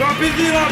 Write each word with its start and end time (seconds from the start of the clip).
Dropzilla! 0.00 0.66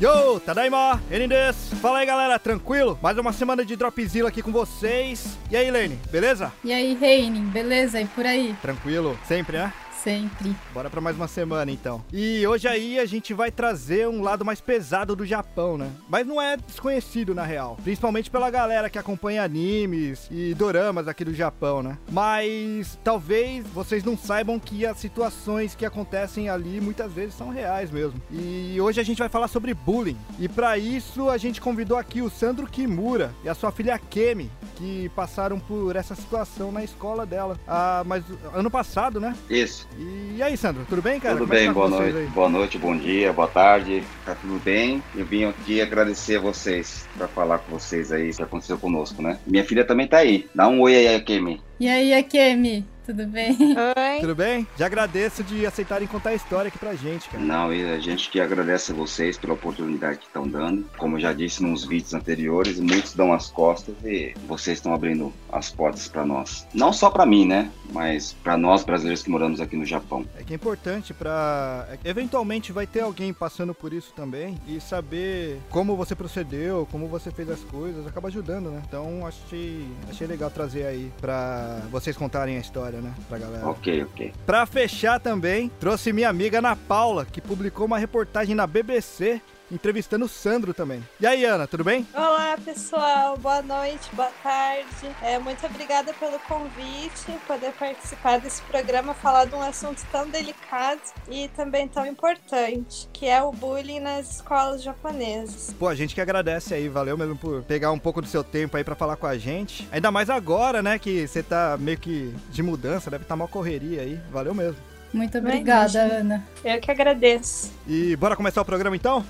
Yo, 0.00 0.40
Tadaima, 0.40 0.98
Enindes. 1.10 1.56
Fala 1.82 1.98
aí, 1.98 2.06
galera, 2.06 2.38
tranquilo? 2.38 2.98
Mais 3.02 3.18
uma 3.18 3.34
semana 3.34 3.62
de 3.66 3.76
Dropzilla 3.76 4.30
aqui 4.30 4.40
com 4.40 4.50
vocês. 4.50 5.36
E 5.50 5.56
aí, 5.58 5.70
Lane, 5.70 5.98
beleza? 6.10 6.50
E 6.64 6.72
aí, 6.72 6.94
Reine, 6.94 7.40
beleza? 7.40 8.00
E 8.00 8.06
por 8.06 8.24
aí? 8.24 8.56
Tranquilo, 8.62 9.18
sempre, 9.26 9.58
né? 9.58 9.70
Sempre. 10.08 10.56
Bora 10.72 10.88
pra 10.88 11.02
mais 11.02 11.16
uma 11.16 11.28
semana 11.28 11.70
então. 11.70 12.02
E 12.10 12.46
hoje 12.46 12.66
aí 12.66 12.98
a 12.98 13.04
gente 13.04 13.34
vai 13.34 13.50
trazer 13.50 14.08
um 14.08 14.22
lado 14.22 14.42
mais 14.42 14.58
pesado 14.58 15.14
do 15.14 15.26
Japão, 15.26 15.76
né? 15.76 15.90
Mas 16.08 16.26
não 16.26 16.40
é 16.40 16.56
desconhecido 16.56 17.34
na 17.34 17.42
real. 17.42 17.76
Principalmente 17.84 18.30
pela 18.30 18.48
galera 18.48 18.88
que 18.88 18.98
acompanha 18.98 19.42
animes 19.42 20.26
e 20.30 20.54
doramas 20.54 21.08
aqui 21.08 21.26
do 21.26 21.34
Japão, 21.34 21.82
né? 21.82 21.98
Mas 22.10 22.98
talvez 23.04 23.66
vocês 23.66 24.02
não 24.02 24.16
saibam 24.16 24.58
que 24.58 24.86
as 24.86 24.96
situações 24.96 25.74
que 25.74 25.84
acontecem 25.84 26.48
ali 26.48 26.80
muitas 26.80 27.12
vezes 27.12 27.34
são 27.34 27.50
reais 27.50 27.90
mesmo. 27.90 28.18
E 28.30 28.80
hoje 28.80 29.02
a 29.02 29.04
gente 29.04 29.18
vai 29.18 29.28
falar 29.28 29.48
sobre 29.48 29.74
bullying. 29.74 30.16
E 30.38 30.48
para 30.48 30.78
isso 30.78 31.28
a 31.28 31.36
gente 31.36 31.60
convidou 31.60 31.98
aqui 31.98 32.22
o 32.22 32.30
Sandro 32.30 32.66
Kimura 32.66 33.30
e 33.44 33.48
a 33.50 33.54
sua 33.54 33.70
filha 33.70 33.98
Kemi, 33.98 34.50
que 34.76 35.10
passaram 35.10 35.60
por 35.60 35.96
essa 35.96 36.14
situação 36.14 36.72
na 36.72 36.82
escola 36.82 37.26
dela. 37.26 37.60
Ah, 37.68 38.02
mas 38.06 38.24
ano 38.54 38.70
passado, 38.70 39.20
né? 39.20 39.36
Isso. 39.50 39.86
E 40.00 40.40
aí, 40.40 40.56
Sandro, 40.56 40.86
tudo 40.88 41.02
bem, 41.02 41.18
cara? 41.18 41.34
Tudo 41.36 41.48
Como 41.48 41.54
é 41.54 41.58
bem, 41.58 41.66
tá 41.66 41.74
boa 41.74 41.88
noite. 41.88 42.16
aí? 42.16 42.26
Boa 42.26 42.48
noite, 42.48 42.78
bom 42.78 42.96
dia, 42.96 43.32
boa 43.32 43.48
tarde. 43.48 44.04
Tá 44.24 44.36
tudo 44.36 44.60
bem? 44.62 45.02
Eu 45.16 45.26
vim 45.26 45.44
aqui 45.44 45.80
agradecer 45.80 46.36
a 46.36 46.40
vocês 46.40 47.04
para 47.16 47.26
falar 47.26 47.58
com 47.58 47.76
vocês 47.76 48.12
aí 48.12 48.30
o 48.30 48.36
que 48.36 48.42
aconteceu 48.42 48.78
conosco, 48.78 49.20
né? 49.20 49.40
Minha 49.44 49.64
filha 49.64 49.84
também 49.84 50.06
tá 50.06 50.18
aí. 50.18 50.48
Dá 50.54 50.68
um 50.68 50.80
oi 50.82 50.94
aí, 50.94 51.16
Akemi. 51.16 51.60
E 51.80 51.88
aí, 51.88 52.14
Akemi, 52.14 52.86
tudo 53.08 53.26
bem? 53.26 53.56
Oi. 53.58 54.20
Tudo 54.20 54.34
bem? 54.34 54.66
Já 54.76 54.84
agradeço 54.84 55.42
de 55.42 55.64
aceitarem 55.64 56.06
contar 56.06 56.30
a 56.30 56.34
história 56.34 56.68
aqui 56.68 56.78
pra 56.78 56.94
gente, 56.94 57.26
cara. 57.30 57.42
Não, 57.42 57.72
e 57.72 57.82
a 57.90 57.98
gente 57.98 58.28
que 58.28 58.38
agradece 58.38 58.92
a 58.92 58.94
vocês 58.94 59.38
pela 59.38 59.54
oportunidade 59.54 60.18
que 60.18 60.26
estão 60.26 60.46
dando. 60.46 60.84
Como 60.98 61.16
eu 61.16 61.20
já 61.20 61.32
disse 61.32 61.62
nos 61.62 61.86
vídeos 61.86 62.12
anteriores, 62.12 62.78
muitos 62.78 63.14
dão 63.14 63.32
as 63.32 63.50
costas 63.50 63.94
e 64.04 64.34
vocês 64.46 64.76
estão 64.76 64.92
abrindo 64.92 65.32
as 65.50 65.70
portas 65.70 66.06
para 66.06 66.26
nós. 66.26 66.66
Não 66.74 66.92
só 66.92 67.08
para 67.08 67.24
mim, 67.24 67.46
né? 67.46 67.70
Mas 67.90 68.34
para 68.34 68.58
nós 68.58 68.84
brasileiros 68.84 69.22
que 69.22 69.30
moramos 69.30 69.58
aqui 69.58 69.74
no 69.74 69.86
Japão. 69.86 70.26
É 70.36 70.42
que 70.42 70.52
é 70.52 70.56
importante 70.56 71.14
pra. 71.14 71.88
é 72.04 72.10
Eventualmente 72.10 72.72
vai 72.72 72.86
ter 72.86 73.00
alguém 73.00 73.32
passando 73.32 73.72
por 73.72 73.94
isso 73.94 74.12
também 74.14 74.60
e 74.66 74.80
saber 74.80 75.58
como 75.70 75.96
você 75.96 76.14
procedeu, 76.14 76.86
como 76.90 77.08
você 77.08 77.30
fez 77.30 77.48
as 77.48 77.60
coisas, 77.60 78.06
acaba 78.06 78.28
ajudando, 78.28 78.70
né? 78.70 78.82
Então 78.86 79.26
achei, 79.26 79.86
achei 80.10 80.26
legal 80.26 80.50
trazer 80.50 80.84
aí 80.84 81.10
pra 81.20 81.80
vocês 81.90 82.16
contarem 82.16 82.58
a 82.58 82.60
história, 82.60 82.97
né? 83.00 83.12
Pra 83.28 83.38
galera. 83.38 83.66
Ok, 83.66 84.02
ok. 84.04 84.32
Pra 84.46 84.66
fechar 84.66 85.18
também, 85.20 85.70
trouxe 85.80 86.12
minha 86.12 86.28
amiga 86.28 86.58
Ana 86.58 86.76
Paula, 86.76 87.24
que 87.24 87.40
publicou 87.40 87.86
uma 87.86 87.98
reportagem 87.98 88.54
na 88.54 88.66
BBC 88.66 89.40
entrevistando 89.70 90.24
o 90.24 90.28
Sandro 90.28 90.74
também. 90.74 91.02
E 91.20 91.26
aí, 91.26 91.44
Ana, 91.44 91.66
tudo 91.66 91.84
bem? 91.84 92.06
Olá, 92.14 92.56
pessoal. 92.64 93.36
Boa 93.36 93.62
noite, 93.62 94.08
boa 94.12 94.30
tarde. 94.42 94.88
É, 95.22 95.38
muito 95.38 95.64
obrigada 95.66 96.12
pelo 96.14 96.38
convite, 96.40 97.38
poder 97.46 97.72
participar 97.72 98.40
desse 98.40 98.62
programa, 98.62 99.14
falar 99.14 99.46
de 99.46 99.54
um 99.54 99.62
assunto 99.62 100.04
tão 100.10 100.28
delicado 100.28 101.00
e 101.28 101.48
também 101.48 101.88
tão 101.88 102.06
importante, 102.06 103.08
que 103.12 103.26
é 103.26 103.42
o 103.42 103.52
bullying 103.52 104.00
nas 104.00 104.36
escolas 104.36 104.82
japonesas. 104.82 105.74
Pô, 105.78 105.88
a 105.88 105.94
gente 105.94 106.14
que 106.14 106.20
agradece 106.20 106.74
aí, 106.74 106.88
valeu 106.88 107.16
mesmo 107.16 107.36
por 107.36 107.62
pegar 107.62 107.92
um 107.92 107.98
pouco 107.98 108.20
do 108.20 108.28
seu 108.28 108.42
tempo 108.42 108.76
aí 108.76 108.84
pra 108.84 108.94
falar 108.94 109.16
com 109.16 109.26
a 109.26 109.36
gente. 109.36 109.88
Ainda 109.92 110.10
mais 110.10 110.30
agora, 110.30 110.82
né, 110.82 110.98
que 110.98 111.26
você 111.26 111.42
tá 111.42 111.76
meio 111.78 111.98
que 111.98 112.34
de 112.50 112.62
mudança, 112.62 113.10
deve 113.10 113.24
estar 113.24 113.34
tá 113.34 113.42
uma 113.42 113.48
correria 113.48 114.02
aí. 114.02 114.20
Valeu 114.30 114.54
mesmo. 114.54 114.87
Muito 115.12 115.38
obrigada, 115.38 116.04
imagino. 116.04 116.20
Ana. 116.20 116.46
Eu 116.64 116.80
que 116.80 116.90
agradeço. 116.90 117.72
E 117.86 118.14
bora 118.16 118.36
começar 118.36 118.60
o 118.60 118.64
programa 118.64 118.96
então? 118.96 119.24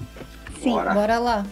Sim. 0.61 0.73
Bora. 0.73 0.95
Bora 0.95 1.19
lá. 1.19 1.47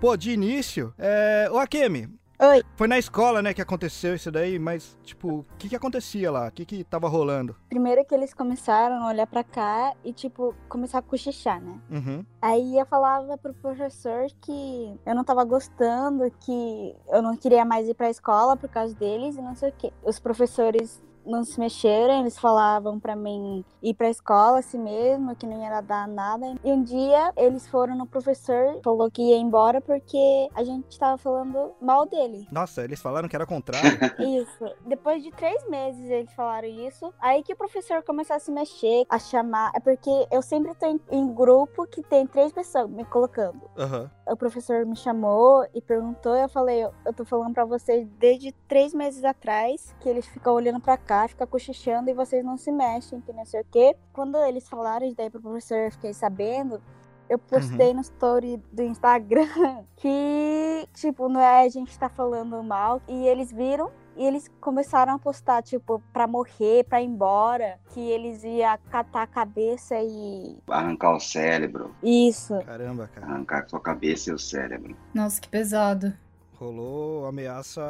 Pô, 0.00 0.16
de 0.16 0.30
início, 0.30 0.92
é... 0.98 1.48
Ô, 1.50 1.58
Akemi. 1.58 2.08
Oi. 2.38 2.62
Foi 2.76 2.86
na 2.86 2.98
escola, 2.98 3.40
né, 3.40 3.54
que 3.54 3.62
aconteceu 3.62 4.14
isso 4.14 4.30
daí, 4.30 4.58
mas, 4.58 4.94
tipo, 5.02 5.38
o 5.38 5.46
que 5.56 5.70
que 5.70 5.76
acontecia 5.76 6.30
lá? 6.30 6.48
O 6.48 6.52
que 6.52 6.66
que 6.66 6.84
tava 6.84 7.08
rolando? 7.08 7.56
Primeiro 7.66 8.04
que 8.04 8.14
eles 8.14 8.34
começaram 8.34 9.02
a 9.02 9.08
olhar 9.08 9.26
pra 9.26 9.42
cá 9.42 9.94
e, 10.04 10.12
tipo, 10.12 10.54
começar 10.68 10.98
a 10.98 11.02
cochichar, 11.02 11.62
né? 11.62 11.80
Uhum. 11.90 12.26
Aí 12.42 12.78
eu 12.78 12.84
falava 12.84 13.38
pro 13.38 13.54
professor 13.54 14.26
que 14.42 15.00
eu 15.06 15.14
não 15.14 15.24
tava 15.24 15.44
gostando, 15.44 16.30
que 16.40 16.94
eu 17.08 17.22
não 17.22 17.38
queria 17.38 17.64
mais 17.64 17.88
ir 17.88 17.94
pra 17.94 18.10
escola 18.10 18.54
por 18.54 18.68
causa 18.68 18.94
deles 18.94 19.36
e 19.36 19.40
não 19.40 19.54
sei 19.54 19.70
o 19.70 19.72
quê. 19.72 19.90
Os 20.04 20.20
professores 20.20 21.02
não 21.26 21.44
se 21.44 21.58
mexeram, 21.58 22.20
eles 22.20 22.38
falavam 22.38 22.98
pra 22.98 23.16
mim 23.16 23.64
ir 23.82 23.94
pra 23.94 24.08
escola 24.08 24.58
assim 24.58 24.78
mesmo, 24.78 25.34
que 25.36 25.46
não 25.46 25.60
ia 25.60 25.80
dar 25.80 26.08
nada. 26.08 26.54
E 26.64 26.70
um 26.70 26.82
dia 26.82 27.32
eles 27.36 27.66
foram 27.68 27.96
no 27.96 28.06
professor, 28.06 28.80
falou 28.82 29.10
que 29.10 29.22
ia 29.22 29.36
embora 29.36 29.80
porque 29.80 30.48
a 30.54 30.64
gente 30.64 30.98
tava 30.98 31.18
falando 31.18 31.72
mal 31.80 32.06
dele. 32.06 32.46
Nossa, 32.50 32.82
eles 32.82 33.00
falaram 33.00 33.28
que 33.28 33.36
era 33.36 33.46
contrário. 33.46 33.98
Isso. 34.18 34.64
Depois 34.86 35.22
de 35.22 35.30
três 35.32 35.68
meses 35.68 36.08
eles 36.10 36.32
falaram 36.32 36.68
isso. 36.68 37.12
Aí 37.20 37.42
que 37.42 37.52
o 37.52 37.56
professor 37.56 38.02
começou 38.02 38.36
a 38.36 38.38
se 38.38 38.50
mexer, 38.50 39.04
a 39.08 39.18
chamar. 39.18 39.70
É 39.74 39.80
porque 39.80 40.10
eu 40.30 40.42
sempre 40.42 40.74
tô 40.74 40.86
em, 40.86 41.00
em 41.10 41.34
grupo 41.34 41.86
que 41.86 42.02
tem 42.02 42.26
três 42.26 42.52
pessoas 42.52 42.88
me 42.88 43.04
colocando. 43.04 43.60
Aham. 43.76 44.10
O 44.28 44.36
professor 44.36 44.84
me 44.84 44.96
chamou 44.96 45.64
e 45.72 45.80
perguntou. 45.80 46.34
Eu 46.34 46.48
falei, 46.48 46.82
eu, 46.82 47.12
tô 47.14 47.24
falando 47.24 47.54
pra 47.54 47.64
vocês 47.64 48.08
desde 48.18 48.52
três 48.66 48.92
meses 48.92 49.24
atrás 49.24 49.94
que 50.00 50.08
eles 50.08 50.26
ficam 50.26 50.54
olhando 50.54 50.80
pra 50.80 50.96
cá, 50.96 51.28
ficam 51.28 51.46
cochichando 51.46 52.10
e 52.10 52.14
vocês 52.14 52.44
não 52.44 52.56
se 52.56 52.72
mexem, 52.72 53.20
que 53.20 53.32
não 53.32 53.44
sei 53.44 53.60
o 53.60 53.66
quê. 53.70 53.96
Quando 54.12 54.36
eles 54.38 54.68
falaram 54.68 55.06
isso 55.06 55.16
daí 55.16 55.30
pro 55.30 55.40
professor, 55.40 55.78
eu 55.78 55.92
fiquei 55.92 56.12
sabendo. 56.12 56.82
Eu 57.28 57.38
postei 57.38 57.92
no 57.92 58.00
story 58.00 58.56
do 58.72 58.82
Instagram 58.82 59.84
que, 59.96 60.88
tipo, 60.94 61.28
não 61.28 61.40
é 61.40 61.64
a 61.64 61.68
gente 61.68 61.96
tá 61.98 62.08
falando 62.08 62.62
mal. 62.62 63.00
E 63.08 63.26
eles 63.28 63.52
viram 63.52 63.90
e 64.16 64.24
eles 64.24 64.50
começaram 64.60 65.14
a 65.14 65.18
postar, 65.18 65.62
tipo, 65.62 66.02
pra 66.12 66.26
morrer, 66.26 66.84
pra 66.84 67.00
ir 67.02 67.06
embora, 67.06 67.78
que 67.92 68.00
eles 68.00 68.42
iam 68.44 68.78
catar 68.90 69.22
a 69.22 69.26
cabeça 69.26 69.94
e. 70.00 70.56
Arrancar 70.68 71.16
o 71.16 71.20
cérebro, 71.20 71.94
Isso. 72.02 72.58
Caramba, 72.64 73.08
cara. 73.14 73.26
arrancar 73.26 73.64
a 73.64 73.68
sua 73.68 73.80
cabeça 73.80 74.30
e 74.30 74.32
o 74.32 74.38
cérebro. 74.38 74.96
Nossa, 75.14 75.40
que 75.40 75.48
pesado. 75.48 76.12
Rolou 76.58 77.26
ameaça 77.26 77.82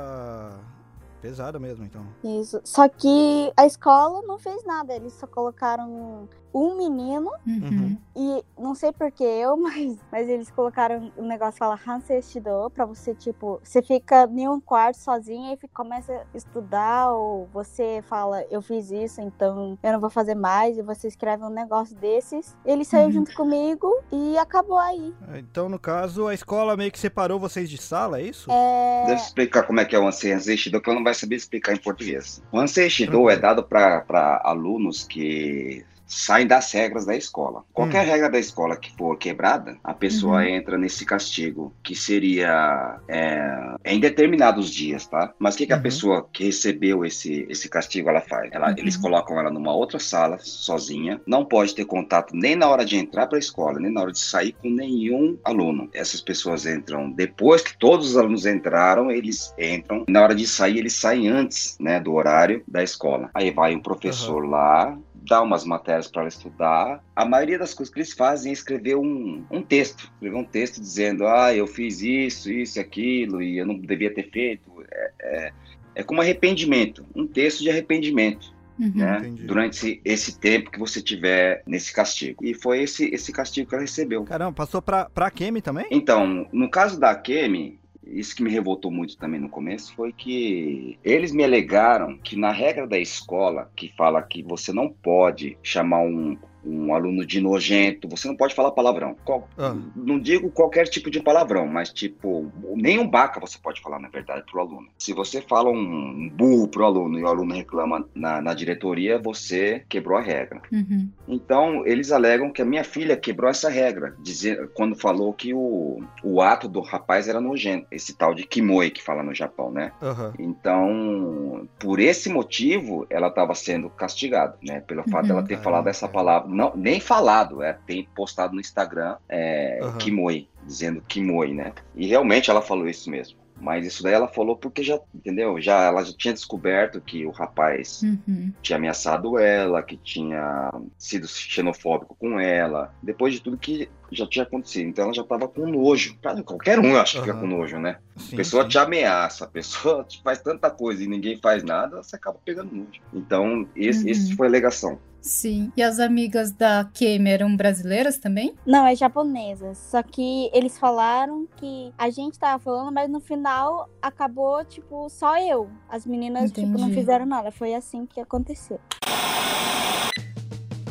pesada 1.22 1.58
mesmo, 1.58 1.84
então. 1.84 2.04
Isso. 2.22 2.60
Só 2.64 2.88
que 2.88 3.52
a 3.56 3.66
escola 3.66 4.22
não 4.22 4.38
fez 4.38 4.64
nada, 4.64 4.94
eles 4.94 5.12
só 5.12 5.26
colocaram 5.26 6.28
um 6.58 6.76
menino 6.76 7.30
Uhum. 7.46 7.60
Uhum. 7.70 7.96
e 8.16 8.44
não 8.58 8.74
sei 8.74 8.90
por 8.92 9.10
que 9.12 9.22
eu, 9.24 9.56
mas, 9.60 9.98
mas 10.10 10.28
eles 10.28 10.50
colocaram 10.50 11.12
um 11.16 11.26
negócio 11.26 11.52
que 11.54 11.58
fala 11.58 11.78
Hansei 11.86 12.22
Shido 12.22 12.70
pra 12.74 12.84
você, 12.86 13.14
tipo, 13.14 13.60
você 13.62 13.82
fica 13.82 14.28
em 14.32 14.48
um 14.48 14.60
quarto 14.60 14.96
sozinha 14.96 15.52
e 15.52 15.56
fica- 15.56 15.74
começa 15.74 16.12
a 16.12 16.36
estudar 16.36 17.12
ou 17.12 17.46
você 17.52 18.02
fala, 18.08 18.42
eu 18.50 18.62
fiz 18.62 18.90
isso, 18.90 19.20
então 19.20 19.78
eu 19.82 19.92
não 19.92 20.00
vou 20.00 20.08
fazer 20.10 20.34
mais 20.34 20.78
e 20.78 20.82
você 20.82 21.08
escreve 21.08 21.44
um 21.44 21.50
negócio 21.50 21.94
desses. 21.96 22.56
Ele 22.64 22.84
saiu 22.84 23.06
Uhum. 23.06 23.12
junto 23.12 23.34
comigo 23.34 23.88
e 24.10 24.38
acabou 24.38 24.78
aí. 24.78 25.14
Então, 25.34 25.68
no 25.68 25.78
caso, 25.78 26.26
a 26.26 26.34
escola 26.34 26.76
meio 26.76 26.90
que 26.90 26.98
separou 26.98 27.38
vocês 27.38 27.68
de 27.68 27.76
sala, 27.78 28.18
é 28.20 28.22
isso? 28.22 28.50
É... 28.50 29.04
Deixa 29.06 29.22
eu 29.22 29.26
explicar 29.26 29.64
como 29.64 29.80
é 29.80 29.84
que 29.84 29.94
é 29.94 29.98
o 29.98 30.06
Ansei 30.06 30.32
Ansei 30.32 30.56
Shido, 30.56 30.80
que 30.80 30.88
eu 30.88 30.94
não 30.94 31.04
vai 31.04 31.12
saber 31.14 31.36
explicar 31.36 31.72
em 31.74 31.78
português. 31.78 32.42
O 32.50 32.58
Ansei 32.58 32.88
Shido 32.88 33.12
Tranquilo. 33.12 33.30
é 33.30 33.36
dado 33.36 33.62
para 33.62 34.40
alunos 34.44 35.04
que 35.04 35.84
saem 36.06 36.46
das 36.46 36.70
regras 36.72 37.04
da 37.06 37.16
escola. 37.16 37.64
Qualquer 37.72 38.06
regra 38.06 38.30
da 38.30 38.38
escola 38.38 38.76
que 38.76 38.90
for 38.96 39.16
quebrada, 39.18 39.76
a 39.82 39.92
pessoa 39.94 40.36
Uhum. 40.42 40.48
entra 40.48 40.78
nesse 40.78 41.04
castigo, 41.04 41.74
que 41.82 41.94
seria 41.94 42.98
é, 43.08 43.74
é 43.84 43.94
em 43.94 44.00
determinados 44.00 44.70
dias, 44.70 45.06
tá? 45.06 45.32
Mas 45.38 45.54
o 45.54 45.58
que, 45.58 45.66
que 45.66 45.72
a 45.72 45.76
Uhum. 45.76 45.82
pessoa 45.82 46.28
que 46.32 46.44
recebeu 46.44 47.04
esse, 47.04 47.46
esse 47.48 47.68
castigo 47.68 48.08
ela 48.08 48.20
faz? 48.20 48.50
Ela, 48.52 48.68
Uhum. 48.70 48.74
Eles 48.78 48.96
colocam 48.96 49.38
ela 49.38 49.50
numa 49.50 49.72
outra 49.74 49.98
sala, 49.98 50.38
sozinha, 50.40 51.20
não 51.26 51.44
pode 51.44 51.74
ter 51.74 51.84
contato 51.84 52.34
nem 52.34 52.54
na 52.56 52.68
hora 52.68 52.84
de 52.84 52.96
entrar 52.96 53.26
para 53.26 53.36
a 53.36 53.40
escola, 53.40 53.78
nem 53.80 53.92
na 53.92 54.00
hora 54.02 54.12
de 54.12 54.18
sair 54.18 54.52
com 54.52 54.68
nenhum 54.70 55.38
aluno. 55.44 55.88
Essas 55.92 56.20
pessoas 56.20 56.66
entram 56.66 57.10
depois 57.10 57.62
que 57.62 57.76
todos 57.78 58.10
os 58.10 58.16
alunos 58.16 58.46
entraram, 58.46 59.10
eles 59.10 59.52
entram. 59.58 60.04
Na 60.08 60.22
hora 60.22 60.34
de 60.34 60.46
sair, 60.46 60.78
eles 60.78 60.94
saem 60.94 61.28
antes, 61.28 61.76
né, 61.80 61.98
do 62.00 62.12
horário 62.14 62.62
da 62.68 62.82
escola. 62.82 63.30
Aí 63.34 63.50
vai 63.50 63.74
um 63.74 63.80
professor 63.80 64.46
lá, 64.48 64.96
dá 65.28 65.42
umas 65.42 65.64
matérias 65.64 66.08
para 66.08 66.22
ela 66.22 66.28
estudar. 66.28 67.04
A 67.14 67.24
maioria 67.24 67.58
das 67.58 67.74
coisas 67.74 67.92
que 67.92 68.00
eles 68.00 68.12
fazem 68.12 68.50
é 68.50 68.52
escrever 68.52 68.96
um, 68.96 69.44
um 69.50 69.62
texto, 69.62 70.10
escrever 70.14 70.36
um 70.36 70.44
texto 70.44 70.80
dizendo, 70.80 71.26
ah, 71.26 71.54
eu 71.54 71.66
fiz 71.66 72.00
isso, 72.00 72.50
isso 72.50 72.78
e 72.78 72.80
aquilo, 72.80 73.42
e 73.42 73.58
eu 73.58 73.66
não 73.66 73.78
devia 73.78 74.12
ter 74.12 74.30
feito. 74.30 74.70
É, 74.90 75.12
é, 75.20 75.52
é 75.96 76.02
como 76.02 76.20
arrependimento, 76.20 77.04
um 77.14 77.26
texto 77.26 77.60
de 77.60 77.70
arrependimento. 77.70 78.54
Uhum. 78.78 78.92
Né, 78.94 79.32
durante 79.46 79.78
esse, 79.78 80.00
esse 80.04 80.38
tempo 80.38 80.70
que 80.70 80.78
você 80.78 81.00
tiver 81.00 81.62
nesse 81.66 81.90
castigo. 81.90 82.44
E 82.44 82.52
foi 82.52 82.82
esse, 82.82 83.06
esse 83.06 83.32
castigo 83.32 83.70
que 83.70 83.74
ela 83.74 83.80
recebeu. 83.80 84.22
Caramba, 84.24 84.52
passou 84.52 84.82
pra, 84.82 85.06
pra 85.06 85.30
Kemi 85.30 85.62
também? 85.62 85.86
Então, 85.90 86.46
no 86.52 86.68
caso 86.68 87.00
da 87.00 87.14
Kemi, 87.14 87.80
isso 88.06 88.36
que 88.36 88.42
me 88.42 88.50
revoltou 88.50 88.90
muito 88.90 89.16
também 89.16 89.40
no 89.40 89.48
começo 89.48 89.94
foi 89.94 90.12
que 90.12 90.98
eles 91.04 91.32
me 91.32 91.42
alegaram 91.44 92.16
que 92.18 92.36
na 92.36 92.52
regra 92.52 92.86
da 92.86 92.98
escola, 92.98 93.70
que 93.74 93.92
fala 93.96 94.22
que 94.22 94.42
você 94.42 94.72
não 94.72 94.88
pode 94.88 95.58
chamar 95.62 96.00
um, 96.00 96.38
um 96.66 96.92
aluno 96.94 97.24
de 97.24 97.40
nojento, 97.40 98.08
você 98.08 98.26
não 98.28 98.36
pode 98.36 98.54
falar 98.54 98.70
palavrão. 98.72 99.16
Qual, 99.24 99.48
Ah. 99.58 99.74
Não 99.94 100.18
digo 100.18 100.50
qualquer 100.50 100.88
tipo 100.88 101.10
de 101.10 101.20
palavrão, 101.20 101.66
mas 101.66 101.90
tipo, 101.92 102.50
nem 102.74 102.98
um 102.98 103.08
baca 103.08 103.40
você 103.40 103.58
pode 103.58 103.80
falar, 103.80 103.98
na 103.98 104.08
verdade, 104.08 104.44
pro 104.50 104.60
aluno. 104.60 104.88
Se 104.98 105.12
você 105.12 105.40
fala 105.40 105.70
um 105.70 106.28
burro 106.34 106.68
pro 106.68 106.84
aluno 106.84 107.18
e 107.18 107.22
o 107.22 107.26
aluno 107.28 107.54
reclama 107.54 108.06
na, 108.14 108.40
na 108.40 108.54
diretoria, 108.54 109.18
você 109.18 109.84
quebrou 109.88 110.18
a 110.18 110.22
regra. 110.22 110.60
Uhum. 110.72 111.08
Então, 111.28 111.86
eles 111.86 112.10
alegam 112.12 112.50
que 112.50 112.62
a 112.62 112.64
minha 112.64 112.84
filha 112.84 113.16
quebrou 113.16 113.50
essa 113.50 113.68
regra, 113.68 114.14
dizer, 114.20 114.70
quando 114.74 114.94
falou 114.96 115.32
que 115.32 115.52
o, 115.54 116.02
o 116.22 116.40
ato 116.40 116.68
do 116.68 116.80
rapaz 116.80 117.28
era 117.28 117.40
nojento. 117.40 117.86
Esse 117.90 118.14
tal 118.16 118.34
de 118.34 118.44
kimoi 118.46 118.90
que 118.90 119.02
fala 119.02 119.22
no 119.22 119.34
Japão, 119.34 119.70
né? 119.70 119.92
Aham. 120.02 120.32
Então, 120.80 121.68
por 121.78 121.98
esse 122.00 122.28
motivo, 122.28 123.06
ela 123.10 123.28
estava 123.28 123.54
sendo 123.54 123.88
castigada, 123.90 124.56
né? 124.62 124.80
Pelo 124.80 125.02
fato 125.04 125.22
Uhum. 125.22 125.28
dela 125.28 125.42
ter 125.42 125.48
Caramba, 125.56 125.64
falado 125.64 125.88
essa 125.88 126.08
palavra, 126.08 126.48
não, 126.56 126.72
nem 126.74 126.98
falado, 127.00 127.62
é, 127.62 127.72
tem 127.86 128.08
postado 128.14 128.54
no 128.54 128.60
Instagram 128.60 129.16
é, 129.28 129.80
Aham. 129.82 129.98
kimoi, 129.98 130.48
dizendo 130.64 131.02
kimoi, 131.06 131.52
né? 131.54 131.72
E 131.94 132.06
realmente 132.06 132.50
ela 132.50 132.62
falou 132.62 132.88
isso 132.88 133.10
mesmo. 133.10 133.36
Mas 133.58 133.86
isso 133.86 134.02
daí 134.02 134.12
ela 134.12 134.28
falou 134.28 134.54
porque 134.56 134.82
já, 134.82 135.00
entendeu? 135.14 135.58
Já 135.60 135.84
ela 135.84 136.04
já 136.04 136.12
tinha 136.12 136.34
descoberto 136.34 137.00
que 137.00 137.24
o 137.24 137.30
rapaz 137.30 138.02
Uhum. 138.02 138.52
tinha 138.60 138.76
ameaçado 138.76 139.38
ela, 139.38 139.82
que 139.82 139.96
tinha 139.96 140.70
sido 140.98 141.26
xenofóbico 141.26 142.14
com 142.18 142.38
ela, 142.38 142.92
depois 143.02 143.32
de 143.32 143.40
tudo 143.40 143.56
que 143.56 143.88
já 144.12 144.26
tinha 144.26 144.42
acontecido. 144.42 144.88
Então 144.88 145.04
ela 145.06 145.14
já 145.14 145.22
estava 145.22 145.48
com 145.48 145.66
nojo. 145.66 146.18
Qualquer 146.44 146.78
um 146.78 146.96
acha 146.96 147.14
que 147.14 147.20
fica 147.20 147.32
Aham. 147.32 147.40
com 147.40 147.46
nojo, 147.46 147.78
né? 147.78 147.96
Sim, 148.18 148.34
A 148.34 148.36
pessoa 148.36 148.62
sim. 148.64 148.68
te 148.68 148.78
ameaça, 148.78 149.44
a 149.46 149.48
pessoa 149.48 150.04
te 150.08 150.20
faz 150.22 150.42
tanta 150.42 150.70
coisa 150.70 151.02
e 151.02 151.06
ninguém 151.06 151.38
faz 151.40 151.62
nada, 151.64 152.02
você 152.02 152.16
acaba 152.16 152.38
pegando 152.44 152.74
nojo. 152.74 153.00
Então, 153.14 153.66
esse, 153.74 154.04
Uhum. 154.04 154.10
esse 154.10 154.34
foi 154.36 154.46
a 154.48 154.50
alegação. 154.50 154.98
Sim. 155.26 155.72
E 155.76 155.82
as 155.82 155.98
amigas 155.98 156.52
da 156.52 156.84
Kemi 156.94 157.30
eram 157.30 157.56
brasileiras 157.56 158.16
também? 158.16 158.54
Não, 158.64 158.86
é 158.86 158.94
japonesa. 158.94 159.74
Só 159.74 160.00
que 160.02 160.48
eles 160.54 160.78
falaram 160.78 161.48
que 161.56 161.92
a 161.98 162.08
gente 162.10 162.38
tava 162.38 162.62
falando, 162.62 162.92
mas 162.94 163.10
no 163.10 163.18
final 163.20 163.88
acabou, 164.00 164.64
tipo, 164.64 165.08
só 165.10 165.36
eu. 165.38 165.68
As 165.88 166.06
meninas, 166.06 166.52
tipo, 166.52 166.68
não 166.68 166.78
Entendi. 166.86 166.94
fizeram 166.94 167.26
nada. 167.26 167.50
Foi 167.50 167.74
assim 167.74 168.06
que 168.06 168.20
aconteceu. 168.20 168.78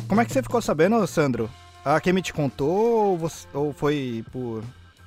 Como 0.08 0.20
é 0.20 0.24
que 0.24 0.32
você 0.32 0.42
ficou 0.42 0.60
sabendo, 0.60 1.04
Sandro? 1.06 1.50
A 1.84 2.00
Kemi 2.00 2.20
te 2.20 2.32
contou 2.32 2.68
ou, 3.10 3.16
você- 3.18 3.46
ou 3.54 3.72
foi 3.72 4.24
por. 4.32 4.62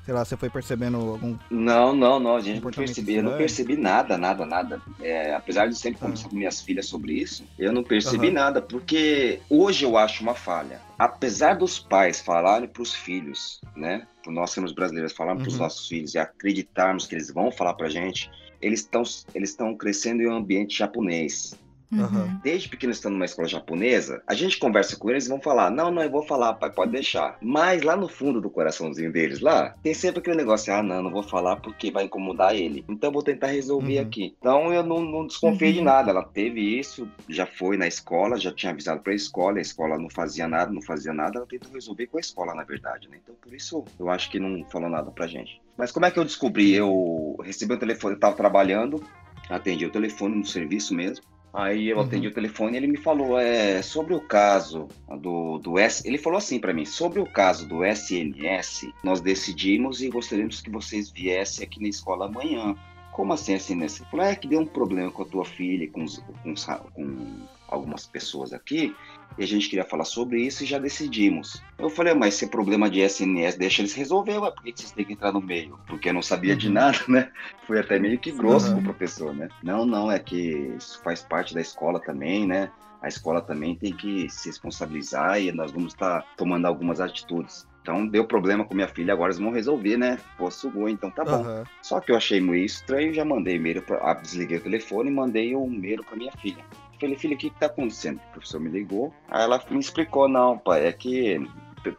Sei 0.09 0.15
lá, 0.15 0.25
você 0.25 0.35
foi 0.35 0.49
percebendo 0.49 0.97
algum. 0.97 1.37
Não, 1.51 1.95
não, 1.95 2.19
não, 2.19 2.35
a 2.35 2.41
gente 2.41 2.63
não 2.63 2.71
percebi, 2.71 3.17
eu 3.17 3.21
não 3.23 3.37
percebi 3.37 3.77
nada, 3.77 4.17
nada, 4.17 4.43
nada. 4.43 4.81
É, 4.99 5.35
apesar 5.35 5.67
de 5.67 5.77
sempre 5.77 5.99
Ah. 5.99 6.05
conversar 6.05 6.29
com 6.29 6.35
minhas 6.35 6.61
filhas 6.61 6.87
sobre 6.87 7.13
isso, 7.13 7.45
eu 7.59 7.71
não 7.71 7.83
percebi 7.83 8.25
Aham. 8.25 8.33
nada, 8.33 8.59
porque 8.59 9.39
hoje 9.47 9.85
eu 9.85 9.95
acho 9.97 10.23
uma 10.23 10.33
falha. 10.33 10.81
Apesar 10.97 11.53
dos 11.59 11.77
pais 11.77 12.21
falarem 12.21 12.67
para 12.67 12.81
os 12.81 12.91
filhos, 12.95 13.61
né, 13.77 14.01
nós 14.25 14.49
sermos 14.49 14.71
brasileiros, 14.71 15.13
falarmos 15.13 15.43
para 15.43 15.49
os 15.49 15.57
Uhum. 15.57 15.61
nossos 15.61 15.87
filhos 15.87 16.15
e 16.15 16.17
acreditarmos 16.17 17.05
que 17.05 17.13
eles 17.13 17.31
vão 17.31 17.51
falar 17.51 17.75
para 17.75 17.87
gente, 17.87 18.27
eles 18.59 18.79
estão 18.79 19.03
eles 19.35 19.51
estão 19.51 19.77
crescendo 19.77 20.23
em 20.23 20.27
um 20.27 20.33
ambiente 20.37 20.75
japonês. 20.75 21.55
Uhum. 21.91 22.39
Desde 22.43 22.69
pequeno 22.69 22.91
estando 22.91 23.13
numa 23.13 23.25
escola 23.25 23.47
japonesa, 23.47 24.21
a 24.27 24.33
gente 24.35 24.59
conversa 24.59 24.95
com 24.95 25.09
eles 25.09 25.25
e 25.25 25.29
vão 25.29 25.41
falar: 25.41 25.71
Não, 25.71 25.89
não, 25.89 26.03
eu 26.03 26.09
vou 26.11 26.21
falar, 26.23 26.53
pai, 26.53 26.71
pode 26.71 26.91
deixar. 26.91 27.37
Mas 27.41 27.81
lá 27.81 27.95
no 27.97 28.07
fundo 28.07 28.39
do 28.39 28.49
coraçãozinho 28.49 29.11
deles, 29.11 29.39
lá, 29.39 29.75
tem 29.81 29.93
sempre 29.93 30.19
aquele 30.19 30.37
negócio: 30.37 30.71
Ah, 30.71 30.83
não, 30.83 31.01
não 31.01 31.11
vou 31.11 31.23
falar 31.23 31.55
porque 31.57 31.89
vai 31.89 32.03
incomodar 32.03 32.55
ele. 32.55 32.85
Então 32.87 33.09
eu 33.09 33.13
vou 33.13 33.23
tentar 33.23 33.47
resolver 33.47 33.97
Uhum. 33.99 34.05
aqui. 34.05 34.35
Então 34.37 34.71
eu 34.73 34.83
não, 34.83 35.01
não 35.01 35.25
desconfiei 35.25 35.73
de 35.73 35.79
Uhum. 35.79 35.85
nada. 35.85 36.11
Ela 36.11 36.23
teve 36.23 36.61
isso, 36.79 37.09
já 37.27 37.45
foi 37.47 37.75
na 37.75 37.87
escola, 37.87 38.37
já 38.39 38.53
tinha 38.53 38.71
avisado 38.71 39.01
pra 39.01 39.13
escola, 39.13 39.57
a 39.57 39.61
escola 39.61 39.97
não 39.97 40.09
fazia 40.09 40.47
nada, 40.47 40.71
não 40.71 40.81
fazia 40.83 41.11
nada. 41.13 41.39
Ela 41.39 41.47
tentou 41.47 41.71
resolver 41.73 42.05
com 42.07 42.17
a 42.17 42.21
escola, 42.21 42.53
na 42.53 42.63
verdade, 42.63 43.07
né? 43.09 43.17
Então 43.23 43.35
por 43.41 43.51
isso 43.53 43.83
eu 43.99 44.09
acho 44.09 44.29
que 44.29 44.39
não 44.39 44.63
falou 44.69 44.89
nada 44.89 45.09
pra 45.11 45.25
gente. 45.27 45.59
Mas 45.75 45.91
como 45.91 46.05
é 46.05 46.11
que 46.11 46.19
eu 46.19 46.25
descobri? 46.25 46.73
Eu 46.75 47.35
recebi 47.43 47.73
o 47.73 47.79
telefone, 47.79 48.13
eu 48.15 48.19
tava 48.19 48.35
trabalhando, 48.35 49.01
atendi 49.49 49.85
o 49.85 49.91
telefone 49.91 50.35
no 50.35 50.45
serviço 50.45 50.93
mesmo. 50.93 51.23
Aí 51.53 51.87
eu 51.89 51.97
Uhum. 51.97 52.03
atendi 52.03 52.27
o 52.27 52.33
telefone 52.33 52.73
e 52.75 52.77
ele 52.77 52.87
me 52.87 52.97
falou 52.97 53.39
é, 53.39 53.81
sobre 53.81 54.13
o 54.13 54.21
caso 54.21 54.87
do, 55.19 55.57
do 55.57 55.79
S. 55.79 56.07
Ele 56.07 56.17
falou 56.17 56.37
assim 56.37 56.59
pra 56.59 56.73
mim: 56.73 56.85
sobre 56.85 57.19
o 57.19 57.25
caso 57.25 57.67
do 57.67 57.83
SNS, 57.83 58.93
nós 59.03 59.19
decidimos 59.19 60.01
e 60.01 60.09
gostaríamos 60.09 60.61
que 60.61 60.69
vocês 60.69 61.09
viessem 61.11 61.65
aqui 61.65 61.81
na 61.81 61.89
escola 61.89 62.25
amanhã. 62.27 62.75
Como 63.11 63.33
assim 63.33 63.53
SNS? 63.55 63.99
Ele 64.01 64.09
falou: 64.11 64.25
é 64.27 64.35
que 64.35 64.47
deu 64.47 64.59
um 64.59 64.65
problema 64.65 65.11
com 65.11 65.23
a 65.23 65.25
tua 65.25 65.43
filha, 65.43 65.83
e 65.83 65.87
com, 65.87 66.03
os- 66.03 66.19
com, 66.43 66.51
os 66.51 66.65
com 66.65 67.47
algumas 67.67 68.05
pessoas 68.05 68.53
aqui, 68.53 68.95
e 69.39 69.43
a 69.43 69.47
gente 69.47 69.69
queria 69.69 69.85
falar 69.85 70.03
sobre 70.03 70.41
isso 70.41 70.63
e 70.63 70.67
já 70.67 70.77
decidimos. 70.77 71.63
Eu 71.79 71.89
falei: 71.89 72.13
mas 72.13 72.35
se 72.35 72.45
é 72.45 72.47
problema 72.49 72.89
de 72.89 72.99
SNS, 72.99 73.57
deixa 73.57 73.81
eles 73.81 73.93
resolver, 73.93 74.37
ué, 74.37 74.51
por 74.51 74.63
que 74.63 74.73
vocês 74.75 74.91
têm 74.91 75.05
que 75.05 75.13
entrar 75.13 75.31
no 75.31 75.41
meio? 75.41 75.79
Porque 75.87 76.09
eu 76.09 76.13
não 76.13 76.21
sabia 76.21 76.57
de 76.57 76.67
Uhum. 76.67 76.73
nada, 76.73 76.99
né? 77.07 77.31
Fui 77.65 77.79
até 77.79 77.97
meio 77.97 78.19
que 78.19 78.31
grosso 78.33 78.67
Uhum. 78.67 78.73
com 78.75 78.79
o 78.81 78.83
professor, 78.83 79.33
né? 79.33 79.49
Não, 79.63 79.85
não, 79.85 80.11
é 80.11 80.19
que 80.19 80.75
isso 80.77 80.99
faz 81.01 81.21
parte 81.21 81.53
da 81.53 81.61
escola 81.61 82.01
também, 82.01 82.45
né? 82.45 82.69
A 83.01 83.07
escola 83.07 83.41
também 83.41 83.75
tem 83.75 83.95
que 83.95 84.29
se 84.29 84.49
responsabilizar 84.49 85.41
e 85.41 85.53
nós 85.53 85.71
vamos 85.71 85.93
estar 85.93 86.25
tomando 86.35 86.65
algumas 86.65 86.99
atitudes. 86.99 87.65
Então 87.81 88.05
deu 88.05 88.27
problema 88.27 88.65
com 88.65 88.75
minha 88.75 88.89
filha, 88.89 89.13
agora 89.13 89.31
eles 89.31 89.39
vão 89.39 89.51
resolver, 89.51 89.95
né? 89.95 90.17
Pô, 90.37 90.51
sugou, 90.51 90.89
então 90.89 91.09
tá 91.09 91.23
bom. 91.23 91.31
Aham. 91.31 91.63
Só 91.81 92.01
que 92.01 92.11
eu 92.11 92.17
achei 92.17 92.41
meio 92.41 92.65
estranho, 92.65 93.13
já 93.13 93.23
mandei 93.23 93.55
e-mail, 93.55 93.81
pra, 93.81 93.99
ah, 94.03 94.13
desliguei 94.15 94.57
o 94.57 94.61
telefone 94.63 95.09
e 95.09 95.13
mandei 95.13 95.55
um 95.55 95.73
e-mail 95.73 96.03
pra 96.03 96.17
minha 96.17 96.31
filha. 96.33 96.61
Falei, 96.99 97.15
filha, 97.15 97.35
o 97.35 97.37
que 97.37 97.49
que 97.49 97.59
tá 97.59 97.67
acontecendo? 97.67 98.17
O 98.17 98.31
professor 98.33 98.59
me 98.59 98.69
ligou, 98.69 99.13
aí 99.29 99.43
ela 99.43 99.63
me 99.69 99.79
explicou, 99.79 100.27
não, 100.27 100.57
pai, 100.57 100.87
é 100.87 100.91
que 100.91 101.41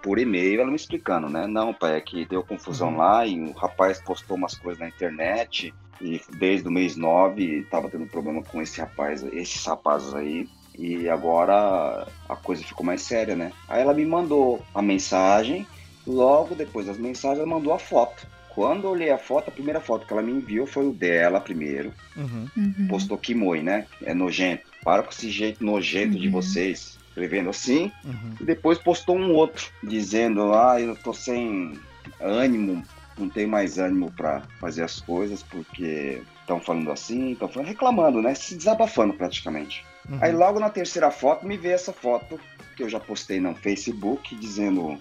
por 0.02 0.18
e-mail 0.18 0.60
ela 0.60 0.70
me 0.70 0.76
explicando, 0.76 1.28
né? 1.28 1.46
Não, 1.46 1.72
pai, 1.72 1.96
é 1.96 2.00
que 2.00 2.26
deu 2.26 2.42
confusão 2.42 2.90
Uhum. 2.90 2.96
lá 2.98 3.26
e 3.26 3.40
o 3.40 3.52
rapaz 3.52 4.00
postou 4.00 4.36
umas 4.36 4.54
coisas 4.54 4.78
na 4.78 4.88
internet 4.88 5.72
e 6.02 6.20
desde 6.36 6.68
o 6.68 6.70
mês 6.70 6.96
9 6.96 7.66
tava 7.70 7.88
tendo 7.88 8.06
problema 8.06 8.42
com 8.42 8.60
esse 8.60 8.80
rapaz, 8.80 9.22
esses 9.32 9.64
rapazes 9.64 10.14
aí. 10.14 10.48
E 10.78 11.08
agora 11.08 12.06
a 12.28 12.36
coisa 12.36 12.62
ficou 12.62 12.84
mais 12.86 13.02
séria, 13.02 13.34
né? 13.34 13.52
Aí 13.68 13.82
ela 13.82 13.92
me 13.92 14.04
mandou 14.06 14.62
a 14.74 14.80
mensagem, 14.80 15.66
logo 16.06 16.54
depois 16.54 16.86
das 16.86 16.96
mensagens 16.98 17.38
ela 17.38 17.48
mandou 17.48 17.72
a 17.72 17.78
foto. 17.78 18.26
Quando 18.54 18.84
eu 18.84 18.90
olhei 18.90 19.10
a 19.10 19.18
foto, 19.18 19.48
a 19.48 19.52
primeira 19.52 19.80
foto 19.80 20.06
que 20.06 20.12
ela 20.12 20.22
me 20.22 20.32
enviou 20.32 20.66
foi 20.66 20.86
o 20.86 20.92
dela 20.92 21.40
primeiro. 21.40 21.92
Uhum. 22.16 22.46
Uhum. 22.56 22.86
Postou 22.88 23.18
Kimoi, 23.18 23.62
né? 23.62 23.86
É 24.02 24.12
nojento. 24.14 24.69
Para 24.82 25.02
com 25.02 25.10
esse 25.10 25.30
jeito 25.30 25.64
nojento 25.64 26.18
de 26.18 26.26
Uhum. 26.26 26.32
vocês. 26.32 26.98
Escrevendo 27.08 27.50
assim. 27.50 27.90
Uhum. 28.04 28.34
E 28.40 28.44
depois 28.44 28.78
postou 28.78 29.16
um 29.16 29.34
outro, 29.34 29.66
dizendo: 29.82 30.54
Ah, 30.54 30.80
eu 30.80 30.94
tô 30.96 31.12
sem 31.12 31.78
ânimo, 32.20 32.82
não 33.18 33.28
tenho 33.28 33.48
mais 33.48 33.78
ânimo 33.78 34.10
pra 34.12 34.42
fazer 34.60 34.82
as 34.84 35.00
coisas, 35.00 35.42
porque 35.42 36.22
estão 36.40 36.60
falando 36.60 36.90
assim, 36.90 37.32
estão 37.32 37.48
falando, 37.48 37.68
reclamando, 37.68 38.22
né? 38.22 38.34
Se 38.34 38.54
desabafando 38.56 39.14
praticamente. 39.14 39.84
Uhum. 40.08 40.18
Aí 40.20 40.32
logo 40.32 40.58
na 40.58 40.70
terceira 40.70 41.10
foto 41.10 41.46
me 41.46 41.56
vê 41.56 41.70
essa 41.70 41.92
foto 41.92 42.40
que 42.76 42.82
eu 42.82 42.88
já 42.88 42.98
postei 42.98 43.40
no 43.40 43.54
Facebook, 43.54 44.34
dizendo 44.36 44.98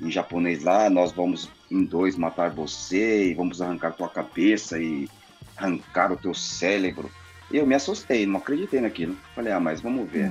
em 0.00 0.10
japonês 0.10 0.62
lá, 0.62 0.88
nós 0.90 1.10
vamos 1.12 1.48
em 1.70 1.82
dois 1.84 2.16
matar 2.16 2.50
você 2.50 3.30
e 3.30 3.34
vamos 3.34 3.60
arrancar 3.62 3.92
tua 3.94 4.08
cabeça 4.08 4.78
e 4.78 5.08
arrancar 5.56 6.12
o 6.12 6.16
teu 6.16 6.34
cérebro. 6.34 7.10
Eu 7.50 7.66
me 7.66 7.74
assustei, 7.74 8.26
não 8.26 8.38
acreditei 8.38 8.80
naquilo. 8.80 9.16
Falei, 9.34 9.52
ah, 9.52 9.60
mas 9.60 9.80
vamos 9.80 10.08
ver. 10.10 10.30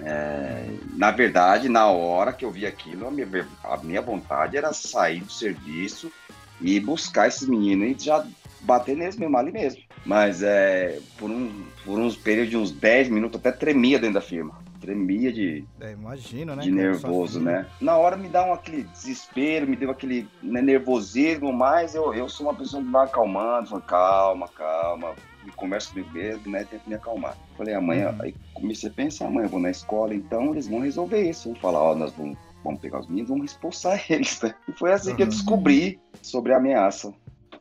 É, 0.00 0.68
na 0.94 1.10
verdade, 1.10 1.68
na 1.68 1.86
hora 1.86 2.32
que 2.32 2.44
eu 2.44 2.50
vi 2.50 2.66
aquilo, 2.66 3.06
a 3.06 3.10
minha, 3.10 3.26
a 3.64 3.76
minha 3.78 4.02
vontade 4.02 4.56
era 4.56 4.72
sair 4.72 5.20
do 5.20 5.32
serviço 5.32 6.12
e 6.60 6.78
buscar 6.80 7.28
esses 7.28 7.48
meninos 7.48 8.02
e 8.02 8.04
já 8.04 8.26
bater 8.60 8.96
neles 8.96 9.16
mesmo, 9.16 9.36
ali 9.36 9.52
mesmo. 9.52 9.82
Mas 10.04 10.42
é, 10.42 11.00
por, 11.18 11.30
um, 11.30 11.64
por 11.84 11.98
uns 11.98 12.16
períodos 12.16 12.50
de 12.50 12.56
uns 12.56 12.70
10 12.70 13.08
minutos, 13.08 13.40
até 13.40 13.50
tremia 13.50 13.98
dentro 13.98 14.14
da 14.14 14.20
firma. 14.20 14.54
Tremia 14.80 15.32
de, 15.32 15.64
É, 15.80 15.92
imagino, 15.92 16.54
né? 16.54 16.62
de 16.62 16.70
nervoso, 16.70 17.40
né? 17.40 17.66
Na 17.80 17.96
hora 17.96 18.16
me 18.16 18.28
dá 18.28 18.44
um, 18.44 18.52
aquele 18.52 18.84
desespero, 18.84 19.66
me 19.66 19.74
deu 19.74 19.90
aquele 19.90 20.28
né, 20.42 20.60
nervosismo, 20.60 21.52
mas 21.52 21.94
eu, 21.94 22.14
eu 22.14 22.28
sou 22.28 22.46
uma 22.46 22.54
pessoa 22.54 22.82
que 22.82 22.90
vai 22.90 23.04
acalmando, 23.04 23.68
falo, 23.70 23.82
calma, 23.82 24.48
calma, 24.48 25.14
me 25.46 25.52
converso 25.52 25.90
comigo 25.90 26.12
mesmo, 26.12 26.50
né? 26.50 26.64
Tento 26.64 26.88
me 26.88 26.94
acalmar. 26.94 27.36
Falei, 27.56 27.74
amanhã, 27.74 28.10
Uhum. 28.10 28.16
aí 28.22 28.34
comecei 28.52 28.90
a 28.90 28.92
pensar, 28.92 29.26
amanhã 29.26 29.46
eu 29.46 29.50
vou 29.50 29.60
na 29.60 29.70
escola, 29.70 30.14
então 30.14 30.52
eles 30.52 30.68
vão 30.68 30.80
resolver 30.80 31.22
isso. 31.28 31.50
Vão 31.52 31.60
falar, 31.60 31.82
ó, 31.82 31.94
nós 31.94 32.12
vamos, 32.14 32.36
vamos 32.64 32.80
pegar 32.80 33.00
os 33.00 33.08
meninos, 33.08 33.30
vamos 33.30 33.52
expulsar 33.52 34.04
eles, 34.10 34.40
né? 34.42 34.54
E 34.68 34.72
foi 34.72 34.92
assim 34.92 35.14
que 35.14 35.22
eu 35.22 35.26
Uhum. 35.26 35.30
descobri 35.30 36.00
sobre 36.22 36.52
a 36.52 36.56
ameaça 36.56 37.14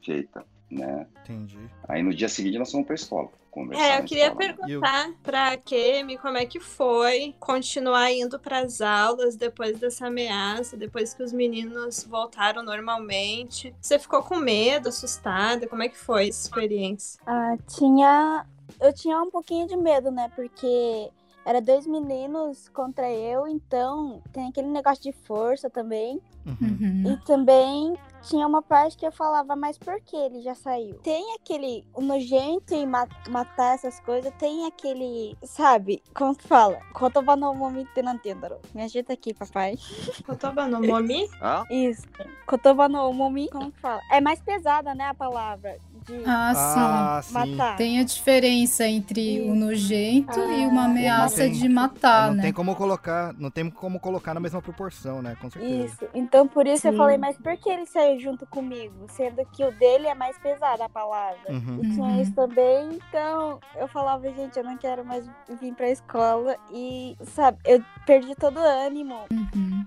feita, 0.03 0.43
né? 0.71 1.05
Entendi. 1.23 1.59
Aí 1.87 2.01
no 2.01 2.13
dia 2.13 2.27
seguinte 2.27 2.57
nós 2.57 2.71
fomos 2.71 2.87
pra 2.87 2.95
escola. 2.95 3.29
Conversar. 3.55 3.83
É, 3.85 3.99
eu 3.99 4.03
queria 4.03 4.35
perguntar 4.35 5.13
pra 5.23 5.55
Kemi 5.55 6.17
como 6.17 6.37
é 6.37 6.45
que 6.45 6.59
foi 6.59 7.33
continuar 7.39 8.11
indo 8.11 8.37
pras 8.37 8.81
aulas 8.81 9.37
depois 9.37 9.79
dessa 9.79 10.07
ameaça, 10.07 10.75
depois 10.75 11.13
que 11.13 11.23
os 11.23 11.31
meninos 11.31 12.03
voltaram 12.03 12.61
normalmente. 12.61 13.73
Você 13.79 13.97
ficou 13.97 14.21
com 14.21 14.35
medo, 14.35 14.89
assustada? 14.89 15.67
Como 15.67 15.81
é 15.81 15.87
que 15.87 15.97
foi 15.97 16.27
essa 16.27 16.47
experiência? 16.47 17.19
Ah, 17.25 17.55
tinha. 17.65 18.45
Eu 18.81 18.91
tinha 18.91 19.21
um 19.21 19.31
pouquinho 19.31 19.67
de 19.67 19.77
medo, 19.77 20.11
né? 20.11 20.29
Porque 20.35 21.09
era 21.45 21.61
dois 21.61 21.87
meninos 21.87 22.67
contra 22.69 23.09
eu, 23.09 23.47
então 23.47 24.21
tem 24.33 24.49
aquele 24.49 24.67
negócio 24.67 25.01
de 25.01 25.13
força 25.13 25.69
também. 25.69 26.19
Uhum. 26.45 27.13
E 27.13 27.25
também 27.25 27.95
tinha 28.25 28.45
uma 28.47 28.61
parte 28.61 28.97
que 28.97 29.05
eu 29.05 29.11
falava, 29.11 29.55
mas 29.55 29.77
por 29.77 29.99
que 30.01 30.15
ele 30.15 30.41
já 30.41 30.55
saiu? 30.55 30.95
Tem 31.03 31.35
aquele 31.35 31.85
nojento 31.97 32.73
em 32.73 32.85
ma- 32.85 33.07
matar 33.29 33.75
essas 33.75 33.99
coisas, 34.01 34.33
tem 34.39 34.65
aquele, 34.65 35.37
sabe? 35.43 36.01
Como 36.13 36.35
que 36.35 36.47
fala? 36.47 36.79
Kotoba 36.93 37.35
no 37.35 37.53
momi 37.53 37.85
te 37.93 38.01
nantendaro. 38.01 38.57
Me 38.73 38.83
ajuda 38.83 39.13
aqui, 39.13 39.33
papai. 39.33 39.77
Kotoba 40.25 40.67
no 40.67 40.81
Momi? 40.81 41.29
Isso. 41.69 42.03
Kotoba 42.45 42.87
no 42.89 43.11
momi, 43.13 43.47
como 43.49 43.71
que 43.71 43.79
fala? 43.79 44.01
É 44.11 44.19
mais 44.19 44.39
pesada, 44.41 44.93
né, 44.95 45.05
a 45.05 45.13
palavra 45.13 45.77
de 46.05 46.23
Ah, 46.25 46.53
sim. 46.53 46.79
Ah, 46.79 47.19
sim. 47.23 47.33
matar. 47.55 47.75
Tem 47.77 47.99
a 47.99 48.03
diferença 48.03 48.87
entre 48.87 49.41
o 49.41 49.55
nojento 49.55 50.39
e 50.39 50.63
Ah, 50.63 50.67
uma 50.67 50.85
ameaça 50.85 51.37
tem- 51.43 51.51
de 51.51 51.65
É, 51.65 51.69
matar, 51.69 52.27
não 52.27 52.35
né? 52.35 52.41
tem 52.43 52.53
como 52.53 52.75
colocar, 52.75 53.33
não 53.37 53.49
tem 53.49 53.69
como 53.69 53.99
colocar 53.99 54.33
na 54.33 54.39
mesma 54.39 54.61
proporção, 54.61 55.21
né? 55.21 55.35
Com 55.41 55.49
certeza. 55.49 55.83
Isso. 55.85 56.07
Então 56.13 56.47
por 56.47 56.67
isso 56.67 56.87
eu 56.87 56.91
Sim. 56.91 56.97
falei, 56.97 57.17
mas 57.17 57.37
por 57.37 57.57
que 57.57 57.69
ele 57.69 57.85
saiu 57.85 58.19
junto 58.19 58.45
comigo? 58.45 59.05
Sendo 59.09 59.43
que 59.51 59.63
o 59.63 59.71
dele 59.71 60.07
é 60.07 60.13
mais 60.15 60.37
pesada 60.37 60.85
a 60.85 60.89
palavra. 60.89 61.49
Uhum. 61.49 61.79
E 61.83 61.89
tinha 61.93 62.05
Uhum. 62.07 62.21
isso 62.21 62.33
também, 62.33 62.89
então 63.09 63.59
eu 63.75 63.87
falava, 63.87 64.29
gente, 64.31 64.57
eu 64.57 64.63
não 64.63 64.77
quero 64.77 65.03
mais 65.03 65.25
vir 65.59 65.73
pra 65.73 65.89
escola. 65.89 66.55
E, 66.71 67.15
sabe, 67.25 67.57
eu 67.65 67.83
perdi 68.05 68.35
todo 68.35 68.57
o 68.59 68.63
ânimo. 68.63 69.25
Uhum. 69.31 69.85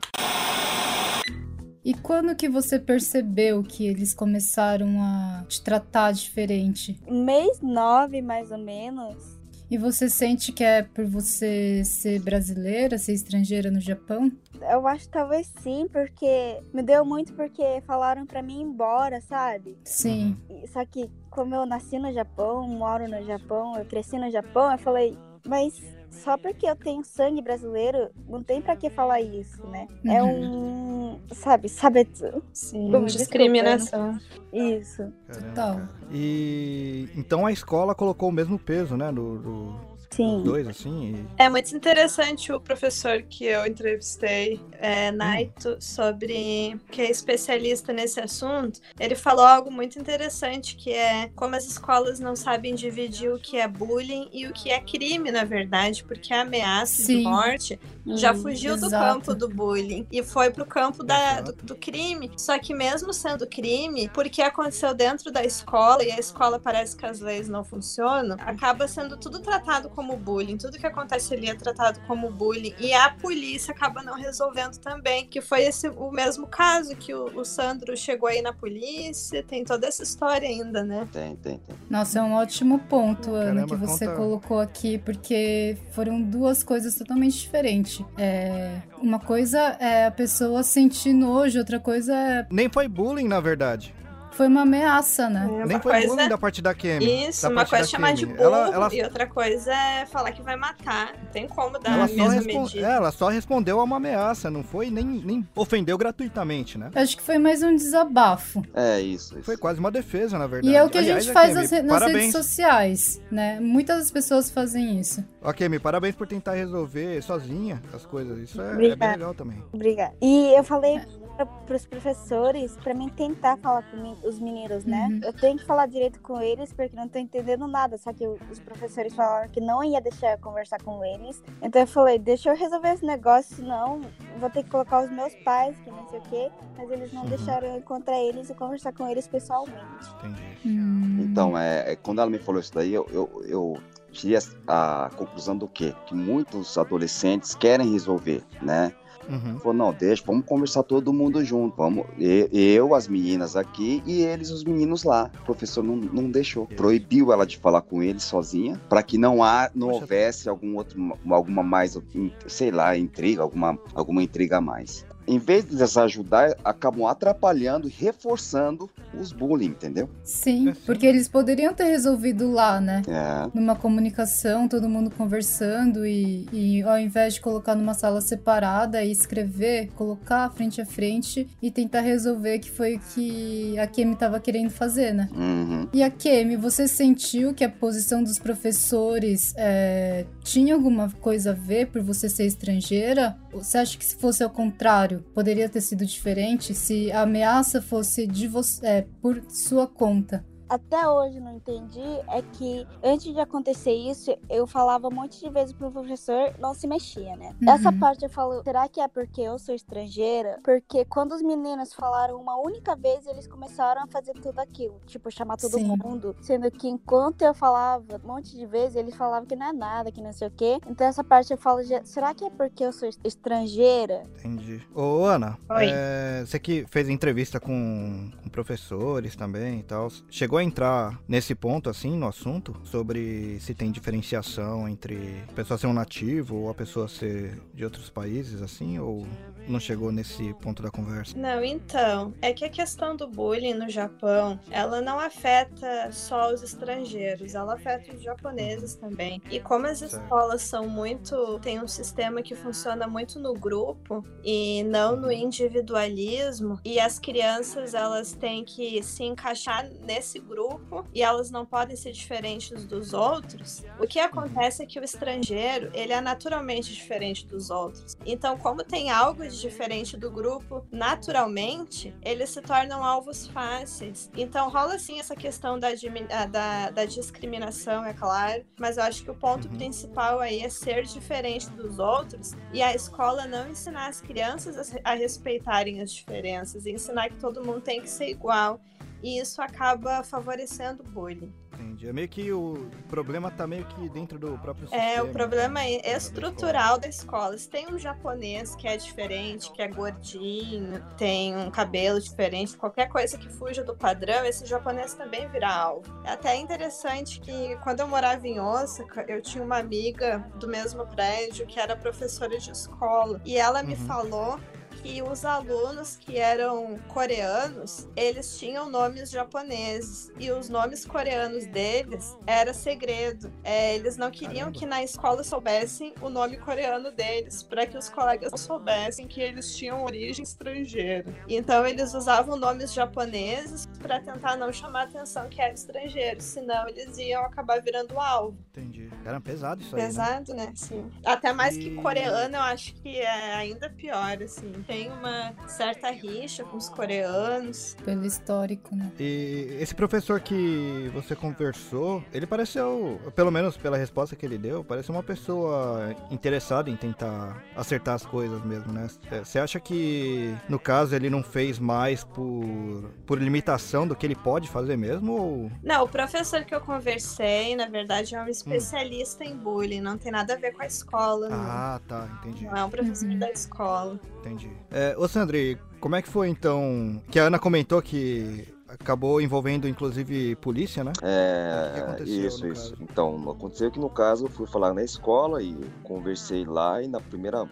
E 1.84 1.94
quando 1.94 2.34
que 2.34 2.48
você 2.48 2.78
percebeu 2.78 3.62
que 3.62 3.86
eles 3.86 4.12
começaram 4.12 5.00
a 5.00 5.44
te 5.48 5.62
tratar 5.62 6.12
diferente? 6.12 7.00
Mês 7.08 7.60
9, 7.60 8.20
mais 8.20 8.50
ou 8.50 8.58
menos. 8.58 9.38
E 9.70 9.76
você 9.76 10.08
sente 10.08 10.50
que 10.50 10.64
é 10.64 10.82
por 10.82 11.04
você 11.04 11.84
ser 11.84 12.20
brasileira, 12.20 12.96
ser 12.96 13.12
estrangeira 13.12 13.70
no 13.70 13.80
Japão? 13.80 14.32
Eu 14.62 14.86
acho 14.86 15.04
que 15.04 15.12
talvez 15.12 15.52
sim, 15.62 15.86
porque 15.92 16.58
me 16.72 16.82
deu 16.82 17.04
muito 17.04 17.34
porque 17.34 17.82
falaram 17.86 18.24
pra 18.24 18.42
mim 18.42 18.60
ir 18.60 18.62
embora, 18.62 19.20
sabe? 19.20 19.76
Sim. 19.84 20.38
Só 20.72 20.84
que 20.86 21.10
como 21.30 21.54
eu 21.54 21.66
nasci 21.66 21.98
no 21.98 22.10
Japão, 22.12 22.66
moro 22.66 23.06
no 23.08 23.22
Japão, 23.26 23.76
eu 23.76 23.84
cresci 23.84 24.18
no 24.18 24.30
Japão, 24.30 24.72
eu 24.72 24.78
falei, 24.78 25.18
mas 25.46 25.74
só 26.10 26.36
porque 26.36 26.66
eu 26.66 26.74
tenho 26.76 27.04
sangue 27.04 27.40
brasileiro, 27.42 28.10
não 28.28 28.42
tem 28.42 28.60
pra 28.60 28.76
que 28.76 28.90
falar 28.90 29.20
isso, 29.20 29.66
né? 29.66 29.86
É 30.06 30.22
um, 30.22 31.18
sabe, 31.32 31.68
sabe 31.68 32.06
Sim, 32.52 33.04
discriminação. 33.06 34.18
isso. 34.52 35.12
Caramba, 35.26 35.48
Total. 35.48 35.74
cara. 35.76 35.88
E 36.10 37.08
então 37.16 37.44
a 37.46 37.52
escola 37.52 37.94
colocou 37.94 38.28
o 38.28 38.32
mesmo 38.32 38.58
peso, 38.58 38.96
né? 38.96 39.12
Do, 39.12 39.38
do- 39.38 39.97
Sim. 40.10 40.36
dos 40.36 40.44
dois, 40.44 40.66
assim. 40.68 41.14
e- 41.14 41.42
É 41.42 41.48
muito 41.48 41.74
interessante 41.76 42.52
o 42.52 42.60
professor 42.60 43.22
que 43.22 43.44
eu 43.44 43.66
entrevistei, 43.66 44.60
é, 44.72 45.10
Naito, 45.10 45.76
sobre 45.80 46.78
que 46.90 47.02
é 47.02 47.10
especialista 47.10 47.92
nesse 47.92 48.18
assunto. 48.20 48.80
Ele 48.98 49.14
falou 49.14 49.44
algo 49.44 49.70
muito 49.70 49.98
interessante 49.98 50.76
que 50.76 50.90
é 50.92 51.28
como 51.36 51.54
as 51.56 51.66
escolas 51.66 52.18
não 52.20 52.34
sabem 52.34 52.74
dividir 52.74 53.30
o 53.32 53.38
que 53.38 53.56
é 53.58 53.68
bullying 53.68 54.28
e 54.32 54.46
o 54.46 54.52
que 54.52 54.70
é 54.70 54.80
crime, 54.80 55.30
na 55.30 55.44
verdade, 55.44 56.04
porque 56.04 56.32
a 56.32 56.40
ameaça 56.42 57.02
Sim. 57.02 57.18
de 57.18 57.22
morte 57.24 57.80
já 58.16 58.32
Hum. 58.32 58.42
fugiu 58.42 58.76
do 58.76 58.86
exato. 58.86 59.04
campo 59.04 59.34
do 59.34 59.48
bullying 59.48 60.06
e 60.10 60.22
foi 60.22 60.50
pro 60.50 60.64
campo 60.64 61.02
da, 61.02 61.40
do, 61.40 61.52
do 61.52 61.74
crime. 61.76 62.30
Só 62.36 62.58
que 62.58 62.74
mesmo 62.74 63.12
sendo 63.12 63.46
crime, 63.46 64.08
porque 64.14 64.40
aconteceu 64.42 64.94
dentro 64.94 65.30
da 65.30 65.44
escola 65.44 66.02
e 66.04 66.10
a 66.10 66.18
escola 66.18 66.58
parece 66.58 66.96
que 66.96 67.04
as 67.06 67.20
leis 67.20 67.48
não 67.48 67.64
funcionam, 67.64 68.36
acaba 68.40 68.86
sendo 68.88 69.16
tudo 69.16 69.40
tratado 69.40 69.88
como 69.90 70.16
bullying. 70.16 70.56
Tudo 70.56 70.78
que 70.78 70.86
acontece 70.86 71.34
ali 71.34 71.48
é 71.48 71.54
tratado 71.54 72.00
como 72.06 72.30
bullying 72.30 72.74
e 72.78 72.92
a 72.94 73.10
polícia 73.10 73.72
acaba 73.72 74.02
não 74.02 74.14
resolvendo 74.14 74.76
também. 74.78 75.26
Que 75.26 75.40
foi 75.40 75.62
esse 75.64 75.88
o 75.88 76.10
mesmo 76.10 76.46
caso 76.46 76.94
que 76.96 77.12
o, 77.14 77.24
o 77.38 77.44
Sandro 77.44 77.96
chegou 77.96 78.28
aí 78.28 78.40
na 78.42 78.52
polícia. 78.52 79.42
Tem 79.42 79.64
toda 79.64 79.86
essa 79.86 80.02
história 80.02 80.48
ainda, 80.48 80.82
né? 80.82 81.08
Tem, 81.12 81.36
tem, 81.36 81.58
tem. 81.58 81.76
Nossa, 81.90 82.18
é 82.18 82.22
um 82.22 82.34
ótimo 82.34 82.78
ponto, 82.78 83.34
Ana, 83.34 83.66
Caramba, 83.66 83.66
que 83.68 83.76
você 83.76 84.06
conta- 84.06 84.16
colocou 84.18 84.60
aqui, 84.60 84.98
porque 84.98 85.76
foram 85.92 86.20
duas 86.22 86.62
coisas 86.62 86.94
totalmente 86.94 87.38
diferentes. 87.38 87.97
É, 88.16 88.78
uma 89.00 89.18
coisa 89.18 89.58
é 89.80 90.06
a 90.06 90.10
pessoa 90.10 90.62
sentir 90.62 91.12
nojo, 91.12 91.58
outra 91.58 91.78
coisa 91.78 92.14
é, 92.14 92.46
Nem 92.50 92.68
foi 92.68 92.88
bullying, 92.88 93.28
na 93.28 93.40
verdade. 93.40 93.94
Foi 94.38 94.46
uma 94.46 94.62
ameaça, 94.62 95.28
né? 95.28 95.48
É 95.62 95.66
Nem 95.66 95.80
foi 95.80 95.90
coisa- 95.92 96.06
bullying 96.08 96.28
da 96.28 96.38
parte 96.38 96.62
da 96.62 96.72
Kemi. 96.72 97.28
Isso, 97.28 97.42
da 97.42 97.48
uma 97.48 97.66
coisa 97.66 97.84
é 97.84 97.88
chamar 97.88 98.14
de 98.14 98.24
burro 98.24 98.40
Ela, 98.40 98.70
ela, 98.72 98.94
e 98.94 99.02
outra 99.02 99.26
coisa 99.26 99.72
é 99.74 100.06
falar 100.06 100.30
que 100.30 100.40
vai 100.40 100.54
matar. 100.54 101.12
Não 101.20 101.26
tem 101.32 101.48
como 101.48 101.76
dar 101.78 101.90
ela 101.94 102.04
a 102.04 102.08
só 102.08 102.14
mesma 102.14 102.32
respon- 102.34 102.62
medida. 102.62 102.86
é, 102.86 102.92
ela 102.94 103.10
só 103.10 103.28
respondeu 103.28 103.80
a 103.80 103.82
uma 103.82 103.96
ameaça, 103.96 104.48
não 104.48 104.62
foi 104.62 104.90
nem, 104.90 105.04
nem 105.04 105.46
ofendeu 105.56 105.98
gratuitamente, 105.98 106.78
né? 106.78 106.90
Acho 106.94 107.16
que 107.16 107.22
foi 107.22 107.36
mais 107.36 107.62
um 107.64 107.74
desabafo. 107.74 108.62
É 108.72 109.00
isso. 109.00 109.34
isso. 109.34 109.42
Foi 109.42 109.56
quase 109.56 109.80
uma 109.80 109.90
defesa, 109.90 110.38
na 110.38 110.46
verdade. 110.46 110.72
E 110.72 110.76
é 110.76 110.84
o 110.84 110.88
que 110.88 110.98
a 110.98 111.00
Aliás, 111.00 111.24
gente 111.24 111.32
faz 111.34 111.48
Kemi, 111.48 111.60
nas, 111.60 111.70
re- 111.72 111.82
nas 111.82 112.02
redes 112.04 112.32
sociais, 112.32 113.20
né? 113.32 113.58
Muitas 113.60 114.08
pessoas 114.12 114.48
fazem 114.50 115.00
isso. 115.00 115.24
Ok, 115.42 115.68
me 115.68 115.80
parabéns 115.80 116.14
por 116.14 116.28
tentar 116.28 116.54
resolver 116.54 117.20
sozinha 117.22 117.82
as 117.92 118.06
coisas. 118.06 118.38
Isso 118.38 118.62
é, 118.62 118.72
é 118.72 118.76
bem 118.76 118.90
legal 118.96 119.34
também. 119.34 119.62
Obrigada. 119.72 120.14
E 120.22 120.56
eu 120.56 120.62
falei 120.62 121.00
pra, 121.38 121.46
pros 121.46 121.86
professores 121.86 122.76
pra 122.82 122.92
mim 122.92 123.08
tentar 123.08 123.56
falar 123.58 123.82
com 123.84 124.16
os 124.26 124.38
meninos, 124.40 124.84
né? 124.84 125.08
Uhum. 125.10 125.20
Eu 125.22 125.32
tenho 125.32 125.56
que 125.58 125.64
falar 125.64 125.86
direito 125.86 126.20
com 126.20 126.40
eles 126.40 126.72
porque 126.72 126.94
não 126.96 127.08
tô 127.08 127.18
entendendo 127.18 127.66
nada. 127.68 127.96
Só 127.96 128.12
que 128.12 128.26
os 128.26 128.58
professores 128.58 129.14
falaram 129.14 129.48
que 129.48 129.60
não 129.60 129.82
ia 129.84 130.00
deixar 130.00 130.32
eu 130.32 130.38
conversar 130.38 130.82
com 130.82 131.04
eles. 131.04 131.40
Então 131.62 131.80
eu 131.82 131.86
falei, 131.86 132.18
deixa 132.18 132.50
eu 132.50 132.56
resolver 132.56 132.88
esse 132.92 133.06
negócio, 133.06 133.54
senão 133.56 134.00
vou 134.38 134.50
ter 134.50 134.62
que 134.64 134.70
colocar 134.70 135.02
os 135.04 135.10
meus 135.10 135.34
pais, 135.36 135.76
que 135.84 135.90
não 135.90 136.06
sei 136.08 136.18
o 136.18 136.22
quê. 136.22 136.50
Mas 136.76 136.90
eles 136.90 137.12
não 137.12 137.22
Uhum. 137.22 137.28
deixaram 137.28 137.66
eu 137.68 137.78
encontrar 137.78 138.18
eles 138.18 138.50
e 138.50 138.54
conversar 138.54 138.92
com 138.92 139.06
eles 139.08 139.26
pessoalmente. 139.28 139.78
Entendi. 140.18 140.42
Hum, 140.66 141.16
Então, 141.20 141.56
é, 141.56 141.92
é, 141.92 141.96
quando 141.96 142.20
ela 142.20 142.30
me 142.30 142.38
falou 142.38 142.60
isso 142.60 142.74
daí, 142.74 142.92
eu, 142.92 143.06
eu, 143.10 143.42
eu 143.46 143.82
tirei 144.12 144.38
a, 144.66 145.06
a 145.06 145.10
conclusão 145.10 145.56
do 145.56 145.68
quê? 145.68 145.94
Que 146.06 146.14
muitos 146.14 146.76
adolescentes 146.78 147.54
querem 147.54 147.92
resolver, 147.92 148.42
né? 148.62 148.92
Uhum. 149.28 149.58
Falou, 149.58 149.74
não, 149.74 149.92
deixa, 149.92 150.22
vamos 150.26 150.44
conversar 150.46 150.82
todo 150.82 151.12
mundo 151.12 151.44
junto. 151.44 151.76
Vamos, 151.76 152.06
eu, 152.18 152.94
as 152.94 153.06
meninas 153.08 153.56
aqui 153.56 154.02
e 154.06 154.22
eles, 154.22 154.50
os 154.50 154.64
meninos 154.64 155.04
lá. 155.04 155.30
O 155.42 155.44
professor 155.44 155.82
não, 155.82 155.96
não 155.96 156.30
deixou. 156.30 156.66
Proibiu 156.66 157.32
ela 157.32 157.46
de 157.46 157.58
falar 157.58 157.82
com 157.82 158.02
eles 158.02 158.22
sozinha, 158.22 158.80
para 158.88 159.02
que 159.02 159.18
não, 159.18 159.42
há, 159.42 159.70
não 159.74 159.90
houvesse 159.90 160.48
algum 160.48 160.76
outro, 160.76 160.98
alguma 161.28 161.62
mais, 161.62 161.98
sei 162.46 162.70
lá, 162.70 162.96
intriga, 162.96 163.42
alguma, 163.42 163.78
alguma 163.94 164.22
intriga 164.22 164.58
a 164.58 164.60
mais. 164.60 165.04
Em 165.28 165.38
vez 165.38 165.64
de 165.64 165.76
eles 165.76 165.96
ajudar, 165.96 166.56
acabam 166.64 167.06
atrapalhando 167.06 167.86
e 167.86 167.90
reforçando 167.90 168.88
os 169.18 169.30
bullying, 169.32 169.66
entendeu? 169.66 170.08
Sim, 170.24 170.72
porque 170.86 171.06
eles 171.06 171.28
poderiam 171.28 171.74
ter 171.74 171.84
resolvido 171.84 172.50
lá, 172.50 172.80
né? 172.80 173.02
É, 173.06 173.48
Numa 173.54 173.76
comunicação, 173.76 174.66
todo 174.66 174.88
mundo 174.88 175.10
conversando 175.10 176.06
e, 176.06 176.48
e 176.52 176.82
ao 176.82 176.98
invés 176.98 177.34
de 177.34 177.40
colocar 177.40 177.74
numa 177.74 177.94
sala 177.94 178.20
separada 178.20 179.02
e 179.02 179.12
escrever, 179.12 179.90
colocar 179.94 180.50
frente 180.50 180.80
a 180.80 180.86
frente 180.86 181.48
e 181.60 181.70
tentar 181.70 182.00
resolver 182.00 182.58
que 182.58 182.70
foi 182.70 182.96
o 182.96 183.00
que 183.14 183.78
a 183.78 183.86
Kemi 183.86 184.16
tava 184.16 184.40
querendo 184.40 184.70
fazer, 184.70 185.12
né? 185.12 185.28
uhum. 185.34 185.88
E 185.92 186.02
a 186.02 186.10
Kemi, 186.10 186.56
você 186.56 186.88
sentiu 186.88 187.52
que 187.52 187.64
a 187.64 187.68
posição 187.68 188.22
dos 188.22 188.38
professores 188.38 189.52
é, 189.56 190.24
tinha 190.42 190.74
alguma 190.74 191.10
coisa 191.20 191.50
a 191.50 191.54
ver 191.54 191.88
por 191.88 192.02
você 192.02 192.28
ser 192.28 192.46
estrangeira? 192.46 193.36
Ou 193.52 193.62
Você 193.62 193.78
acha 193.78 193.98
que 193.98 194.04
se 194.04 194.16
fosse 194.16 194.42
ao 194.42 194.50
contrário, 194.50 195.17
poderia 195.34 195.68
ter 195.68 195.80
sido 195.80 196.04
diferente? 196.04 196.74
Se 196.74 197.10
a 197.12 197.22
ameaça 197.22 197.80
fosse 197.80 198.26
de 198.26 198.46
você, 198.46 198.86
é, 198.86 199.06
por 199.20 199.42
sua 199.48 199.86
conta? 199.86 200.44
Até 200.68 201.08
hoje 201.08 201.40
não 201.40 201.52
entendi 201.56 202.00
é 202.28 202.42
que 202.42 202.86
antes 203.02 203.32
de 203.32 203.40
acontecer 203.40 203.92
isso, 203.92 204.36
eu 204.48 204.66
falava 204.66 205.08
um 205.08 205.10
monte 205.10 205.40
de 205.40 205.50
vezes 205.50 205.72
pro 205.72 205.90
professor, 205.90 206.52
não 206.58 206.74
se 206.74 206.86
mexia, 206.86 207.36
né? 207.36 207.54
Uhum. 207.62 207.70
Essa 207.72 207.92
parte 207.92 208.24
eu 208.24 208.30
falo, 208.30 208.62
será 208.62 208.88
que 208.88 209.00
é 209.00 209.08
porque 209.08 209.40
eu 209.40 209.58
sou 209.58 209.74
estrangeira? 209.74 210.58
Porque 210.64 211.04
quando 211.04 211.32
os 211.32 211.42
meninos 211.42 211.92
falaram 211.94 212.40
uma 212.40 212.56
única 212.60 212.94
vez, 212.96 213.26
eles 213.26 213.46
começaram 213.46 214.02
a 214.02 214.06
fazer 214.06 214.32
tudo 214.34 214.58
aquilo, 214.58 215.00
tipo, 215.06 215.30
chamar 215.30 215.56
todo 215.56 215.74
Sim. 215.74 215.94
mundo. 215.96 216.36
Sendo 216.40 216.70
que 216.70 216.88
enquanto 216.88 217.42
eu 217.42 217.54
falava 217.54 218.04
um 218.22 218.26
monte 218.26 218.56
de 218.56 218.66
vezes, 218.66 218.96
eles 218.96 219.14
falavam 219.16 219.46
que 219.46 219.56
não 219.56 219.66
é 219.68 219.72
nada, 219.72 220.12
que 220.12 220.20
não 220.20 220.32
sei 220.32 220.48
o 220.48 220.50
quê. 220.50 220.78
Então 220.86 221.06
essa 221.06 221.24
parte 221.24 221.52
eu 221.52 221.58
falo, 221.58 221.82
"Já- 221.82 222.04
será 222.04 222.34
que 222.34 222.44
é 222.44 222.50
porque 222.50 222.84
eu 222.84 222.92
sou 222.92 223.08
estrangeira? 223.24 224.22
Entendi. 224.38 224.82
Ô, 224.94 225.24
Ana, 225.24 225.58
Oi. 225.70 225.90
é, 225.92 226.44
você 226.44 226.58
que 226.58 226.84
fez 226.88 227.08
entrevista 227.08 227.58
com, 227.58 228.30
com 228.42 228.48
professores 228.48 229.34
também 229.36 229.80
e 229.80 229.82
tal, 229.82 230.08
chegou 230.28 230.57
chegou 230.58 230.60
a 230.60 230.64
entrar 230.64 231.20
nesse 231.28 231.54
ponto, 231.54 231.88
assim, 231.88 232.16
no 232.16 232.26
assunto, 232.26 232.74
sobre 232.84 233.58
se 233.60 233.74
tem 233.74 233.90
diferenciação 233.90 234.88
entre 234.88 235.42
a 235.48 235.52
pessoa 235.52 235.78
ser 235.78 235.86
um 235.86 235.92
nativo 235.92 236.56
ou 236.56 236.70
a 236.70 236.74
pessoa 236.74 237.08
ser 237.08 237.60
de 237.74 237.84
outros 237.84 238.10
países, 238.10 238.60
assim, 238.60 238.98
ou 238.98 239.26
não 239.68 239.78
chegou 239.78 240.10
nesse 240.10 240.54
ponto 240.54 240.82
da 240.82 240.90
conversa? 240.90 241.36
Não, 241.36 241.62
então, 241.62 242.32
é 242.40 242.52
que 242.52 242.64
a 242.64 242.70
questão 242.70 243.14
do 243.14 243.28
bullying 243.28 243.74
no 243.74 243.88
Japão, 243.88 244.58
ela 244.70 245.00
não 245.00 245.20
afeta 245.20 246.10
só 246.10 246.52
os 246.52 246.62
estrangeiros, 246.62 247.54
ela 247.54 247.74
afeta 247.74 248.14
os 248.14 248.22
japoneses 248.22 248.94
também. 248.94 249.40
E 249.50 249.60
como 249.60 249.86
as 249.86 249.98
Certo. 249.98 250.22
escolas 250.22 250.62
são 250.62 250.88
muito, 250.88 251.58
tem 251.60 251.80
um 251.80 251.88
sistema 251.88 252.42
que 252.42 252.54
funciona 252.54 253.06
muito 253.06 253.38
no 253.38 253.52
grupo 253.52 254.24
e 254.42 254.82
não 254.84 255.16
no 255.16 255.30
individualismo, 255.30 256.80
e 256.84 256.98
as 256.98 257.18
crianças 257.18 257.94
elas 257.94 258.32
têm 258.32 258.64
que 258.64 259.02
se 259.02 259.24
encaixar 259.24 259.88
nesse 260.00 260.40
grupo 260.48 261.04
e 261.14 261.22
elas 261.22 261.50
não 261.50 261.64
podem 261.66 261.94
ser 261.96 262.12
diferentes 262.12 262.84
dos 262.84 263.12
outros. 263.12 263.84
O 264.00 264.06
que 264.06 264.18
acontece 264.18 264.82
é 264.82 264.86
que 264.86 264.98
o 264.98 265.04
estrangeiro, 265.04 265.90
ele 265.94 266.12
é 266.12 266.20
naturalmente 266.20 266.92
diferente 266.94 267.46
dos 267.46 267.70
outros. 267.70 268.16
Então, 268.26 268.56
como 268.56 268.82
tem 268.82 269.10
algo 269.10 269.46
de 269.46 269.60
diferente 269.60 270.16
do 270.16 270.30
grupo, 270.30 270.84
naturalmente, 270.90 272.14
eles 272.22 272.50
se 272.50 272.62
tornam 272.62 273.04
alvos 273.04 273.46
fáceis. 273.48 274.30
Então, 274.36 274.70
rola 274.70 274.98
sim 274.98 275.20
essa 275.20 275.36
questão 275.36 275.78
da, 275.78 275.88
ah, 276.30 276.46
da, 276.46 276.90
da 276.90 277.04
discriminação, 277.04 278.04
é 278.04 278.12
claro, 278.14 278.64
mas 278.80 278.96
eu 278.96 279.04
acho 279.04 279.22
que 279.22 279.30
o 279.30 279.34
ponto 279.34 279.68
Uhum. 279.68 279.76
principal 279.76 280.38
aí 280.40 280.60
é 280.60 280.68
ser 280.68 281.02
diferente 281.04 281.68
dos 281.70 281.98
outros 281.98 282.52
e 282.72 282.80
a 282.82 282.94
escola 282.94 283.46
não 283.46 283.68
ensinar 283.68 284.08
as 284.08 284.20
crianças 284.20 284.92
a, 285.04 285.12
a 285.12 285.14
respeitarem 285.14 286.00
as 286.00 286.12
diferenças, 286.12 286.86
ensinar 286.86 287.28
que 287.28 287.36
todo 287.36 287.64
mundo 287.64 287.80
tem 287.80 288.00
que 288.00 288.08
ser 288.08 288.28
igual. 288.28 288.80
E 289.22 289.40
isso 289.40 289.60
acaba 289.60 290.22
favorecendo 290.22 291.02
o 291.02 291.06
bullying. 291.08 291.52
Entendi. 291.74 292.08
É 292.08 292.12
meio 292.12 292.28
que 292.28 292.52
o 292.52 292.88
problema 293.08 293.50
tá 293.52 293.66
meio 293.66 293.84
que 293.84 294.08
dentro 294.08 294.36
do 294.38 294.58
próprio 294.58 294.88
sistema. 294.88 295.10
É, 295.10 295.22
o 295.22 295.28
problema 295.32 295.80
né? 295.80 295.94
é 296.02 296.16
estrutural 296.16 296.98
da 296.98 297.06
escola. 297.08 297.56
Se 297.56 297.68
tem 297.68 297.86
um 297.88 297.98
japonês 297.98 298.74
que 298.74 298.88
é 298.88 298.96
diferente, 298.96 299.70
que 299.72 299.80
é 299.80 299.86
gordinho, 299.88 301.00
tem 301.16 301.56
um 301.56 301.70
cabelo 301.70 302.20
diferente, 302.20 302.76
qualquer 302.76 303.08
coisa 303.08 303.38
que 303.38 303.48
fuja 303.48 303.84
do 303.84 303.94
padrão, 303.94 304.44
esse 304.44 304.66
japonês 304.66 305.14
também 305.14 305.48
vira 305.48 305.68
alvo. 305.68 306.02
É 306.24 306.32
até 306.32 306.56
interessante 306.56 307.40
que 307.40 307.76
quando 307.84 308.00
eu 308.00 308.08
morava 308.08 308.46
em 308.46 308.58
Osaka, 308.60 309.24
eu 309.28 309.40
tinha 309.40 309.62
uma 309.62 309.78
amiga 309.78 310.38
do 310.56 310.66
mesmo 310.68 311.06
prédio 311.06 311.66
que 311.66 311.78
era 311.78 311.96
professora 311.96 312.58
de 312.58 312.70
escola. 312.72 313.40
E 313.44 313.56
ela 313.56 313.82
me 313.82 313.94
Uhum. 313.94 314.06
falou 314.06 314.60
que 315.02 315.22
os 315.22 315.44
alunos 315.44 316.16
que 316.16 316.38
eram 316.38 316.98
coreanos, 317.08 318.08
eles 318.16 318.58
tinham 318.58 318.88
nomes 318.90 319.30
japoneses 319.30 320.30
e 320.38 320.50
os 320.50 320.68
nomes 320.68 321.04
coreanos 321.04 321.66
deles 321.66 322.36
era 322.46 322.74
segredo. 322.74 323.52
É, 323.62 323.94
eles 323.94 324.16
não 324.16 324.30
queriam 324.30 324.54
Caramba. 324.54 324.78
que 324.78 324.86
na 324.86 325.02
escola 325.02 325.42
soubessem 325.44 326.14
o 326.20 326.28
nome 326.28 326.56
coreano 326.58 327.10
deles, 327.12 327.62
para 327.62 327.86
que 327.86 327.96
os 327.96 328.08
colegas 328.08 328.50
não 328.50 328.58
soubessem 328.58 329.26
que 329.26 329.40
eles 329.40 329.76
tinham 329.76 330.04
origem 330.04 330.42
estrangeira. 330.42 331.24
Então 331.48 331.86
eles 331.86 332.14
usavam 332.14 332.56
nomes 332.56 332.92
japoneses 332.92 333.86
para 334.00 334.20
tentar 334.20 334.56
não 334.56 334.72
chamar 334.72 335.00
a 335.00 335.04
atenção 335.04 335.48
que 335.48 335.60
era 335.60 335.72
estrangeiro, 335.74 336.40
senão 336.40 336.88
eles 336.88 337.16
iam 337.18 337.42
acabar 337.44 337.80
virando 337.82 338.18
alvo. 338.18 338.56
Entendi. 338.70 339.10
Cara, 339.24 339.40
pesado 339.40 339.82
isso 339.82 339.94
aí. 339.96 340.02
né? 340.02 340.06
Pesado, 340.08 340.54
né? 340.54 340.72
Sim. 340.74 341.10
Até 341.24 341.52
mais 341.52 341.76
que 341.76 341.88
E- 341.88 341.94
coreano, 341.96 342.56
eu 342.56 342.62
acho 342.62 342.94
que 342.94 343.16
é 343.18 343.54
ainda 343.54 343.90
pior, 343.90 344.40
assim. 344.42 344.72
Tem 344.86 345.10
uma 345.10 345.52
certa 345.66 346.10
rixa 346.10 346.62
com 346.64 346.76
os 346.76 346.88
coreanos. 346.88 347.96
Pelo 348.04 348.24
histórico, 348.24 348.94
né? 348.94 349.10
E 349.18 349.76
esse 349.80 349.94
professor 349.94 350.40
que 350.40 351.10
você 351.12 351.34
conversou, 351.34 352.22
ele 352.32 352.46
pareceu, 352.46 353.20
pelo 353.34 353.50
menos 353.50 353.76
pela 353.76 353.96
resposta 353.96 354.36
que 354.36 354.46
ele 354.46 354.58
deu, 354.58 354.84
parece 354.84 355.10
uma 355.10 355.22
pessoa 355.22 356.14
interessada 356.30 356.88
em 356.90 356.96
tentar 356.96 357.62
acertar 357.76 358.14
as 358.14 358.24
coisas 358.24 358.62
mesmo, 358.64 358.92
né? 358.92 359.08
Você 359.42 359.58
acha 359.58 359.80
que, 359.80 360.54
no 360.68 360.78
caso, 360.78 361.14
ele 361.16 361.28
não 361.28 361.42
fez 361.42 361.78
mais 361.78 362.22
por, 362.24 363.10
por 363.26 363.38
limitação 363.40 363.87
do 364.06 364.14
que 364.16 364.26
ele 364.26 364.34
pode 364.36 364.68
fazer 364.68 364.96
mesmo? 364.96 365.32
Ou... 365.32 365.72
Não, 365.82 366.04
o 366.04 366.08
professor 366.08 366.64
que 366.64 366.74
eu 366.74 366.80
conversei, 366.80 367.74
na 367.76 367.86
verdade, 367.86 368.34
é 368.34 368.40
um 368.42 368.48
especialista 368.48 369.44
em 369.44 369.56
bullying. 369.56 370.00
Não 370.00 370.18
tem 370.18 370.30
nada 370.32 370.54
a 370.54 370.56
ver 370.56 370.72
com 370.72 370.82
a 370.82 370.86
escola, 370.86 371.48
não. 371.48 371.56
Ah, 371.56 372.00
tá, 372.06 372.28
entendi, 372.40 372.64
Não 372.66 372.76
é 372.76 372.84
um 372.84 372.90
professor 372.90 373.28
Uhum. 373.28 373.38
da 373.38 373.50
escola. 373.50 374.20
entendi. 374.40 374.70
É, 374.90 375.14
ô 375.18 375.26
Sandri, 375.26 375.78
como 376.00 376.16
é 376.16 376.22
que 376.22 376.28
foi 376.28 376.48
então, 376.48 377.22
que 377.30 377.38
a 377.38 377.44
Ana 377.44 377.58
comentou 377.58 378.00
que 378.02 378.66
acabou 378.88 379.40
envolvendo 379.40 379.86
inclusive 379.86 380.56
polícia, 380.56 381.04
né? 381.04 381.12
Que 381.18 381.24
É, 381.24 382.00
aconteceu, 382.02 382.46
isso, 382.46 382.66
isso. 382.66 382.90
caso? 382.92 383.02
Então, 383.02 383.50
aconteceu 383.50 383.90
que 383.90 384.00
no 384.00 384.08
caso 384.08 384.46
eu 384.46 384.50
fui 384.50 384.66
falar 384.66 384.94
na 384.94 385.02
escola 385.04 385.62
e 385.62 385.76
conversei 386.02 386.64
lá 386.64 387.02
e 387.02 387.08
na 387.08 387.20
primeira, 387.20 387.68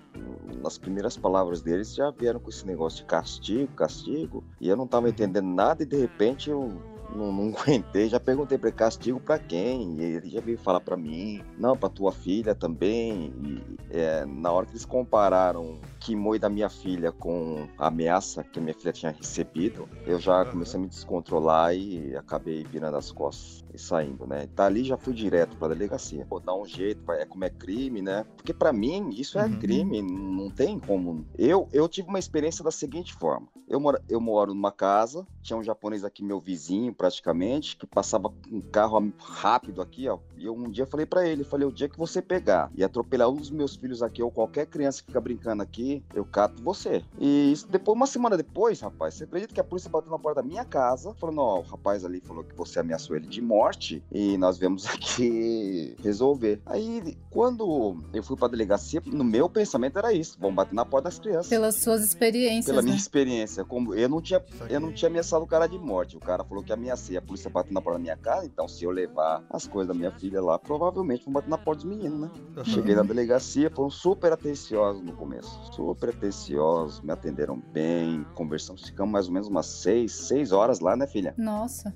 nas 0.62 0.76
primeiras 0.78 1.16
palavras 1.16 1.62
deles 1.62 1.94
já 1.94 2.10
vieram 2.10 2.38
com 2.38 2.50
esse 2.50 2.66
negócio 2.66 2.98
de 3.00 3.04
castigo, 3.06 3.72
castigo, 3.74 4.44
e 4.60 4.68
eu 4.68 4.76
não 4.76 4.86
tava 4.86 5.08
entendendo 5.08 5.46
nada 5.46 5.82
e 5.82 5.86
de 5.86 5.96
repente 5.96 6.50
eu 6.50 6.70
não, 7.14 7.32
não 7.32 7.54
aguentei, 7.56 8.08
já 8.08 8.20
perguntei 8.20 8.58
para 8.58 8.70
castigo 8.72 9.20
para 9.20 9.38
quem, 9.38 9.96
e 9.98 10.02
ele 10.02 10.30
já 10.30 10.40
veio 10.40 10.58
falar 10.58 10.80
para 10.80 10.96
mim, 10.96 11.42
não, 11.58 11.76
para 11.76 11.88
tua 11.88 12.12
filha 12.12 12.54
também, 12.54 13.32
e 13.42 13.75
é, 13.98 14.24
na 14.24 14.52
hora 14.52 14.66
que 14.66 14.72
eles 14.72 14.84
compararam 14.84 15.80
Kimoi 16.00 16.38
da 16.38 16.48
minha 16.48 16.68
filha 16.68 17.10
com 17.10 17.68
a 17.78 17.88
ameaça 17.88 18.44
que 18.44 18.58
a 18.58 18.62
minha 18.62 18.74
filha 18.74 18.92
tinha 18.92 19.12
recebido, 19.12 19.88
eu 20.06 20.20
já 20.20 20.44
comecei 20.44 20.78
a 20.78 20.82
me 20.82 20.88
descontrolar 20.88 21.74
e 21.74 22.16
acabei 22.16 22.64
virando 22.64 22.96
as 22.96 23.10
costas 23.10 23.65
e 23.76 23.78
saindo, 23.78 24.26
né? 24.26 24.48
Dali 24.56 24.84
já 24.84 24.96
fui 24.96 25.14
direto 25.14 25.56
pra 25.56 25.68
delegacia. 25.68 26.26
Pô, 26.28 26.40
dá 26.40 26.54
um 26.54 26.66
jeito, 26.66 27.10
é 27.12 27.24
como 27.24 27.44
é 27.44 27.50
crime, 27.50 28.02
né? 28.02 28.24
Porque 28.36 28.52
pra 28.52 28.72
mim 28.72 29.10
isso 29.10 29.38
é 29.38 29.46
Uhum. 29.46 29.58
crime, 29.58 30.02
não 30.02 30.50
tem 30.50 30.78
como. 30.78 31.24
Eu, 31.38 31.68
eu 31.72 31.88
tive 31.88 32.08
uma 32.08 32.18
experiência 32.18 32.64
da 32.64 32.70
seguinte 32.70 33.12
forma: 33.12 33.48
eu 33.68 33.78
moro, 33.78 33.98
eu 34.08 34.20
moro 34.20 34.52
numa 34.54 34.72
casa, 34.72 35.26
tinha 35.42 35.56
um 35.56 35.62
japonês 35.62 36.04
aqui, 36.04 36.24
meu 36.24 36.40
vizinho 36.40 36.92
praticamente, 36.92 37.76
que 37.76 37.86
passava 37.86 38.32
um 38.50 38.60
carro 38.60 39.12
rápido 39.18 39.80
aqui, 39.82 40.08
ó. 40.08 40.18
E 40.36 40.46
eu 40.46 40.54
um 40.54 40.70
dia 40.70 40.86
falei 40.86 41.06
pra 41.06 41.26
ele, 41.28 41.44
falei, 41.44 41.66
o 41.68 41.72
dia 41.72 41.88
que 41.88 41.98
você 41.98 42.20
pegar 42.22 42.70
e 42.74 42.82
atropelar 42.82 43.28
um 43.28 43.36
dos 43.36 43.50
meus 43.50 43.76
filhos 43.76 44.02
aqui 44.02 44.22
ou 44.22 44.30
qualquer 44.30 44.66
criança 44.66 45.00
que 45.00 45.06
fica 45.08 45.20
brincando 45.20 45.62
aqui, 45.62 46.02
eu 46.14 46.24
cato 46.24 46.62
você. 46.62 47.04
E 47.18 47.52
isso 47.52 47.68
depois, 47.70 47.96
uma 47.96 48.06
semana 48.06 48.36
depois, 48.36 48.80
rapaz, 48.80 49.14
você 49.14 49.24
acredita 49.24 49.52
que 49.54 49.60
a 49.60 49.64
polícia 49.64 49.90
bateu 49.90 50.10
na 50.10 50.18
porta 50.18 50.42
da 50.42 50.48
minha 50.48 50.64
casa, 50.64 51.14
falando, 51.20 51.40
ó, 51.40 51.58
o 51.58 51.62
rapaz 51.62 52.04
ali 52.04 52.20
falou 52.20 52.42
que 52.42 52.56
você 52.56 52.80
ameaçou 52.80 53.14
ele 53.16 53.26
de 53.26 53.40
morte 53.42 53.65
e 54.12 54.36
nós 54.36 54.58
viemos 54.58 54.86
aqui 54.90 55.96
resolver. 56.02 56.60
Aí, 56.66 57.16
quando 57.30 57.96
eu 58.12 58.22
fui 58.22 58.36
pra 58.36 58.48
delegacia, 58.48 59.02
no 59.06 59.24
meu 59.24 59.48
pensamento 59.48 59.98
era 59.98 60.12
isso, 60.12 60.36
vamos 60.40 60.56
bater 60.56 60.74
na 60.74 60.84
porta 60.84 61.08
das 61.08 61.18
crianças. 61.18 61.48
Pelas 61.48 61.76
suas 61.82 62.02
experiências, 62.02 62.66
Pela 62.66 62.82
né? 62.82 62.86
minha 62.86 62.96
experiência, 62.96 63.64
como 63.64 63.94
eu 63.94 64.08
não 64.08 64.20
tinha 64.20 64.42
eu 64.68 64.80
não 64.80 64.92
tinha 64.92 65.08
ameaçado 65.08 65.44
o 65.44 65.46
cara 65.46 65.66
de 65.66 65.78
morte. 65.78 66.16
O 66.16 66.20
cara 66.20 66.44
falou 66.44 66.62
que 66.62 66.72
ameacei. 66.72 67.16
A 67.16 67.22
polícia 67.22 67.50
bateu 67.50 67.72
na 67.72 67.80
porta 67.80 67.98
da 67.98 68.02
minha 68.02 68.16
casa. 68.16 68.46
Então, 68.46 68.68
se 68.68 68.84
eu 68.84 68.90
levar 68.90 69.44
as 69.50 69.66
coisas 69.66 69.88
da 69.88 69.94
minha 69.94 70.10
filha 70.10 70.40
lá, 70.40 70.58
provavelmente 70.58 71.24
vão 71.24 71.32
bater 71.32 71.48
na 71.48 71.58
porta 71.58 71.82
dos 71.82 71.90
meninos, 71.96 72.20
né? 72.20 72.30
Aham. 72.56 72.64
Cheguei 72.64 72.94
na 72.94 73.02
delegacia, 73.02 73.70
foram 73.70 73.90
super 73.90 74.32
atenciosos 74.32 75.02
no 75.02 75.12
começo. 75.12 75.48
Super 75.72 76.10
atenciosos, 76.10 77.00
me 77.00 77.12
atenderam 77.12 77.60
bem. 77.72 78.24
Conversamos, 78.34 78.84
ficamos 78.84 79.12
mais 79.12 79.26
ou 79.26 79.32
menos 79.32 79.48
umas 79.48 79.66
seis, 79.66 80.12
seis 80.12 80.52
horas 80.52 80.80
lá, 80.80 80.96
né, 80.96 81.06
filha? 81.06 81.34
Nossa. 81.36 81.94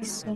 Isso. 0.00 0.26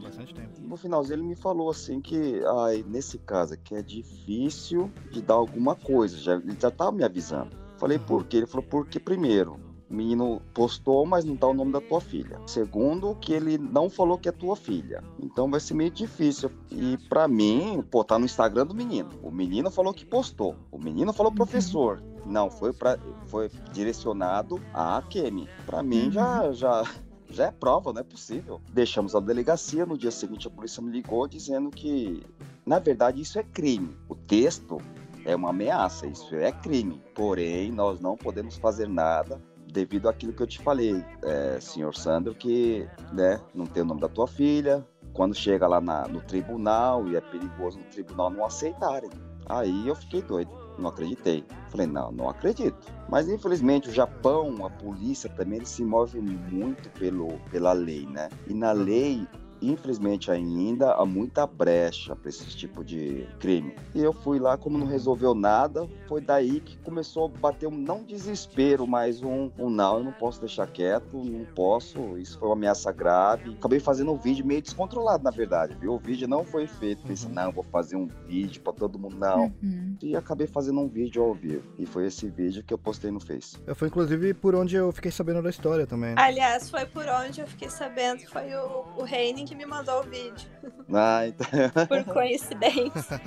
No 0.60 0.76
finalzinho 0.76 1.16
ele 1.16 1.22
me 1.22 1.36
falou 1.36 1.70
assim 1.70 2.00
que, 2.00 2.42
ai, 2.64 2.84
nesse 2.86 3.18
caso 3.18 3.54
aqui 3.54 3.74
é 3.74 3.82
difícil 3.82 4.90
de 5.10 5.22
dar 5.22 5.34
alguma 5.34 5.74
coisa. 5.74 6.16
Já, 6.18 6.34
ele 6.34 6.56
já 6.60 6.70
tava 6.70 6.92
me 6.92 7.04
avisando. 7.04 7.56
Falei, 7.78 7.98
Uhum. 7.98 8.04
por 8.04 8.24
quê? 8.26 8.38
Ele 8.38 8.46
falou, 8.46 8.66
porque 8.68 9.00
primeiro, 9.00 9.58
o 9.90 9.94
menino 9.94 10.40
postou, 10.54 11.04
mas 11.06 11.24
não 11.24 11.36
tá 11.36 11.46
o 11.48 11.54
nome 11.54 11.72
da 11.72 11.80
tua 11.80 12.00
filha. 12.00 12.40
Segundo, 12.46 13.14
que 13.16 13.32
ele 13.32 13.58
não 13.58 13.88
falou 13.90 14.16
que 14.18 14.28
é 14.28 14.32
tua 14.32 14.56
filha. 14.56 15.02
Então 15.18 15.50
vai 15.50 15.60
ser 15.60 15.74
meio 15.74 15.90
difícil. 15.90 16.50
E 16.70 16.96
pra 17.08 17.26
mim, 17.28 17.82
pô, 17.90 18.02
tá 18.04 18.18
no 18.18 18.24
Instagram 18.24 18.66
do 18.66 18.74
menino. 18.74 19.10
O 19.22 19.30
menino 19.30 19.70
falou 19.70 19.92
que 19.92 20.04
postou. 20.06 20.56
O 20.70 20.78
menino 20.78 21.12
falou 21.12 21.30
Uhum. 21.30 21.36
professor. 21.36 22.02
Não, 22.24 22.50
foi, 22.50 22.72
pra, 22.72 22.98
foi 23.26 23.50
direcionado 23.72 24.60
a 24.72 24.98
Akemi. 24.98 25.48
Pra 25.66 25.82
mim, 25.82 26.06
Uhum. 26.06 26.12
já, 26.12 26.52
já, 26.52 26.84
já 27.32 27.46
é 27.46 27.50
prova, 27.50 27.92
não 27.92 28.00
é 28.00 28.04
possível. 28.04 28.60
Deixamos 28.72 29.14
a 29.14 29.20
delegacia, 29.20 29.86
no 29.86 29.96
dia 29.98 30.10
seguinte 30.10 30.46
a 30.46 30.50
polícia 30.50 30.82
me 30.82 30.90
ligou 30.90 31.26
dizendo 31.26 31.70
que, 31.70 32.22
na 32.64 32.78
verdade, 32.78 33.20
isso 33.20 33.38
é 33.38 33.42
crime. 33.42 33.96
O 34.08 34.14
texto 34.14 34.78
é 35.24 35.34
uma 35.34 35.50
ameaça, 35.50 36.06
isso 36.06 36.34
é 36.34 36.52
crime. 36.52 37.02
Porém, 37.14 37.70
nós 37.72 38.00
não 38.00 38.16
podemos 38.16 38.56
fazer 38.56 38.88
nada 38.88 39.40
devido 39.66 40.08
àquilo 40.08 40.32
que 40.34 40.42
eu 40.42 40.46
te 40.46 40.58
falei, 40.60 41.02
é, 41.22 41.58
senhor 41.58 41.94
Sandro, 41.94 42.34
que 42.34 42.86
né, 43.12 43.40
não 43.54 43.64
tem 43.64 43.82
o 43.82 43.86
nome 43.86 44.00
da 44.00 44.08
tua 44.08 44.26
filha. 44.26 44.86
Quando 45.14 45.34
chega 45.34 45.66
lá 45.66 45.80
na- 45.80 46.06
no 46.08 46.20
tribunal 46.22 47.06
e 47.08 47.16
é 47.16 47.20
perigoso 47.20 47.78
no 47.78 47.84
tribunal 47.84 48.30
não 48.30 48.44
aceitarem. 48.44 49.10
Aí 49.46 49.86
eu 49.88 49.94
fiquei 49.94 50.22
doido, 50.22 50.50
não 50.78 50.90
acreditei. 50.90 51.44
Falei, 51.68 51.86
não, 51.86 52.12
não 52.12 52.28
acredito. 52.28 52.76
Mas 53.08 53.28
infelizmente 53.28 53.88
o 53.88 53.92
Japão, 53.92 54.64
a 54.64 54.70
polícia 54.70 55.28
também, 55.30 55.58
eles 55.58 55.70
se 55.70 55.84
movem 55.84 56.22
muito 56.22 56.90
pelo, 56.98 57.38
pela 57.50 57.72
lei, 57.72 58.06
né? 58.06 58.28
E 58.46 58.54
na 58.54 58.72
lei 58.72 59.26
infelizmente 59.70 60.30
ainda 60.30 60.92
há 60.94 61.04
muita 61.04 61.46
brecha 61.46 62.16
para 62.16 62.28
esse 62.28 62.46
tipo 62.56 62.84
de 62.84 63.26
crime. 63.38 63.74
E 63.94 64.00
eu 64.00 64.12
fui 64.12 64.38
lá, 64.38 64.56
como 64.56 64.78
não 64.78 64.86
resolveu 64.86 65.34
nada, 65.34 65.88
foi 66.08 66.20
daí 66.20 66.60
que 66.60 66.76
começou 66.78 67.26
a 67.26 67.28
bater 67.28 67.66
um 67.66 67.76
não 67.76 68.02
desespero, 68.02 68.86
mas 68.86 69.22
um, 69.22 69.50
um 69.58 69.70
não, 69.70 69.98
eu 69.98 70.04
não 70.04 70.12
posso 70.12 70.40
deixar 70.40 70.66
quieto, 70.66 71.22
não 71.24 71.44
posso, 71.54 72.18
isso 72.18 72.38
foi 72.38 72.48
uma 72.48 72.54
ameaça 72.54 72.92
grave. 72.92 73.54
Acabei 73.54 73.80
fazendo 73.80 74.12
um 74.12 74.18
vídeo 74.18 74.44
meio 74.44 74.62
descontrolado, 74.62 75.22
na 75.22 75.30
verdade, 75.30 75.76
viu? 75.76 75.94
O 75.94 75.98
vídeo 75.98 76.28
não 76.28 76.44
foi 76.44 76.66
feito, 76.66 77.06
pensei, 77.06 77.28
uhum. 77.28 77.34
não, 77.34 77.52
vou 77.52 77.64
fazer 77.64 77.96
um 77.96 78.08
vídeo 78.26 78.62
para 78.62 78.72
todo 78.72 78.98
mundo, 78.98 79.16
não. 79.16 79.52
Uhum. 79.62 79.96
E 80.02 80.16
acabei 80.16 80.46
fazendo 80.46 80.80
um 80.80 80.88
vídeo 80.88 81.22
ao 81.22 81.34
vivo. 81.34 81.62
E 81.78 81.86
foi 81.86 82.06
esse 82.06 82.28
vídeo 82.28 82.62
que 82.62 82.72
eu 82.72 82.78
postei 82.78 83.10
no 83.10 83.20
Face. 83.20 83.58
Eu 83.66 83.74
fui 83.74 83.88
inclusive 83.88 84.34
por 84.34 84.54
onde 84.54 84.76
eu 84.76 84.90
fiquei 84.92 85.10
sabendo 85.10 85.42
da 85.42 85.50
história 85.50 85.86
também. 85.86 86.14
Aliás, 86.16 86.70
foi 86.70 86.86
por 86.86 87.06
onde 87.06 87.40
eu 87.40 87.46
fiquei 87.46 87.68
sabendo, 87.68 88.22
foi 88.30 88.54
o, 88.54 88.84
o 88.98 89.04
Reining 89.04 89.51
que 89.52 89.54
me 89.54 89.66
mandou 89.66 90.00
o 90.00 90.02
vídeo. 90.04 90.48
Ah, 90.92 91.26
então. 91.26 91.46
por 91.86 92.04
coincidência. 92.14 93.20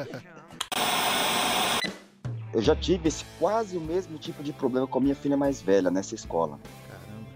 Eu 2.51 2.61
já 2.61 2.75
tive 2.75 3.09
esse 3.09 3.23
quase 3.37 3.77
o 3.77 3.81
mesmo 3.81 4.17
tipo 4.17 4.41
de 4.41 4.51
problema 4.51 4.87
com 4.87 4.97
a 4.97 5.01
minha 5.01 5.15
filha 5.15 5.37
mais 5.37 5.61
velha 5.61 5.91
nessa 5.91 6.15
escola. 6.15 6.59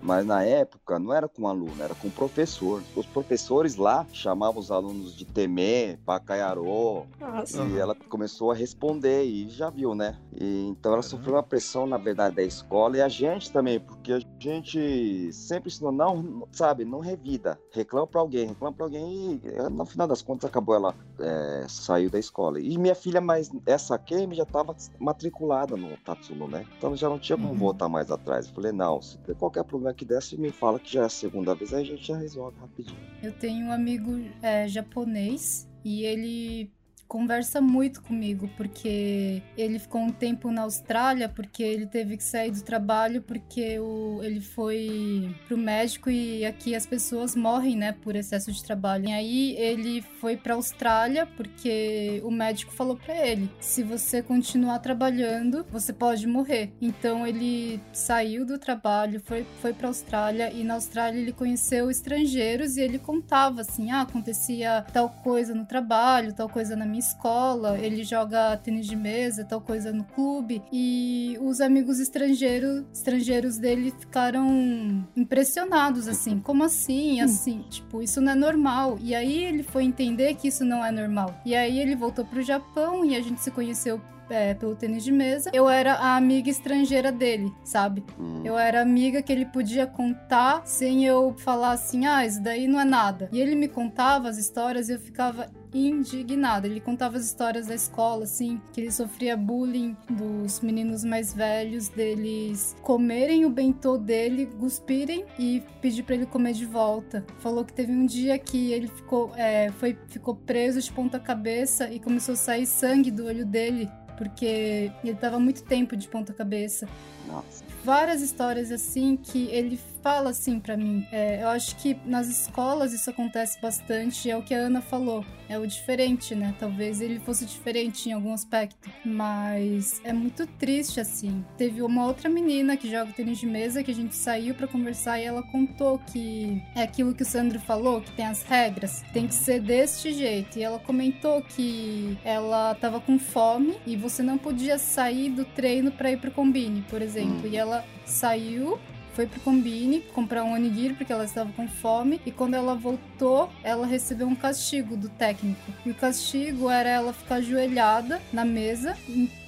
Mas 0.02 0.26
na 0.26 0.44
época 0.44 0.98
não 0.98 1.14
era 1.14 1.28
com 1.28 1.48
aluno, 1.48 1.82
era 1.82 1.94
com 1.96 2.08
o 2.08 2.12
professor. 2.12 2.82
Os 2.96 3.06
professores 3.06 3.76
lá 3.76 4.06
chamavam 4.12 4.60
os 4.60 4.72
alunos 4.72 5.16
de 5.16 5.26
Temê, 5.26 5.98
Pacaiarô. 6.06 7.06
Nossa. 7.20 7.64
E 7.64 7.78
ela 7.78 7.96
começou 7.96 8.52
a 8.52 8.56
responder 8.56 9.24
e 9.24 9.50
já 9.50 9.70
viu, 9.70 9.94
né? 9.94 10.18
E, 10.40 10.68
então 10.68 10.94
ela 10.94 11.02
sofreu 11.02 11.36
uma 11.36 11.44
pressão, 11.44 11.86
na 11.86 11.98
verdade, 11.98 12.36
da 12.36 12.44
escola 12.44 12.98
e 12.98 13.02
a 13.02 13.10
gente 13.10 13.52
também, 13.52 13.80
porque 13.80 14.14
a 14.14 14.20
gente 14.40 15.32
sempre 15.34 15.70
ensinou, 15.70 15.92
não, 15.92 16.48
sabe, 16.52 16.86
não 16.86 17.00
revida. 17.00 17.60
Reclama 17.72 18.08
pra 18.08 18.22
alguém, 18.22 18.48
reclama 18.48 18.76
pra 18.76 18.86
alguém 18.86 19.42
e 19.44 19.70
no 19.70 19.86
final 19.86 20.08
das 20.08 20.22
contas 20.22 20.50
acabou 20.50 20.76
ela 20.76 20.96
é, 21.22 21.66
saiu 21.68 22.10
da 22.10 22.20
escola. 22.20 22.60
E 22.60 22.78
minha 22.78 22.96
filha, 22.96 23.22
mais 23.22 23.52
essa 23.66 23.98
Kemi 23.98 24.36
já 24.36 24.44
estava 24.44 24.76
matriculada 25.00 25.76
no 25.76 25.96
Tatsuno, 25.98 26.48
né? 26.48 26.66
Então 26.78 26.96
já 26.96 27.10
não 27.10 27.20
tinha 27.20 27.38
como 27.38 27.50
uhum. 27.50 27.58
voltar 27.58 27.90
mais 27.90 28.12
atrás. 28.12 28.48
Eu 28.48 28.54
falei, 28.54 28.72
não, 28.72 29.02
se 29.02 29.18
tem 29.20 29.36
qualquer 29.36 29.64
problema 29.64 29.94
que 29.94 30.06
desse 30.06 30.38
me 30.38 30.52
fala 30.52 30.80
que 30.80 30.92
já 30.92 31.04
é 31.04 31.06
a 31.06 31.10
segunda 31.10 31.56
vez, 31.56 31.74
aí 31.74 31.84
a 31.84 31.86
gente 31.86 32.08
já 32.08 32.18
resolve 32.18 32.58
rapidinho. 32.60 33.00
Eu 33.22 33.32
tenho 33.34 33.68
um 33.68 33.72
amigo 33.72 34.12
é, 34.42 34.68
japonês 34.68 35.68
e 35.84 36.04
ele 36.04 36.72
conversa 37.10 37.60
muito 37.60 38.04
comigo, 38.04 38.48
porque 38.56 39.42
ele 39.58 39.80
ficou 39.80 40.00
um 40.00 40.12
tempo 40.12 40.52
na 40.52 40.62
Austrália, 40.62 41.28
porque 41.28 41.64
ele 41.64 41.88
teve 41.88 42.16
que 42.16 42.24
sair 42.24 42.52
do 42.52 42.62
trabalho, 42.62 43.24
porque 43.24 43.80
o, 43.80 44.20
ele 44.22 44.40
foi 44.40 45.36
pro 45.48 45.58
médico 45.58 46.12
e 46.12 46.46
aqui 46.46 46.76
as 46.76 46.86
pessoas 46.86 47.36
morrem, 47.36 47.76
né, 47.76 47.94
por 48.04 48.16
excesso 48.16 48.52
de 48.52 48.64
trabalho. 48.64 49.10
E 49.10 49.12
aí 49.12 49.56
ele 49.58 50.04
foi 50.22 50.38
pra 50.38 50.54
Austrália, 50.54 51.26
porque 51.26 52.22
o 52.24 52.30
médico 52.30 52.72
falou 52.72 52.96
para 52.96 53.16
ele: 53.28 53.50
se 53.60 53.82
você 53.82 54.22
continuar 54.22 54.78
trabalhando, 54.78 55.66
você 55.72 55.92
pode 55.92 56.28
morrer. 56.28 56.72
Então 56.80 57.26
ele 57.26 57.82
saiu 57.92 58.46
do 58.46 58.60
trabalho, 58.60 59.20
foi, 59.26 59.48
foi 59.62 59.74
pra 59.74 59.88
Austrália, 59.88 60.54
e 60.54 60.64
na 60.64 60.76
Austrália 60.76 61.20
ele 61.20 61.34
conheceu 61.34 61.90
estrangeiros 61.90 62.78
e 62.78 62.82
ele 62.82 63.00
contava 63.00 63.62
assim: 63.62 63.90
ah, 63.90 64.02
acontecia 64.02 64.86
tal 64.94 65.10
coisa 65.10 65.56
no 65.56 65.66
trabalho, 65.66 66.34
tal 66.34 66.48
coisa 66.48 66.76
na 66.76 66.86
minha 66.86 66.99
escola, 67.00 67.78
ele 67.80 68.04
joga 68.04 68.58
tênis 68.58 68.86
de 68.86 68.96
mesa, 68.96 69.46
tal 69.46 69.62
coisa 69.62 69.92
no 69.92 70.04
clube, 70.04 70.62
e 70.72 71.38
os 71.42 71.62
amigos 71.62 72.00
estrangeiros, 72.00 72.86
estrangeiros 72.94 73.58
dele 73.58 73.94
ficaram 73.98 75.06
impressionados, 75.16 76.08
assim, 76.08 76.40
como 76.40 76.64
assim? 76.64 77.22
Assim, 77.22 77.66
tipo, 77.70 78.02
isso 78.02 78.22
não 78.22 78.32
é 78.32 78.36
normal. 78.36 78.98
E 79.02 79.16
aí 79.16 79.44
ele 79.44 79.64
foi 79.64 79.84
entender 79.84 80.36
que 80.36 80.48
isso 80.48 80.64
não 80.64 80.86
é 80.86 80.92
normal. 80.92 81.40
E 81.46 81.56
aí 81.56 81.80
ele 81.80 81.96
voltou 81.96 82.26
pro 82.26 82.42
Japão 82.42 83.04
e 83.06 83.16
a 83.16 83.22
gente 83.22 83.42
se 83.42 83.52
conheceu 83.52 84.02
é, 84.30 84.54
pelo 84.54 84.76
tênis 84.76 85.04
de 85.04 85.12
mesa, 85.12 85.50
eu 85.54 85.70
era 85.70 85.94
a 85.94 86.16
amiga 86.16 86.50
estrangeira 86.50 87.12
dele, 87.12 87.54
sabe? 87.64 88.04
Hum. 88.20 88.42
Eu 88.44 88.58
era 88.58 88.82
amiga 88.82 89.22
que 89.22 89.32
ele 89.32 89.46
podia 89.46 89.88
contar 89.88 90.66
sem 90.66 91.06
eu 91.06 91.36
falar 91.38 91.72
assim, 91.72 92.06
ah, 92.06 92.26
isso 92.26 92.42
daí 92.42 92.68
não 92.68 92.80
é 92.80 92.86
nada. 92.86 93.30
E 93.32 93.40
ele 93.40 93.56
me 93.56 93.68
contava 93.68 94.30
as 94.30 94.38
histórias 94.38 94.90
e 94.90 94.94
eu 94.94 95.00
ficava 95.00 95.50
indignada. 95.74 96.68
Ele 96.68 96.80
contava 96.80 97.18
as 97.18 97.26
histórias 97.26 97.68
da 97.68 97.76
escola, 97.76 98.24
assim, 98.24 98.62
que 98.74 98.82
ele 98.82 98.92
sofria 98.92 99.38
bullying 99.38 99.96
dos 100.10 100.62
meninos 100.62 101.04
mais 101.04 101.34
velhos, 101.34 101.88
deles 101.90 102.76
comerem 102.82 103.46
o 103.46 103.50
bentô 103.50 103.98
dele, 103.98 104.48
cuspirem 104.60 105.26
e 105.38 105.64
pedir 105.82 106.04
para 106.04 106.16
ele 106.16 106.26
comer 106.26 106.54
de 106.54 106.66
volta. 106.66 107.26
Falou 107.40 107.64
que 107.64 107.74
teve 107.74 107.92
um 107.92 108.06
dia 108.06 108.38
que 108.38 108.72
ele 108.72 108.88
ficou, 108.88 109.32
é, 109.36 109.70
foi, 109.74 109.98
ficou 110.08 110.36
preso 110.36 110.82
de 110.82 110.92
ponta 110.92 111.20
cabeça 111.20 111.90
e 111.92 112.00
começou 112.00 112.34
a 112.34 112.38
sair 112.38 112.66
sangue 112.66 113.12
do 113.12 113.26
olho 113.26 113.46
dele 113.46 113.90
porque 114.20 114.92
ele 115.02 115.16
tava 115.16 115.40
muito 115.40 115.64
tempo 115.64 115.96
de 115.96 116.06
ponta 116.10 116.34
cabeça. 116.34 116.88
Nossa. 117.26 117.64
Várias 117.86 118.22
histórias 118.22 118.70
assim 118.70 119.16
que 119.16 119.46
ele 119.46 119.80
fala 120.02 120.30
assim 120.30 120.60
para 120.60 120.76
mim. 120.78 121.06
É, 121.12 121.44
eu 121.44 121.50
acho 121.50 121.76
que 121.78 121.98
nas 122.06 122.28
escolas 122.28 122.94
isso 122.94 123.10
acontece 123.10 123.60
bastante, 123.62 124.30
é 124.30 124.38
o 124.38 124.42
que 124.42 124.54
a 124.54 124.58
Ana 124.58 124.82
falou. 124.82 125.26
É 125.48 125.58
o 125.58 125.66
diferente, 125.66 126.36
né? 126.36 126.54
Talvez 126.60 127.02
ele 127.02 127.20
fosse 127.20 127.44
diferente 127.44 128.08
em 128.08 128.14
algum 128.14 128.32
aspecto, 128.34 128.90
mas 129.04 130.00
é 130.04 130.14
muito 130.14 130.46
triste 130.46 131.00
assim. 131.00 131.44
Teve 131.58 131.82
uma 131.82 132.06
outra 132.06 132.30
menina 132.30 132.78
que 132.78 132.90
joga 132.90 133.12
tênis 133.12 133.40
de 133.40 133.48
mesa 133.48 133.84
que 133.84 133.90
a 133.90 133.96
gente 133.96 134.16
saiu 134.16 134.54
para 134.54 134.68
conversar 134.68 135.20
e 135.20 135.24
ela 135.24 135.42
contou 135.42 135.98
que 135.98 136.62
é 136.76 136.84
aquilo 136.84 137.16
que 137.16 137.24
o 137.24 137.26
Sandro 137.26 137.60
falou, 137.60 138.00
que 138.00 138.12
tem 138.12 138.28
as 138.28 138.44
regras, 138.44 139.04
tem 139.12 139.28
que 139.28 139.34
ser 139.34 139.60
deste 139.60 140.14
jeito. 140.14 140.60
E 140.60 140.64
ela 140.64 140.78
comentou 140.78 141.42
que 141.42 142.16
ela 142.24 142.76
tava 142.76 143.02
com 143.02 143.18
fome 143.18 143.76
e 143.88 143.96
você 143.96 144.22
não 144.22 144.38
podia 144.38 144.78
sair 144.78 145.32
do 145.32 145.46
treino 145.46 145.92
para 145.92 146.12
ir 146.12 146.18
pro 146.18 146.30
combine, 146.30 146.84
por 146.90 147.02
exemplo. 147.02 147.48
E 147.48 147.58
ela 147.58 147.84
saiu 148.06 148.80
foi 149.20 149.28
pro 149.28 149.42
Combine 149.42 150.00
comprar 150.14 150.46
um 150.46 150.54
onigiri 150.54 150.94
porque 150.94 151.12
ela 151.12 151.26
estava 151.26 151.52
com 151.52 151.68
fome 151.68 152.22
e 152.26 152.32
quando 152.32 152.54
ela 152.54 152.74
voltou, 152.74 153.52
ela 153.62 153.86
recebeu 153.86 154.26
um 154.26 154.34
castigo 154.34 154.96
do 154.96 155.10
técnico. 155.10 155.60
E 155.86 155.90
o 155.90 155.94
castigo 155.94 156.70
era 156.70 156.88
ela 156.88 157.12
ficar 157.12 157.36
ajoelhada 157.36 158.22
na 158.32 158.46
mesa, 158.46 158.98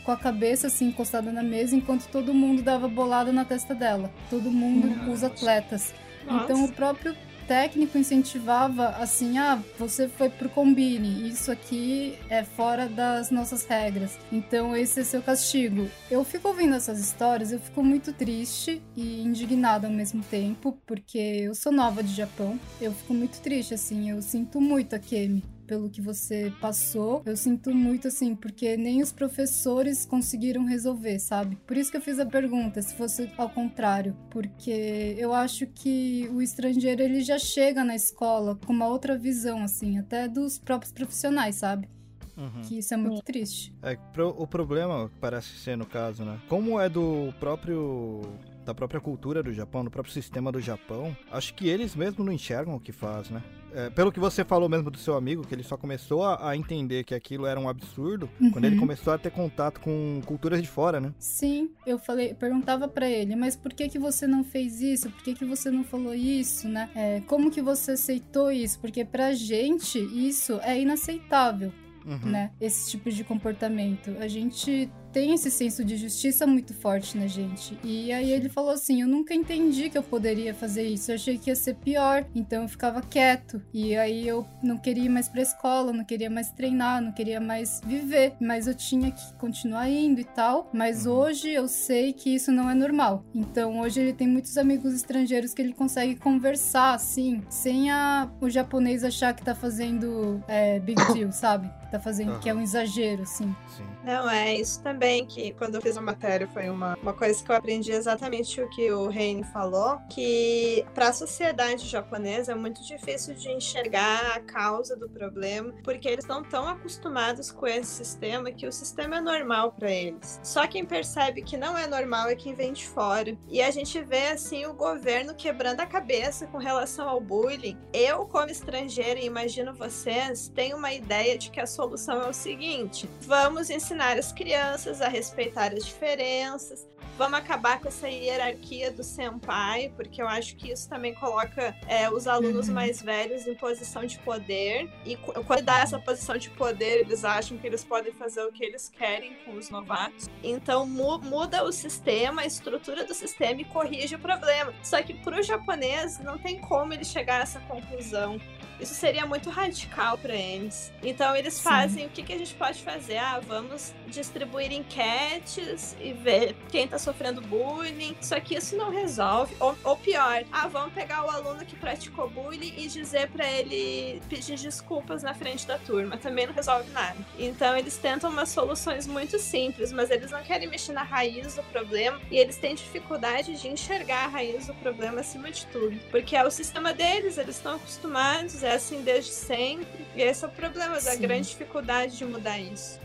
com 0.04 0.12
a 0.12 0.18
cabeça 0.18 0.68
assim 0.68 0.88
encostada 0.88 1.32
na 1.32 1.42
mesa, 1.42 1.74
enquanto 1.74 2.06
todo 2.10 2.34
mundo 2.34 2.62
dava 2.62 2.90
bolada 2.90 3.32
na 3.32 3.46
testa 3.46 3.74
dela. 3.74 4.12
Todo 4.30 4.52
mundo, 4.52 4.88
Nossa. 4.88 5.10
os 5.10 5.24
atletas. 5.24 5.94
Nossa. 6.26 6.44
Então 6.44 6.66
o 6.66 6.72
próprio 6.74 7.16
técnico 7.48 7.98
incentivava 7.98 8.90
assim: 8.90 9.38
ah, 9.38 9.62
você 9.78 10.08
foi 10.08 10.30
pro 10.30 10.50
combine, 10.50 11.28
isso 11.28 11.52
aqui 11.52 12.18
é 12.30 12.44
fora 12.44 12.88
das 12.88 13.32
nossas 13.32 13.66
regras, 13.66 14.18
então 14.32 14.76
esse 14.76 15.02
é 15.02 15.04
seu 15.04 15.22
castigo. 15.22 15.90
Eu 16.10 16.24
fico 16.24 16.48
ouvindo 16.48 16.76
essas 16.76 17.00
histórias, 17.00 17.52
eu 17.52 17.60
fico 17.60 17.84
muito 17.84 18.14
triste 18.14 18.82
e 18.96 19.22
indignada 19.22 19.88
ao 19.88 19.94
mesmo 19.94 20.24
tempo, 20.24 20.78
porque 20.86 21.18
eu 21.18 21.56
sou 21.56 21.72
nova 21.72 22.04
de 22.04 22.14
Japão, 22.14 22.60
eu 22.80 22.92
fico 22.92 23.14
muito 23.14 23.40
triste, 23.42 23.74
assim, 23.74 24.10
eu 24.10 24.22
sinto 24.22 24.60
muito 24.60 24.96
a 24.96 25.00
Kemi 25.00 25.44
pelo 25.72 25.90
que 25.90 26.02
você 26.02 26.52
passou. 26.60 27.22
Eu 27.26 27.38
sinto 27.38 27.74
muito 27.74 28.10
assim, 28.10 28.36
porque 28.36 28.76
nem 28.76 29.02
os 29.02 29.14
professores 29.14 30.06
conseguiram 30.06 30.66
resolver, 30.66 31.18
sabe? 31.18 31.56
Por 31.66 31.78
isso 31.78 31.90
que 31.90 31.96
eu 31.96 32.02
fiz 32.02 32.20
a 32.20 32.26
pergunta, 32.26 32.82
se 32.82 32.94
fosse 32.94 33.32
ao 33.38 33.50
contrário, 33.50 34.14
porque 34.30 35.16
eu 35.18 35.34
acho 35.34 35.66
que 35.68 36.30
o 36.34 36.42
estrangeiro 36.42 37.02
ele 37.02 37.22
já 37.22 37.40
chega 37.40 37.86
na 37.86 37.96
escola 37.96 38.60
com 38.66 38.74
uma 38.74 38.90
outra 38.90 39.18
visão 39.18 39.64
assim, 39.64 39.98
até 39.98 40.28
dos 40.28 40.60
próprios 40.60 40.92
profissionais, 40.92 41.56
sabe? 41.56 41.88
Uhum. 42.36 42.64
Que 42.64 42.80
isso 42.80 42.94
é 42.94 42.98
muito 42.98 43.24
triste. 43.24 43.74
É, 43.82 43.96
pro, 44.12 44.36
o 44.38 44.46
problema 44.46 45.10
parece 45.22 45.56
ser 45.58 45.78
no 45.78 45.86
caso, 45.86 46.26
né? 46.26 46.38
Como 46.50 46.82
é 46.82 46.90
do 46.90 47.34
próprio 47.40 48.24
da 48.66 48.74
própria 48.74 49.00
cultura 49.00 49.42
do 49.42 49.54
Japão, 49.54 49.84
do 49.84 49.92
próprio 49.92 50.14
sistema 50.14 50.52
do 50.52 50.60
Japão, 50.60 51.16
acho 51.32 51.54
que 51.54 51.68
eles 51.68 51.96
mesmos 51.96 52.26
não 52.26 52.34
enxergam 52.34 52.76
o 52.76 52.80
que 52.80 52.92
faz, 52.92 53.30
né? 53.30 53.42
É, 53.74 53.90
pelo 53.90 54.12
que 54.12 54.20
você 54.20 54.44
falou 54.44 54.68
mesmo 54.68 54.92
do 54.92 54.98
seu 54.98 55.16
amigo, 55.16 55.46
que 55.48 55.56
ele 55.56 55.64
só 55.64 55.78
começou 55.78 56.24
a, 56.24 56.50
a 56.50 56.58
entender 56.58 57.06
que 57.06 57.16
aquilo 57.16 57.46
era 57.46 57.60
um 57.60 57.70
absurdo 57.70 58.30
uhum. 58.40 58.52
quando 58.52 58.66
ele 58.66 58.76
começou 58.78 59.14
a 59.14 59.18
ter 59.18 59.32
contato 59.32 59.80
com 59.80 60.22
culturas 60.26 60.62
de 60.62 60.68
fora, 60.68 61.00
né? 61.00 61.14
Sim, 61.18 61.72
eu 61.86 61.98
falei, 61.98 62.34
perguntava 62.34 62.88
para 62.88 63.10
ele, 63.10 63.36
mas 63.36 63.56
por 63.56 63.74
que 63.74 63.88
que 63.88 63.98
você 63.98 64.28
não 64.28 64.44
fez 64.44 64.82
isso? 64.82 65.10
Por 65.10 65.24
que 65.24 65.34
que 65.34 65.46
você 65.46 65.72
não 65.72 65.84
falou 65.84 66.14
isso, 66.14 66.68
né? 66.68 66.90
É, 66.94 67.22
como 67.22 67.50
que 67.50 67.62
você 67.62 67.92
aceitou 67.92 68.52
isso? 68.52 68.78
Porque 68.80 69.06
pra 69.06 69.34
gente 69.34 69.98
isso 70.00 70.60
é 70.62 70.80
inaceitável. 70.80 71.72
Uhum. 72.06 72.32
Né? 72.32 72.52
Esse 72.60 72.90
tipo 72.90 73.12
de 73.12 73.24
comportamento. 73.24 74.12
A 74.20 74.28
gente 74.28 74.90
tem 75.12 75.34
esse 75.34 75.52
senso 75.52 75.84
de 75.84 75.98
justiça 75.98 76.46
muito 76.48 76.74
forte 76.74 77.18
na 77.18 77.28
gente. 77.28 77.78
E 77.84 78.12
aí 78.12 78.32
ele 78.32 78.50
falou 78.50 78.72
assim: 78.72 79.02
Eu 79.02 79.08
nunca 79.08 79.34
entendi 79.34 79.90
que 79.90 79.98
eu 79.98 80.04
poderia 80.04 80.54
fazer 80.54 80.84
isso. 80.84 81.12
Eu 81.12 81.16
achei 81.16 81.38
que 81.38 81.50
ia 81.50 81.56
ser 81.56 81.76
pior. 81.76 82.26
Então 82.36 82.64
eu 82.64 82.70
ficava 82.70 83.02
quieto. 83.02 83.62
E 83.74 83.96
aí 83.96 84.28
eu 84.28 84.46
não 84.64 84.78
queria 84.78 85.06
ir 85.06 85.10
mais 85.10 85.28
pra 85.28 85.42
escola, 85.42 85.92
não 85.94 86.04
queria 86.04 86.30
mais 86.30 86.52
treinar, 86.52 87.02
não 87.02 87.12
queria 87.12 87.40
mais 87.40 87.82
viver. 87.86 88.34
Mas 88.40 88.68
eu 88.68 88.74
tinha 88.76 89.12
que 89.12 89.34
continuar 89.36 89.90
indo 89.90 90.20
e 90.22 90.26
tal. 90.26 90.70
Mas 90.74 91.06
Uhum. 91.06 91.14
hoje 91.14 91.50
eu 91.52 91.68
sei 91.68 92.14
que 92.14 92.34
isso 92.34 92.52
não 92.52 92.70
é 92.70 92.74
normal. 92.76 93.24
Então 93.34 93.80
hoje 93.82 94.00
ele 94.00 94.14
tem 94.14 94.28
muitos 94.28 94.58
amigos 94.58 94.94
estrangeiros 94.94 95.54
que 95.54 95.62
ele 95.62 95.74
consegue 95.74 96.16
conversar, 96.16 96.94
assim, 96.94 97.42
sem 97.50 97.90
a, 97.92 98.30
o 98.40 98.50
japonês 98.50 99.04
achar 99.04 99.34
que 99.34 99.44
tá 99.44 99.54
fazendo 99.56 100.44
é, 100.48 100.80
big 100.80 101.02
deal, 101.14 101.32
sabe? 101.32 101.70
Tá 101.92 102.00
fazendo 102.00 102.40
que 102.40 102.50
é 102.50 102.54
um 102.54 102.62
exagero, 102.62 103.24
assim. 103.24 103.54
Sim. 103.76 103.84
Não, 104.04 104.30
é 104.30 104.56
isso 104.56 104.82
também 104.82 105.26
que 105.26 105.54
quando 105.54 105.76
eu 105.76 105.82
fiz 105.82 105.96
a 105.96 106.02
matéria 106.02 106.48
foi 106.48 106.70
uma, 106.70 106.98
uma 107.02 107.14
coisa 107.14 107.44
que 107.44 107.52
eu 107.52 107.56
aprendi 107.56 107.92
exatamente 107.92 108.60
o 108.60 108.68
que 108.70 108.92
o 108.92 109.08
Reine 109.08 109.44
falou, 109.44 110.00
que 110.10 110.84
para 110.94 111.10
a 111.10 111.14
sociedade 111.14 111.88
japonesa 111.88 112.52
é 112.52 112.56
muito 112.56 112.84
difícil 112.84 113.36
de 113.36 113.50
enxergar 113.50 114.36
a 114.36 114.40
causa 114.40 114.96
do 114.96 115.08
problema, 115.08 115.74
porque 115.84 116.08
eles 116.08 116.24
estão 116.24 116.44
tão 116.44 116.68
acostumados 116.68 117.52
com 117.52 117.68
esse 117.68 117.92
sistema 117.92 118.52
que 118.52 118.66
o 118.66 118.72
sistema 118.72 119.18
é 119.18 119.22
normal 119.22 119.72
para 119.74 119.92
eles. 119.92 120.40
Só 120.44 120.66
quem 120.68 120.84
percebe 120.84 121.44
que 121.44 121.56
não 121.56 121.78
é 121.78 121.86
normal 121.86 122.28
é 122.28 122.36
quem 122.36 122.56
vem 122.56 122.74
de 122.74 122.88
fora. 122.88 123.38
E 123.50 123.62
a 123.62 123.70
gente 123.70 124.02
vê 124.02 124.28
assim 124.28 124.66
o 124.66 124.74
governo 124.74 125.36
quebrando 125.36 125.80
a 125.82 125.86
cabeça 125.86 126.48
com 126.48 126.58
relação 126.58 127.08
ao 127.08 127.22
bullying. 127.22 127.78
Eu, 127.94 128.26
como 128.26 128.50
estrangeira, 128.50 129.20
e 129.20 129.26
imagino 129.26 129.74
vocês, 129.74 130.52
tenho 130.54 130.78
uma 130.78 130.92
ideia 130.92 131.38
de 131.38 131.52
que 131.52 131.60
a 131.60 131.68
solução 131.68 132.22
é 132.22 132.30
o 132.30 132.34
seguinte: 132.34 133.10
vamos 133.22 133.70
ensinar 133.70 133.91
as 134.00 134.32
crianças 134.32 135.02
a 135.02 135.08
respeitar 135.08 135.74
as 135.74 135.86
diferenças. 135.86 136.88
Vamos 137.18 137.38
acabar 137.40 137.80
com 137.80 137.88
essa 137.90 138.08
hierarquia 138.10 138.90
do 138.90 139.04
senpai, 139.04 139.92
porque 139.96 140.22
eu 140.22 140.28
acho 140.28 140.56
que 140.56 140.72
isso 140.72 140.90
também 140.90 141.14
coloca 141.14 141.76
é, 141.88 142.10
os 142.10 142.26
alunos 142.26 142.68
Uhum. 142.70 142.74
mais 142.74 143.02
velhos 143.02 143.46
em 143.46 143.54
posição 143.54 144.06
de 144.06 144.18
poder. 144.20 144.90
E 145.06 145.16
quando 145.18 145.62
dá 145.64 145.80
essa 145.82 146.00
posição 146.00 146.38
de 146.38 146.50
poder, 146.52 147.02
eles 147.02 147.24
acham 147.24 147.58
que 147.58 147.68
eles 147.68 147.84
podem 147.84 148.12
fazer 148.14 148.42
o 148.44 148.52
que 148.52 148.64
eles 148.64 148.90
querem 148.90 149.36
com 149.46 149.52
os 149.54 149.70
novatos. 149.70 150.30
Então 150.42 150.88
mu- 150.88 151.20
muda 151.20 151.64
o 151.64 151.72
sistema, 151.72 152.42
a 152.42 152.46
estrutura 152.46 153.04
do 153.04 153.14
sistema 153.14 153.62
e 153.62 153.66
corrige 153.66 154.16
o 154.16 154.20
problema. 154.20 154.74
Só 154.82 155.02
que 155.04 155.14
para 155.14 155.40
o 155.40 155.44
japonês 155.44 156.18
não 156.20 156.38
tem 156.40 156.60
como 156.60 156.94
ele 156.94 157.04
chegar 157.04 157.40
a 157.40 157.44
essa 157.44 157.60
conclusão. 157.62 158.40
Isso 158.82 158.96
seria 158.96 159.26
muito 159.26 159.50
radical 159.50 160.18
para 160.18 160.36
eles. 160.36 160.92
Então 161.04 161.36
eles 161.36 161.54
Sim. 161.54 161.64
fazem 161.64 162.06
o 162.08 162.10
que, 162.10 162.24
que 162.24 162.34
a 162.34 162.38
gente 162.38 162.54
pode 162.56 162.82
fazer? 162.82 163.18
Ah, 163.18 163.40
vamos 163.40 163.94
distribuir 164.08 164.72
enquetes 164.72 165.96
e 166.02 166.14
ver 166.14 166.56
quem 166.70 166.88
tá 166.88 166.98
sofrendo 166.98 167.42
bullying. 167.42 168.16
Só 168.20 168.40
que 168.40 168.56
isso 168.56 168.76
não 168.76 168.90
resolve. 168.90 169.56
Ou, 169.60 169.78
ou 169.84 169.98
pior, 169.98 170.44
ah, 170.52 170.68
vamos 170.68 170.94
pegar 170.94 171.24
o 171.24 171.30
aluno 171.30 171.64
que 171.66 171.76
praticou 171.76 172.30
bullying 172.30 172.74
e 172.78 172.88
dizer 172.88 173.30
para 173.30 173.50
ele 173.50 174.22
pedir 174.28 174.58
desculpas 174.58 175.22
na 175.22 175.34
frente 175.34 175.68
da 175.68 175.78
turma. 175.78 176.18
Também 176.18 176.48
não 176.48 176.54
resolve 176.54 176.90
nada. 176.92 177.18
Então 177.38 177.78
eles 177.78 177.98
tentam 177.98 178.32
umas 178.32 178.50
soluções 178.50 179.06
muito 179.06 179.38
simples, 179.38 179.92
mas 179.92 180.10
eles 180.10 180.32
não 180.32 180.42
querem 180.42 180.68
mexer 180.68 180.94
na 180.94 181.04
raiz 181.04 181.56
do 181.56 181.64
problema 181.64 182.20
e 182.32 182.38
eles 182.38 182.58
têm 182.58 182.74
dificuldade 182.74 183.62
de 183.62 183.68
enxergar 183.68 184.26
a 184.26 184.28
raiz 184.28 184.68
do 184.68 184.74
problema 184.76 185.22
acima 185.22 185.52
de 185.52 185.66
tudo. 185.68 186.00
Porque 186.10 186.36
é 186.36 186.44
o 186.46 186.50
sistema 186.52 186.94
deles, 186.94 187.38
eles 187.38 187.56
estão 187.56 187.76
acostumados, 187.76 188.64
é 188.64 188.71
assim 188.76 189.02
desde 189.02 189.32
sempre. 189.32 190.06
E 190.16 190.22
esse 190.22 190.44
é 190.44 190.48
o 190.48 190.52
problema 190.52 190.96
da 190.96 191.12
Sim. 191.12 191.22
grande 191.22 191.50
dificuldade 191.50 192.18
de 192.18 192.26
mudar 192.26 192.60
isso. 192.60 193.00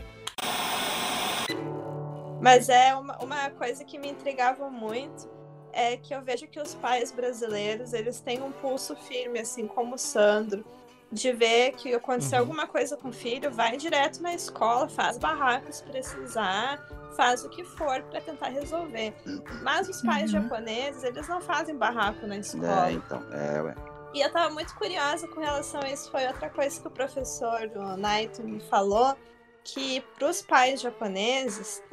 Mas 2.41 2.69
é 2.69 2.93
uma, 2.95 3.17
uma 3.17 3.49
coisa 3.51 3.83
que 3.83 3.97
me 3.97 4.09
intrigava 4.09 4.69
muito 4.69 5.27
é 5.73 5.97
que 5.97 6.13
eu 6.13 6.21
vejo 6.21 6.47
que 6.47 6.59
os 6.59 6.73
pais 6.75 7.11
brasileiros 7.11 7.93
eles 7.93 8.19
têm 8.19 8.41
um 8.41 8.51
pulso 8.51 8.95
firme, 8.95 9.39
assim 9.39 9.67
como 9.67 9.95
o 9.95 9.97
Sandro, 9.97 10.63
de 11.11 11.31
ver 11.33 11.71
que 11.73 11.93
aconteceu 11.93 12.37
Uhum. 12.39 12.43
alguma 12.45 12.67
coisa 12.67 12.95
com 12.97 13.09
o 13.09 13.13
filho, 13.13 13.51
vai 13.51 13.77
direto 13.77 14.21
na 14.21 14.33
escola, 14.33 14.87
faz 14.89 15.17
barraco 15.17 15.71
se 15.71 15.83
precisar, 15.83 16.79
faz 17.15 17.43
o 17.43 17.49
que 17.49 17.63
for 17.63 18.01
para 18.03 18.21
tentar 18.21 18.49
resolver. 18.49 19.13
Mas 19.61 19.87
os 19.89 20.01
pais 20.01 20.31
Uhum. 20.33 20.41
japoneses, 20.41 21.03
eles 21.03 21.27
não 21.27 21.41
fazem 21.41 21.75
barraco 21.75 22.25
na 22.27 22.37
escola. 22.37 22.89
É, 22.89 22.93
então, 22.93 23.23
é, 23.31 23.61
ué. 23.61 23.75
E 24.13 24.21
eu 24.21 24.31
tava 24.31 24.53
muito 24.53 24.73
curiosa 24.75 25.27
com 25.27 25.39
relação 25.39 25.81
a 25.83 25.89
isso. 25.89 26.09
Foi 26.09 26.25
outra 26.27 26.49
coisa 26.49 26.79
que 26.79 26.87
o 26.87 26.91
professor 26.91 27.69
o 27.75 27.97
Naito 27.97 28.43
me 28.43 28.59
falou, 28.59 29.15
que 29.63 30.01
para 30.17 30.29
os 30.29 30.41
pais 30.41 30.81
japoneses, 30.81 31.83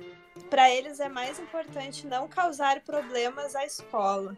para 0.48 0.70
eles 0.70 1.00
é 1.00 1.08
mais 1.08 1.38
importante 1.38 2.06
não 2.06 2.28
causar 2.28 2.80
problemas 2.80 3.54
à 3.54 3.64
escola. 3.64 4.36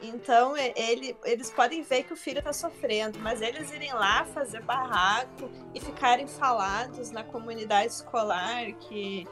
Então, 0.00 0.56
ele, 0.56 1.16
eles 1.24 1.50
podem 1.50 1.82
ver 1.82 2.04
que 2.04 2.12
o 2.12 2.16
filho 2.16 2.38
está 2.38 2.52
sofrendo, 2.52 3.18
mas 3.18 3.40
eles 3.42 3.70
irem 3.70 3.92
lá 3.92 4.24
fazer 4.26 4.62
barraco 4.62 5.50
e 5.74 5.80
ficarem 5.80 6.26
falados 6.26 7.10
na 7.10 7.24
comunidade 7.24 7.92
escolar 7.92 8.72
que 8.74 9.26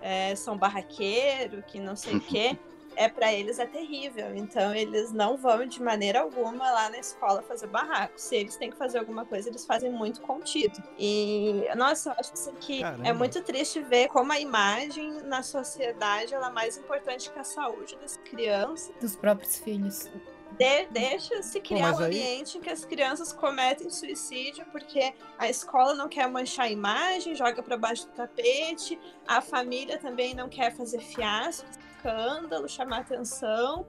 é, 0.00 0.34
são 0.34 0.56
barraqueiro, 0.56 1.62
que 1.62 1.80
não 1.80 1.96
sei 1.96 2.16
o 2.16 2.20
quê, 2.20 2.58
é 2.98 3.08
para 3.08 3.32
eles 3.32 3.58
é 3.60 3.66
terrível. 3.66 4.34
Então, 4.34 4.74
eles 4.74 5.12
não 5.12 5.36
vão 5.36 5.64
de 5.64 5.80
maneira 5.80 6.20
alguma 6.20 6.68
lá 6.70 6.90
na 6.90 6.98
escola 6.98 7.40
fazer 7.42 7.68
barraco. 7.68 8.14
Se 8.16 8.34
eles 8.36 8.56
têm 8.56 8.70
que 8.70 8.76
fazer 8.76 8.98
alguma 8.98 9.24
coisa, 9.24 9.48
eles 9.48 9.64
fazem 9.64 9.90
muito 9.90 10.20
contido. 10.20 10.82
E, 10.98 11.64
nossa, 11.76 12.10
eu 12.10 12.14
acho 12.18 12.32
assim, 12.32 12.52
que 12.60 12.80
Caramba. 12.80 13.06
é 13.08 13.12
muito 13.12 13.40
triste 13.42 13.80
ver 13.80 14.08
como 14.08 14.32
a 14.32 14.40
imagem 14.40 15.22
na 15.22 15.42
sociedade 15.42 16.34
ela 16.34 16.48
é 16.48 16.52
mais 16.52 16.76
importante 16.76 17.30
que 17.30 17.38
a 17.38 17.44
saúde 17.44 17.96
das 17.96 18.16
crianças. 18.16 18.92
Dos 19.00 19.14
próprios 19.14 19.58
filhos. 19.58 20.10
De- 20.58 20.86
deixa 20.90 21.40
se 21.42 21.60
criar 21.60 21.92
um 21.94 21.98
aí- 21.98 22.04
ambiente 22.06 22.58
em 22.58 22.60
que 22.60 22.70
as 22.70 22.84
crianças 22.84 23.32
cometem 23.32 23.88
suicídio 23.90 24.66
porque 24.72 25.14
a 25.38 25.48
escola 25.48 25.94
não 25.94 26.08
quer 26.08 26.28
manchar 26.28 26.64
a 26.66 26.70
imagem, 26.70 27.34
joga 27.36 27.62
para 27.62 27.76
baixo 27.76 28.06
do 28.06 28.12
tapete, 28.12 28.98
a 29.26 29.40
família 29.40 29.98
também 29.98 30.34
não 30.34 30.48
quer 30.48 30.74
fazer 30.74 30.98
fiasco, 30.98 31.68
escândalo, 31.98 32.68
chamar 32.68 33.00
atenção. 33.00 33.86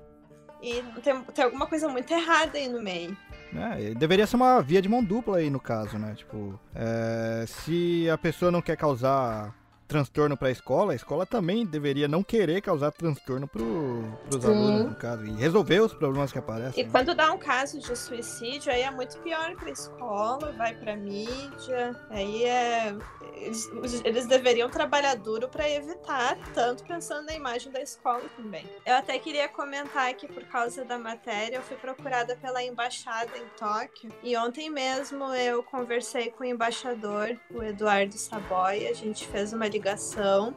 E 0.61 0.83
tem, 1.01 1.21
tem 1.23 1.45
alguma 1.45 1.67
coisa 1.67 1.87
muito 1.87 2.11
errada 2.11 2.57
aí 2.57 2.67
no 2.67 2.81
meio. 2.81 3.15
É, 3.55 3.93
deveria 3.93 4.27
ser 4.27 4.35
uma 4.35 4.61
via 4.61 4.81
de 4.81 4.89
mão 4.89 5.03
dupla 5.03 5.37
aí 5.37 5.49
no 5.49 5.59
caso, 5.59 5.97
né? 5.97 6.13
Tipo, 6.15 6.59
é, 6.75 7.45
se 7.47 8.09
a 8.09 8.17
pessoa 8.17 8.51
não 8.51 8.61
quer 8.61 8.75
causar 8.75 9.55
transtorno 9.89 10.37
pra 10.37 10.51
escola, 10.51 10.93
a 10.93 10.95
escola 10.95 11.25
também 11.25 11.65
deveria 11.65 12.07
não 12.07 12.23
querer 12.23 12.61
causar 12.61 12.91
transtorno 12.91 13.47
pros 13.47 13.65
Sim. 14.41 14.47
alunos, 14.47 14.89
no 14.91 14.95
caso, 14.95 15.25
e 15.25 15.31
resolver 15.31 15.79
os 15.81 15.93
problemas 15.93 16.31
que 16.31 16.37
aparecem. 16.37 16.83
E 16.83 16.85
né? 16.85 16.91
quando 16.91 17.15
dá 17.15 17.33
um 17.33 17.39
caso 17.39 17.79
de 17.79 17.95
suicídio, 17.97 18.71
aí 18.71 18.83
é 18.83 18.91
muito 18.91 19.17
pior 19.19 19.55
pra 19.55 19.71
escola, 19.71 20.51
vai 20.51 20.75
pra 20.75 20.95
mídia, 20.95 21.99
aí 22.09 22.43
é. 22.43 22.95
Eles, 23.33 23.69
eles 24.03 24.27
deveriam 24.27 24.69
trabalhar 24.69 25.15
duro 25.15 25.47
pra 25.47 25.67
evitar, 25.69 26.37
tanto 26.53 26.83
pensando 26.83 27.25
na 27.25 27.33
imagem 27.33 27.71
da 27.71 27.81
escola 27.81 28.23
também. 28.35 28.65
Eu 28.85 28.95
até 28.95 29.17
queria 29.17 29.47
comentar 29.47 30.13
que, 30.13 30.27
por 30.27 30.43
causa 30.43 30.83
da 30.83 30.99
matéria, 30.99 31.55
eu 31.55 31.61
fui 31.61 31.77
procurada 31.77 32.35
pela 32.35 32.61
embaixada 32.61 33.31
em 33.37 33.45
Tóquio, 33.57 34.11
e 34.21 34.35
ontem 34.35 34.69
mesmo 34.69 35.33
eu 35.33 35.63
conversei 35.63 36.29
com 36.31 36.43
o 36.43 36.45
embaixador, 36.45 37.37
o 37.49 37.63
Eduardo 37.63 38.17
Saboy, 38.17 38.87
a 38.87 38.93
gente 38.93 39.25
fez 39.25 39.53
uma 39.53 39.65
ligação, 39.65 39.78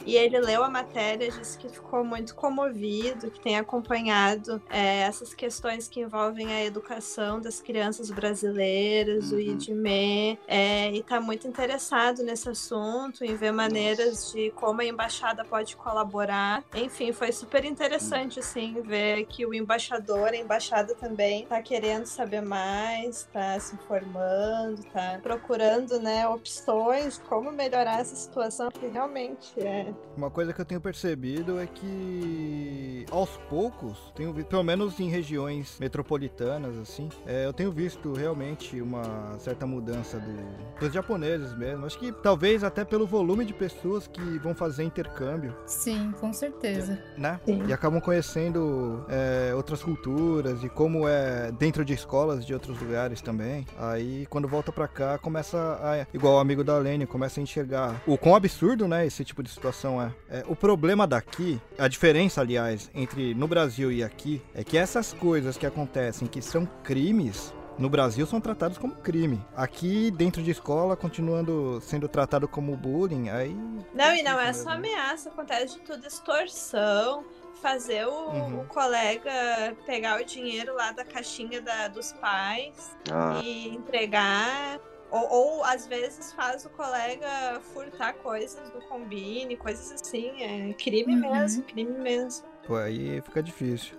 e 0.04 0.16
ele 0.16 0.38
leu 0.40 0.62
a 0.64 0.68
matéria, 0.70 1.30
disse 1.30 1.56
que 1.58 1.68
ficou 1.68 2.04
muito 2.04 2.34
comovido, 2.34 3.30
que 3.30 3.40
tem 3.40 3.56
acompanhado 3.58 4.60
é, 4.68 5.00
essas 5.02 5.34
questões 5.34 5.88
que 5.88 6.00
envolvem 6.00 6.52
a 6.52 6.64
educação 6.64 7.40
das 7.40 7.60
crianças 7.60 8.10
brasileiras, 8.10 9.30
o 9.32 9.34
Uhum. 9.34 9.40
IDME, 9.40 10.38
é, 10.46 10.90
e 10.90 10.98
está 10.98 11.20
muito 11.20 11.46
interessado 11.46 12.22
nesse 12.22 12.48
assunto, 12.48 13.24
em 13.24 13.34
ver 13.36 13.52
maneiras 13.52 14.30
de 14.32 14.50
como 14.52 14.80
a 14.80 14.84
embaixada 14.84 15.44
pode 15.44 15.76
colaborar. 15.76 16.64
Enfim, 16.74 17.12
foi 17.12 17.32
super 17.32 17.64
interessante, 17.64 18.40
assim, 18.40 18.80
ver 18.82 19.24
que 19.26 19.44
o 19.46 19.54
embaixador, 19.54 20.28
a 20.28 20.36
embaixada 20.36 20.94
também, 20.94 21.42
está 21.42 21.60
querendo 21.62 22.06
saber 22.06 22.40
mais, 22.42 23.18
está 23.18 23.58
se 23.60 23.74
informando, 23.74 24.80
está 24.80 25.18
procurando, 25.22 25.98
né, 26.00 26.26
opções 26.28 27.14
de 27.14 27.20
como 27.20 27.50
melhorar 27.52 28.00
essa 28.00 28.14
situação, 28.14 28.68
que 28.70 28.86
realmente 28.86 29.11
é 29.16 29.92
Uma 30.16 30.30
coisa 30.30 30.52
que 30.52 30.60
eu 30.60 30.64
tenho 30.64 30.80
percebido 30.80 31.60
é 31.60 31.66
que 31.66 33.06
aos 33.10 33.30
poucos, 33.48 34.12
tenho 34.14 34.32
visto, 34.32 34.48
pelo 34.48 34.62
menos 34.62 35.00
em 35.00 35.08
regiões 35.08 35.78
metropolitanas, 35.80 36.78
assim, 36.78 37.08
é, 37.26 37.46
eu 37.46 37.52
tenho 37.52 37.72
visto 37.72 38.12
realmente 38.12 38.80
uma 38.80 39.38
certa 39.38 39.66
mudança 39.66 40.18
do, 40.18 40.80
dos 40.80 40.92
japoneses 40.92 41.56
mesmo. 41.56 41.86
Acho 41.86 41.98
que 41.98 42.12
talvez 42.12 42.52
Talvez 42.52 42.64
até 42.64 42.84
pelo 42.84 43.06
volume 43.06 43.44
de 43.44 43.54
pessoas 43.54 44.08
que 44.08 44.20
vão 44.38 44.54
fazer 44.54 44.82
intercâmbio, 44.82 45.54
Sim, 45.64 46.12
com 46.20 46.32
certeza. 46.32 47.00
né? 47.16 47.40
Sim. 47.46 47.62
E 47.68 47.72
acabam 47.72 48.00
conhecendo 48.00 49.06
é, 49.08 49.54
outras 49.54 49.82
culturas 49.82 50.64
e 50.64 50.68
como 50.68 51.06
é 51.06 51.52
dentro 51.52 51.84
de 51.84 51.94
escolas 51.94 52.44
de 52.44 52.52
outros 52.52 52.80
lugares 52.80 53.20
também. 53.20 53.64
Aí 53.78 54.26
quando 54.26 54.48
volta 54.48 54.72
pra 54.72 54.88
cá, 54.88 55.18
começa 55.18 55.56
a. 55.56 56.06
Igual 56.12 56.34
o 56.34 56.38
amigo 56.38 56.64
da 56.64 56.76
Lene, 56.78 57.06
começa 57.06 57.38
a 57.38 57.42
enxergar 57.42 58.02
o 58.06 58.18
quão 58.18 58.34
absurdo, 58.34 58.88
né? 58.88 59.01
Esse 59.06 59.24
tipo 59.24 59.42
de 59.42 59.50
situação 59.50 60.00
é. 60.00 60.12
É, 60.28 60.44
O 60.46 60.54
problema 60.56 61.06
daqui, 61.06 61.60
a 61.78 61.88
diferença, 61.88 62.40
aliás, 62.40 62.90
entre 62.94 63.34
no 63.34 63.46
Brasil 63.48 63.90
e 63.92 64.02
aqui, 64.02 64.42
é 64.54 64.62
que 64.64 64.76
essas 64.78 65.12
coisas 65.12 65.56
que 65.56 65.66
acontecem 65.66 66.26
que 66.28 66.40
são 66.42 66.66
crimes. 66.84 67.52
No 67.78 67.88
Brasil 67.88 68.26
são 68.26 68.38
tratados 68.38 68.76
como 68.76 68.94
crime. 68.96 69.42
Aqui, 69.56 70.10
dentro 70.10 70.42
de 70.42 70.50
escola, 70.50 70.94
continuando 70.94 71.80
sendo 71.80 72.06
tratado 72.06 72.46
como 72.46 72.76
bullying, 72.76 73.30
aí. 73.30 73.56
Não, 73.94 74.14
e 74.14 74.22
não 74.22 74.38
é 74.38 74.52
só 74.52 74.70
ameaça, 74.70 75.30
acontece 75.30 75.76
de 75.76 75.80
tudo, 75.80 76.06
extorsão, 76.06 77.24
fazer 77.62 78.06
o, 78.06 78.10
Uhum. 78.30 78.60
o 78.60 78.64
colega 78.66 79.74
pegar 79.86 80.20
o 80.20 80.24
dinheiro 80.24 80.74
lá 80.74 80.92
da 80.92 81.04
caixinha 81.04 81.62
da- 81.62 81.88
dos 81.88 82.12
pais 82.12 82.94
Ah, 83.10 83.40
e 83.42 83.68
entregar. 83.70 84.78
Ou, 85.12 85.28
ou, 85.30 85.64
às 85.64 85.86
vezes 85.86 86.32
faz 86.32 86.64
o 86.64 86.70
colega 86.70 87.60
furtar 87.74 88.14
coisas 88.14 88.70
do 88.70 88.80
combine, 88.88 89.56
coisas 89.58 89.92
assim. 89.92 90.42
É 90.42 90.72
crime 90.72 91.14
Uhum. 91.14 91.20
mesmo, 91.30 91.62
crime 91.64 91.92
mesmo. 91.98 92.46
Pô, 92.66 92.76
aí 92.76 93.20
fica 93.20 93.42
difícil. 93.42 93.94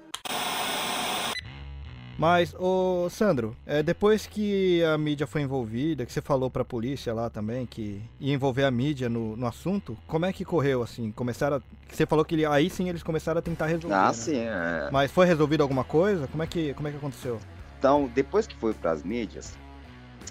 Mas, 2.18 2.54
ô 2.58 3.08
Sandro, 3.10 3.56
é, 3.66 3.82
depois 3.84 4.26
que 4.28 4.84
a 4.84 4.98
mídia 4.98 5.26
foi 5.28 5.42
envolvida, 5.42 6.06
que 6.06 6.14
você 6.14 6.22
falou 6.22 6.50
pra 6.50 6.64
polícia 6.64 7.14
lá 7.14 7.30
também, 7.30 7.66
que 7.66 8.02
ia 8.20 8.34
envolver 8.34 8.64
a 8.64 8.72
mídia 8.72 9.10
no, 9.10 9.36
no 9.36 9.48
assunto, 9.48 9.98
como 10.08 10.26
é 10.26 10.32
que 10.32 10.46
correu, 10.46 10.82
assim? 10.84 11.12
Começaram 11.12 11.58
a... 11.58 11.62
Você 11.92 12.06
falou 12.06 12.24
que 12.24 12.36
ele- 12.36 12.46
aí 12.46 12.70
sim 12.70 12.88
eles 12.88 13.02
começaram 13.04 13.40
a 13.40 13.42
tentar 13.42 13.66
resolver, 13.66 13.96
ah 13.96 14.08
né? 14.08 14.14
sim. 14.14 14.38
é. 14.38 14.90
Mas 14.92 15.12
foi 15.12 15.26
resolvido 15.26 15.62
alguma 15.62 15.84
coisa? 15.84 16.28
Como 16.28 16.42
é 16.44 16.48
que, 16.48 16.74
como 16.76 16.88
é 16.88 16.92
que 16.92 16.98
aconteceu? 16.98 17.40
Então, 17.80 18.10
depois 18.14 18.46
que 18.48 18.56
foi 18.58 18.74
para 18.76 18.92
as 18.92 19.04
mídias, 19.04 19.58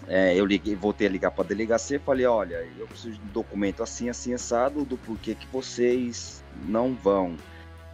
é, 0.08 0.34
eu 0.34 0.44
liguei, 0.44 0.74
voltei 0.74 1.06
a 1.06 1.10
ligar 1.10 1.30
para 1.30 1.44
a 1.44 1.46
delegacia 1.46 1.96
e 1.96 2.00
falei, 2.00 2.26
olha, 2.26 2.66
eu 2.78 2.86
preciso 2.86 3.18
de 3.18 3.24
um 3.24 3.32
documento 3.32 3.82
assim, 3.82 4.08
assim, 4.08 4.34
assado, 4.34 4.84
do 4.84 4.96
porquê 4.96 5.34
que 5.34 5.46
vocês 5.46 6.42
não 6.66 6.94
vão 6.94 7.36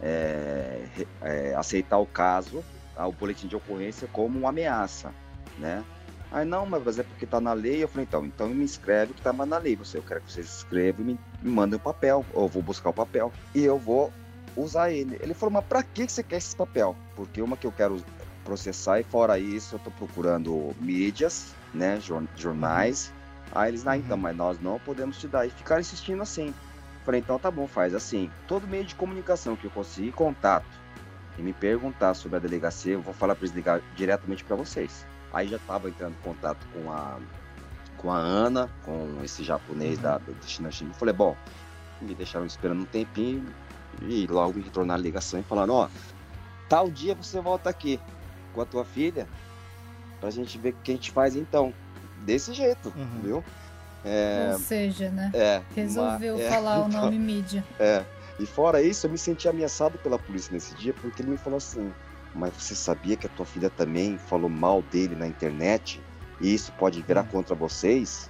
é, 0.01 0.81
é, 1.21 1.55
aceitar 1.55 1.97
o 1.97 2.05
caso, 2.05 2.63
tá, 2.95 3.05
o 3.05 3.11
boletim 3.11 3.47
de 3.47 3.55
ocorrência, 3.55 4.07
como 4.11 4.39
uma 4.39 4.49
ameaça, 4.49 5.13
né? 5.57 5.83
Aí, 6.31 6.45
não, 6.45 6.65
mas 6.65 6.99
é 6.99 7.03
porque 7.03 7.25
tá 7.25 7.41
na 7.41 7.53
lei. 7.53 7.83
Eu 7.83 7.87
falei, 7.87 8.05
então, 8.07 8.25
então 8.25 8.49
me 8.49 8.63
escreve 8.63 9.13
que 9.13 9.21
tá 9.21 9.33
na 9.33 9.57
lei. 9.57 9.75
Você, 9.75 9.97
eu 9.97 10.03
quero 10.03 10.21
que 10.21 10.31
vocês 10.31 10.47
escrevam 10.47 11.01
e 11.01 11.05
me, 11.05 11.19
me 11.41 11.51
mandem 11.51 11.77
o 11.77 11.81
papel. 11.81 12.23
Ou 12.33 12.47
vou 12.47 12.61
buscar 12.61 12.91
o 12.91 12.93
papel 12.93 13.33
e 13.55 13.63
eu 13.63 13.79
vou 13.79 14.13
usar 14.55 14.91
ele. 14.91 15.17
Ele 15.21 15.33
falou, 15.33 15.63
mas 15.69 15.83
que 15.93 16.05
que 16.05 16.11
você 16.11 16.21
quer 16.21 16.37
esse 16.37 16.55
papel? 16.55 16.95
Porque 17.15 17.41
uma 17.41 17.57
que 17.57 17.65
eu 17.65 17.71
quero 17.71 18.03
processar 18.43 18.99
e 18.99 19.03
fora 19.03 19.37
isso 19.39 19.75
eu 19.75 19.79
tô 19.79 19.91
procurando 19.91 20.75
mídias, 20.79 21.53
né, 21.73 21.99
jor- 21.99 22.23
jornais. 22.35 23.13
Aí 23.51 23.69
eles, 23.71 23.85
ah, 23.87 23.97
então, 23.97 24.15
Uhum. 24.15 24.23
mas 24.23 24.35
nós 24.35 24.59
não 24.59 24.79
podemos 24.79 25.17
te 25.17 25.27
dar. 25.27 25.45
E 25.45 25.49
ficaram 25.49 25.81
insistindo 25.81 26.21
assim. 26.21 26.53
Falei, 27.05 27.19
então 27.21 27.39
tá 27.39 27.49
bom, 27.49 27.67
faz 27.67 27.95
assim. 27.95 28.29
Todo 28.47 28.67
meio 28.67 28.83
de 28.85 28.93
comunicação 28.95 29.55
que 29.55 29.65
eu 29.65 29.71
conseguir 29.71 30.11
contato 30.11 30.67
e 31.37 31.41
me 31.41 31.53
perguntar 31.53 32.13
sobre 32.13 32.37
a 32.37 32.39
delegacia, 32.39 32.93
eu 32.93 33.01
vou 33.01 33.13
falar 33.13 33.33
para 33.35 33.45
eles 33.45 33.55
ligar 33.55 33.81
diretamente 33.95 34.43
para 34.43 34.55
vocês. 34.55 35.05
Aí 35.33 35.47
já 35.47 35.57
tava 35.59 35.89
entrando 35.89 36.13
em 36.13 36.23
contato 36.23 36.65
com 36.73 36.91
a 36.91 37.17
com 37.97 38.09
a 38.11 38.17
Ana, 38.17 38.69
com 38.83 39.21
esse 39.25 39.43
japonês 39.43 39.97
Uhum. 39.97 40.03
da, 40.03 40.17
da 40.19 40.33
China 40.45 40.71
China. 40.71 40.93
Falei, 40.93 41.13
bom, 41.13 41.35
me 42.01 42.15
deixaram 42.15 42.45
esperando 42.45 42.81
um 42.81 42.85
tempinho 42.85 43.45
e 44.03 44.25
logo 44.27 44.53
me 44.57 44.63
retornaram 44.63 44.99
a 45.01 45.03
ligação 45.03 45.37
e 45.39 45.43
falaram, 45.43 45.73
ó, 45.73 45.89
tal 46.69 46.89
dia 46.89 47.13
você 47.13 47.41
volta 47.41 47.69
aqui 47.69 47.99
com 48.53 48.61
a 48.61 48.65
tua 48.65 48.83
filha 48.85 49.27
pra 50.19 50.29
gente 50.29 50.57
ver 50.57 50.69
o 50.69 50.73
que 50.83 50.91
a 50.91 50.95
gente 50.95 51.11
faz 51.11 51.35
então. 51.35 51.73
Desse 52.25 52.53
jeito, 52.53 52.91
Uhum. 52.95 53.21
viu? 53.23 53.43
É, 54.03 54.49
Ou 54.53 54.59
seja, 54.59 55.09
né? 55.09 55.31
é, 55.33 55.61
Resolveu 55.75 56.35
uma- 56.35 56.43
é, 56.43 56.49
falar 56.49 56.79
o 56.83 56.87
então, 56.87 57.01
nome 57.01 57.17
mídia. 57.19 57.63
É. 57.79 58.03
E 58.39 58.45
fora 58.45 58.81
isso, 58.81 59.05
eu 59.07 59.11
me 59.11 59.17
senti 59.17 59.47
ameaçado 59.49 59.97
pela 59.97 60.17
polícia 60.17 60.51
nesse 60.53 60.73
dia, 60.75 60.93
porque 60.93 61.21
ele 61.21 61.31
me 61.31 61.37
falou 61.37 61.57
assim: 61.57 61.91
Mas 62.33 62.53
você 62.53 62.75
sabia 62.75 63.15
que 63.17 63.25
a 63.25 63.29
tua 63.29 63.45
filha 63.45 63.69
também 63.69 64.17
falou 64.17 64.49
mal 64.49 64.81
dele 64.83 65.15
na 65.15 65.25
internet? 65.27 65.99
E 66.39 66.53
isso 66.53 66.71
pode 66.73 67.01
virar 67.01 67.23
Hum. 67.23 67.27
contra 67.31 67.55
vocês? 67.55 68.29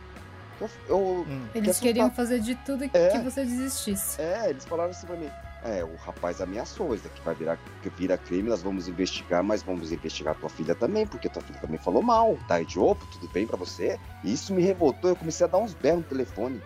Eu, 0.59 0.69
eu- 0.87 1.25
Hum. 1.27 1.45
Eles 1.53 1.79
queriam 1.79 2.09
fazer 2.09 2.39
de 2.39 2.55
tudo 2.55 2.85
É. 2.93 3.09
que 3.09 3.19
você 3.19 3.43
desistisse. 3.45 4.19
É, 4.21 4.49
eles 4.49 4.65
falaram 4.65 4.91
assim 4.91 5.05
pra 5.05 5.15
mim. 5.15 5.29
É, 5.61 5.83
o 5.83 5.95
rapaz 5.95 6.39
ameaçou, 6.39 6.95
isso 6.95 7.03
daqui 7.03 7.21
vai 7.21 7.35
virar 7.35 7.59
vira 7.97 8.17
crime, 8.17 8.49
nós 8.49 8.61
vamos 8.61 8.87
investigar, 8.87 9.43
mas 9.43 9.61
vamos 9.61 9.91
investigar 9.91 10.33
tua 10.35 10.49
filha 10.49 10.73
também, 10.73 11.05
porque 11.05 11.27
tua 11.27 11.41
filha 11.41 11.59
também 11.59 11.77
falou 11.77 12.01
mal. 12.01 12.37
Tá, 12.47 12.61
Idiopo, 12.61 13.05
tudo 13.07 13.27
bem 13.27 13.45
pra 13.45 13.57
você? 13.57 13.99
E 14.23 14.31
isso 14.31 14.53
me 14.53 14.61
revoltou, 14.61 15.09
eu 15.09 15.15
comecei 15.15 15.45
a 15.45 15.49
dar 15.49 15.57
uns 15.57 15.73
berros 15.73 15.99
no 15.99 16.05
telefone. 16.05 16.61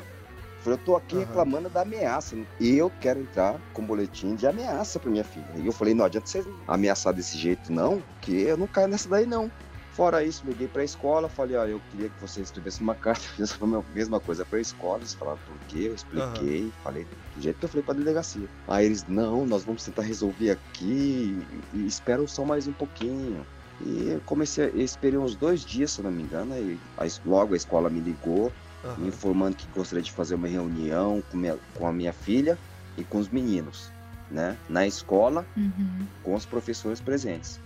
Falei, 0.64 0.80
eu 0.80 0.84
tô 0.84 0.96
aqui 0.96 1.16
Aham. 1.16 1.26
reclamando 1.26 1.70
da 1.70 1.82
ameaça. 1.82 2.38
E 2.60 2.78
eu 2.78 2.90
quero 2.90 3.20
entrar 3.20 3.60
com 3.74 3.86
boletim 3.86 4.34
de 4.36 4.48
ameaça 4.48 4.98
pra 4.98 5.12
minha 5.12 5.24
filha. 5.24 5.46
E 5.58 5.66
eu 5.66 5.74
falei, 5.74 5.94
não 5.94 6.06
adianta 6.06 6.28
vocês 6.28 6.46
ameaçar 6.68 7.14
desse 7.14 7.38
jeito, 7.38 7.72
não, 7.72 8.02
que 8.22 8.44
eu 8.44 8.56
não 8.56 8.66
caio 8.66 8.88
nessa 8.88 9.10
daí, 9.10 9.26
não. 9.26 9.52
Fora 9.94 10.24
isso, 10.24 10.46
liguei 10.48 10.68
pra 10.68 10.84
escola, 10.84 11.30
falei, 11.30 11.56
olha, 11.56 11.72
eu 11.72 11.80
queria 11.92 12.10
que 12.10 12.20
vocês 12.20 12.48
escrevessem 12.48 12.82
uma 12.84 12.96
carta, 12.96 13.22
fiz 13.22 13.56
a 13.62 13.66
mesma 13.94 14.20
coisa 14.20 14.44
pra 14.44 14.60
escola, 14.60 15.00
eles 15.00 15.14
falaram 15.14 15.40
por 15.46 15.58
quê, 15.68 15.86
eu 15.88 15.94
expliquei, 15.96 16.72
falei 16.84 17.06
do 17.36 17.42
jeito 17.42 17.60
que 17.60 17.66
eu 17.66 17.70
falei 17.70 17.84
pra 17.84 17.94
delegacia. 17.94 18.50
Aí 18.68 18.86
eles, 18.88 19.06
não, 19.06 19.46
nós 19.46 19.64
vamos 19.64 19.84
tentar 19.84 20.02
resolver 20.02 20.50
aqui 20.50 21.38
e 21.74 21.86
espera 21.86 22.26
só 22.28 22.44
mais 22.44 22.68
um 22.68 22.74
pouquinho. 22.74 23.46
E 23.82 24.10
eu 24.10 24.22
comecei, 24.22 24.66
eu 24.66 24.78
esperei 24.82 25.18
uns 25.20 25.36
dois 25.36 25.62
dias, 25.62 25.92
se 25.92 26.00
eu 26.00 26.04
não 26.06 26.12
me 26.12 26.24
engano, 26.24 26.58
e 26.58 26.80
a 26.98 27.06
logo 27.26 27.54
a 27.54 27.58
escola 27.58 27.90
me 27.90 28.00
ligou, 28.00 28.52
me 28.84 28.90
Aham. 28.90 29.08
informando 29.08 29.56
que 29.56 29.68
gostaria 29.68 30.04
de 30.04 30.12
fazer 30.12 30.36
uma 30.36 30.48
reunião 30.48 31.22
com, 31.30 31.38
minha- 31.38 31.60
com 31.76 31.86
a 31.88 31.94
minha 31.94 32.14
filha 32.14 32.58
e 32.98 33.04
com 33.04 33.18
os 33.20 33.30
meninos, 33.30 33.92
né? 34.32 34.58
Na 34.70 34.88
escola, 34.88 35.46
Uhum. 35.58 36.08
com 36.24 36.34
os 36.36 36.46
professores 36.46 37.00
presentes. 37.02 37.60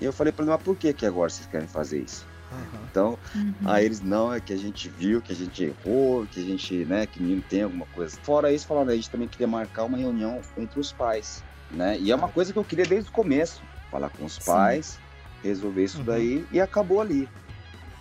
E 0.00 0.04
eu 0.04 0.12
falei 0.12 0.32
pra 0.32 0.44
ele, 0.44 0.52
mas 0.52 0.62
por 0.62 0.76
que 0.76 0.92
que 0.94 1.06
agora 1.06 1.30
vocês 1.30 1.46
querem 1.46 1.68
fazer 1.68 2.02
isso? 2.02 2.28
Aham. 2.50 2.90
Então, 2.90 3.18
Uhum. 3.34 3.56
Aí 3.64 3.84
eles, 3.84 4.00
não, 4.00 4.32
é 4.32 4.40
que 4.40 4.52
a 4.52 4.56
gente 4.56 4.88
viu, 4.88 5.22
que 5.22 5.32
a 5.32 5.34
gente 5.36 5.62
errou, 5.64 6.26
que 6.28 6.40
a 6.40 6.44
gente, 6.44 6.84
né, 6.86 7.06
que 7.06 7.18
o 7.20 7.22
menino 7.22 7.42
tem 7.42 7.62
alguma 7.62 7.86
coisa. 7.86 8.18
Fora 8.24 8.52
isso, 8.52 8.66
falaram, 8.66 8.90
a 8.90 8.96
gente 8.96 9.10
também 9.10 9.28
queria 9.28 9.48
marcar 9.48 9.84
uma 9.84 9.98
reunião 9.98 10.40
entre 10.56 10.80
os 10.80 10.92
pais, 10.92 11.44
né? 11.70 11.98
E 12.00 12.10
é 12.10 12.16
uma 12.16 12.30
coisa 12.30 12.52
que 12.52 12.58
eu 12.58 12.64
queria 12.64 12.86
desde 12.86 13.08
o 13.10 13.12
começo, 13.12 13.68
falar 13.90 14.10
com 14.10 14.24
os 14.24 14.38
Sim. 14.38 14.44
pais, 14.44 15.00
resolver 15.42 15.84
isso 15.84 15.98
Uhum. 15.98 16.06
daí 16.06 16.46
e 16.50 16.60
acabou 16.60 17.00
ali. 17.00 17.30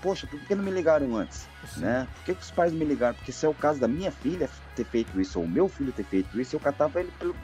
Poxa, 0.02 0.28
por 0.28 0.40
que 0.46 0.56
não 0.56 0.64
me 0.64 0.72
ligaram 0.72 1.16
antes, 1.16 1.50
Sim. 1.66 1.82
né? 1.82 2.08
Por 2.14 2.24
que, 2.24 2.36
que 2.36 2.44
os 2.44 2.52
pais 2.52 2.72
não 2.72 2.80
me 2.80 2.86
ligaram? 2.86 3.16
Porque 3.16 3.32
se 3.34 3.46
é 3.46 3.50
o 3.50 3.56
caso 3.56 3.80
da 3.80 3.88
minha 3.88 4.12
filha 4.12 4.50
ter 4.76 4.86
feito 4.86 5.20
isso, 5.20 5.40
ou 5.40 5.46
o 5.46 5.50
meu 5.50 5.68
filho 5.70 5.94
ter 5.94 6.06
feito 6.06 6.40
isso, 6.40 6.56
eu 6.56 6.60
catava 6.60 7.00
ele 7.00 7.12
pelo 7.12 7.40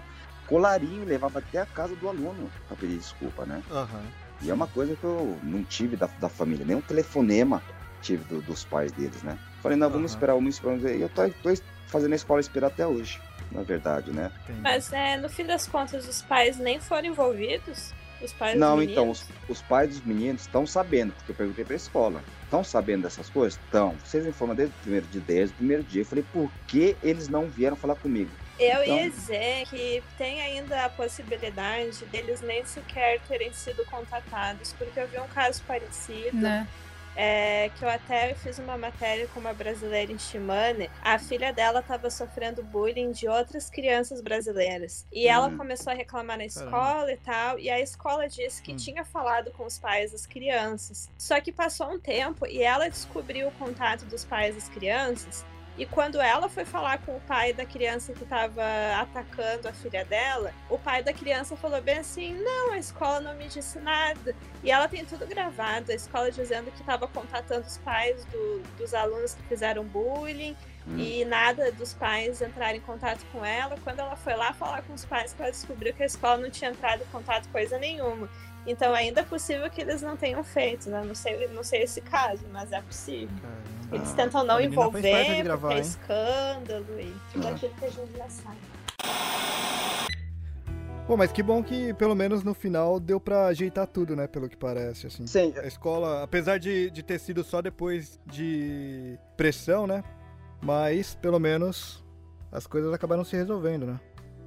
colarinho 0.45 1.03
e 1.03 1.07
levava 1.07 1.39
até 1.39 1.59
a 1.59 1.65
casa 1.67 1.95
do 1.95 2.07
aluno 2.07 2.53
pra 2.67 2.77
pedir 2.77 2.97
desculpa, 2.97 3.45
né? 3.45 3.63
Aham. 3.69 4.13
E 4.43 4.49
é 4.49 4.53
uma 4.53 4.67
coisa 4.67 4.95
que 4.95 5.03
eu 5.03 5.37
não 5.43 5.63
tive 5.63 5.95
da, 5.95 6.07
da 6.19 6.29
família, 6.29 6.65
nem 6.65 6.75
um 6.75 6.81
telefonema 6.81 7.61
tive 8.01 8.23
do- 8.23 8.41
dos 8.41 8.63
pais 8.63 8.91
deles, 8.91 9.21
né? 9.21 9.37
Falei, 9.61 9.77
não, 9.77 9.87
vamos 9.89 10.11
Aham. 10.11 10.15
esperar, 10.17 10.33
vamos 10.33 10.55
esperar. 10.55 10.95
E 10.95 11.01
eu 11.01 11.09
tô, 11.09 11.29
tô 11.29 11.53
fazendo 11.87 12.13
a 12.13 12.15
escola 12.15 12.39
esperar 12.39 12.67
até 12.67 12.87
hoje, 12.87 13.19
na 13.51 13.61
verdade, 13.61 14.11
né? 14.11 14.31
Mas 14.61 14.91
é, 14.91 15.17
no 15.17 15.29
fim 15.29 15.45
das 15.45 15.67
contas, 15.67 16.07
os 16.07 16.21
pais 16.23 16.57
nem 16.57 16.79
foram 16.79 17.05
envolvidos? 17.07 17.93
Os 18.23 18.33
pais 18.33 18.57
não, 18.59 18.75
dos 18.77 18.85
então, 18.85 19.09
os, 19.09 19.25
os 19.49 19.61
pais 19.63 19.89
dos 19.89 20.03
meninos 20.05 20.41
estão 20.41 20.65
sabendo, 20.65 21.11
porque 21.13 21.31
eu 21.31 21.35
perguntei 21.35 21.65
pra 21.65 21.75
escola. 21.75 22.23
Estão 22.43 22.63
sabendo 22.63 23.03
dessas 23.03 23.29
coisas? 23.29 23.59
Estão. 23.65 23.95
Vocês 24.03 24.25
informam 24.27 24.55
desde 24.55 24.73
o 24.75 24.81
primeiro 24.81 25.05
dia, 25.07 25.21
desde 25.25 25.53
o 25.53 25.57
primeiro 25.57 25.83
dia. 25.83 26.01
Eu 26.01 26.05
falei, 26.05 26.23
por 26.33 26.51
que 26.67 26.95
eles 27.01 27.27
não 27.27 27.47
vieram 27.47 27.75
falar 27.75 27.95
comigo? 27.95 28.29
Eu 28.61 28.83
Então- 28.83 28.97
ia 28.97 29.09
dizer 29.09 29.65
que 29.67 30.03
tem 30.17 30.41
ainda 30.41 30.85
a 30.85 30.89
possibilidade 30.89 32.05
deles 32.05 32.41
nem 32.41 32.63
sequer 32.65 33.19
terem 33.21 33.51
sido 33.53 33.83
contatados, 33.85 34.73
porque 34.73 34.99
eu 34.99 35.07
vi 35.07 35.19
um 35.19 35.27
caso 35.27 35.61
parecido, 35.63 36.37
Né? 36.37 36.67
é, 37.15 37.69
que 37.77 37.83
eu 37.83 37.89
até 37.89 38.33
fiz 38.35 38.57
uma 38.57 38.77
matéria 38.77 39.27
com 39.33 39.39
uma 39.41 39.53
brasileira 39.53 40.11
em 40.13 40.17
Shimane. 40.17 40.89
A 41.03 41.19
filha 41.19 41.51
dela 41.51 41.81
estava 41.81 42.09
sofrendo 42.09 42.63
bullying 42.63 43.11
de 43.11 43.27
outras 43.27 43.69
crianças 43.69 44.21
brasileiras. 44.21 45.05
E 45.11 45.27
ela 45.27 45.47
Hum. 45.49 45.57
começou 45.57 45.91
a 45.91 45.95
reclamar 45.95 46.37
na 46.37 46.45
escola 46.45 47.11
e 47.11 47.17
tal, 47.17 47.59
e 47.59 47.69
a 47.69 47.81
escola 47.81 48.29
disse 48.29 48.61
que 48.61 48.71
Hum. 48.71 48.77
tinha 48.77 49.03
falado 49.03 49.51
com 49.51 49.65
os 49.65 49.77
pais 49.77 50.13
das 50.13 50.25
crianças. 50.25 51.09
Só 51.17 51.41
que 51.41 51.51
passou 51.51 51.91
um 51.91 51.99
tempo 51.99 52.45
e 52.47 52.61
ela 52.63 52.87
descobriu 52.89 53.49
o 53.49 53.51
contato 53.51 54.05
dos 54.05 54.23
pais 54.23 54.55
das 54.55 54.69
crianças. 54.69 55.43
E 55.77 55.85
quando 55.85 56.19
ela 56.19 56.49
foi 56.49 56.65
falar 56.65 56.99
com 56.99 57.15
o 57.15 57.21
pai 57.21 57.53
da 57.53 57.65
criança 57.65 58.13
que 58.13 58.23
estava 58.23 58.61
atacando 58.99 59.67
a 59.67 59.73
filha 59.73 60.03
dela, 60.05 60.53
o 60.69 60.77
pai 60.77 61.01
da 61.01 61.13
criança 61.13 61.55
falou 61.55 61.81
bem 61.81 61.99
assim: 61.99 62.33
Não, 62.33 62.73
a 62.73 62.77
escola 62.77 63.19
não 63.21 63.33
me 63.35 63.47
disse 63.47 63.79
nada. 63.79 64.35
E 64.63 64.69
ela 64.69 64.87
tem 64.87 65.05
tudo 65.05 65.25
gravado, 65.25 65.91
a 65.91 65.95
escola 65.95 66.29
dizendo 66.31 66.69
que 66.71 66.81
estava 66.81 67.07
contatando 67.07 67.65
os 67.65 67.77
pais 67.77 68.23
do- 68.25 68.61
dos 68.77 68.93
alunos 68.93 69.33
que 69.33 69.43
fizeram 69.43 69.83
bullying, 69.83 70.55
Hum. 70.87 70.97
E 70.97 71.23
nada 71.25 71.71
dos 71.71 71.93
pais 71.93 72.41
entrar 72.41 72.73
em 72.75 72.79
contato 72.79 73.23
com 73.31 73.45
ela. 73.45 73.75
Quando 73.83 73.99
ela 73.99 74.15
foi 74.15 74.33
lá 74.33 74.51
falar 74.51 74.81
com 74.81 74.93
os 74.93 75.05
pais, 75.05 75.35
ela 75.37 75.51
descobriu 75.51 75.93
que 75.93 76.01
a 76.01 76.07
escola 76.07 76.37
não 76.37 76.49
tinha 76.49 76.71
entrado 76.71 77.03
em 77.03 77.05
contato 77.11 77.47
coisa 77.49 77.77
nenhuma. 77.77 78.27
Então 78.65 78.93
ainda 78.93 79.21
é 79.21 79.23
possível 79.23 79.69
que 79.69 79.81
eles 79.81 80.01
não 80.01 80.15
tenham 80.15 80.43
feito, 80.43 80.89
né? 80.89 81.03
Não 81.03 81.15
sei, 81.15 81.47
não 81.47 81.63
sei 81.63 81.83
esse 81.83 82.01
caso, 82.01 82.43
mas 82.51 82.71
é 82.71 82.81
possível. 82.81 83.29
Caramba. 83.41 83.71
Eles 83.91 84.11
tentam 84.13 84.43
não 84.45 84.61
envolver, 84.61 85.43
gravar, 85.43 85.67
porque 85.67 85.79
é 85.79 85.81
escândalo 85.81 86.99
e 86.99 87.13
tudo 87.33 87.47
é. 87.47 87.51
aquilo 87.51 87.73
que 87.73 87.85
a 87.85 87.89
gente 87.89 88.17
já 88.17 88.29
sabe. 88.29 88.57
Pô, 91.05 91.17
mas 91.17 91.31
que 91.31 91.43
bom 91.43 91.61
que 91.61 91.93
pelo 91.95 92.15
menos 92.15 92.41
no 92.41 92.53
final 92.53 92.99
deu 92.99 93.19
pra 93.19 93.47
ajeitar 93.47 93.85
tudo, 93.85 94.15
né? 94.15 94.27
Pelo 94.27 94.47
que 94.47 94.55
parece, 94.55 95.07
assim. 95.07 95.27
Sim. 95.27 95.53
A 95.57 95.67
escola, 95.67 96.23
apesar 96.23 96.57
de, 96.57 96.89
de 96.89 97.03
ter 97.03 97.19
sido 97.19 97.43
só 97.43 97.61
depois 97.61 98.17
de 98.25 99.19
pressão, 99.35 99.85
né? 99.85 100.03
Mas 100.61 101.15
pelo 101.15 101.39
menos 101.39 102.01
as 102.49 102.65
coisas 102.65 102.93
acabaram 102.93 103.25
se 103.25 103.35
resolvendo, 103.35 103.87
né? 103.87 103.99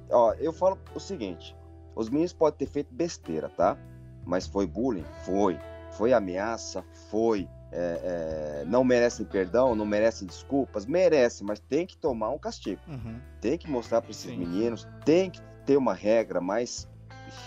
Ó, 0.09 0.33
eu 0.39 0.51
falo 0.51 0.79
o 0.95 0.99
seguinte: 0.99 1.55
os 1.95 2.09
meninos 2.09 2.33
podem 2.33 2.57
ter 2.57 2.67
feito 2.67 2.91
besteira, 2.91 3.49
tá? 3.49 3.77
Mas 4.25 4.47
foi 4.47 4.65
bullying? 4.65 5.05
Foi. 5.23 5.59
Foi 5.91 6.13
ameaça? 6.13 6.83
Foi. 7.09 7.47
É, 7.71 8.61
é, 8.61 8.65
não 8.65 8.83
merecem 8.83 9.25
perdão, 9.25 9.75
não 9.75 9.85
merecem 9.85 10.27
desculpas? 10.27 10.85
Merece, 10.85 11.43
mas 11.43 11.59
tem 11.59 11.85
que 11.85 11.97
tomar 11.97 12.29
um 12.29 12.37
castigo. 12.37 12.81
Uhum. 12.87 13.19
Tem 13.41 13.57
que 13.57 13.69
mostrar 13.69 14.01
para 14.01 14.11
esses 14.11 14.31
Sim. 14.31 14.37
meninos, 14.37 14.87
tem 15.03 15.29
que 15.29 15.41
ter 15.65 15.75
uma 15.75 15.93
regra 15.93 16.39
mais 16.39 16.87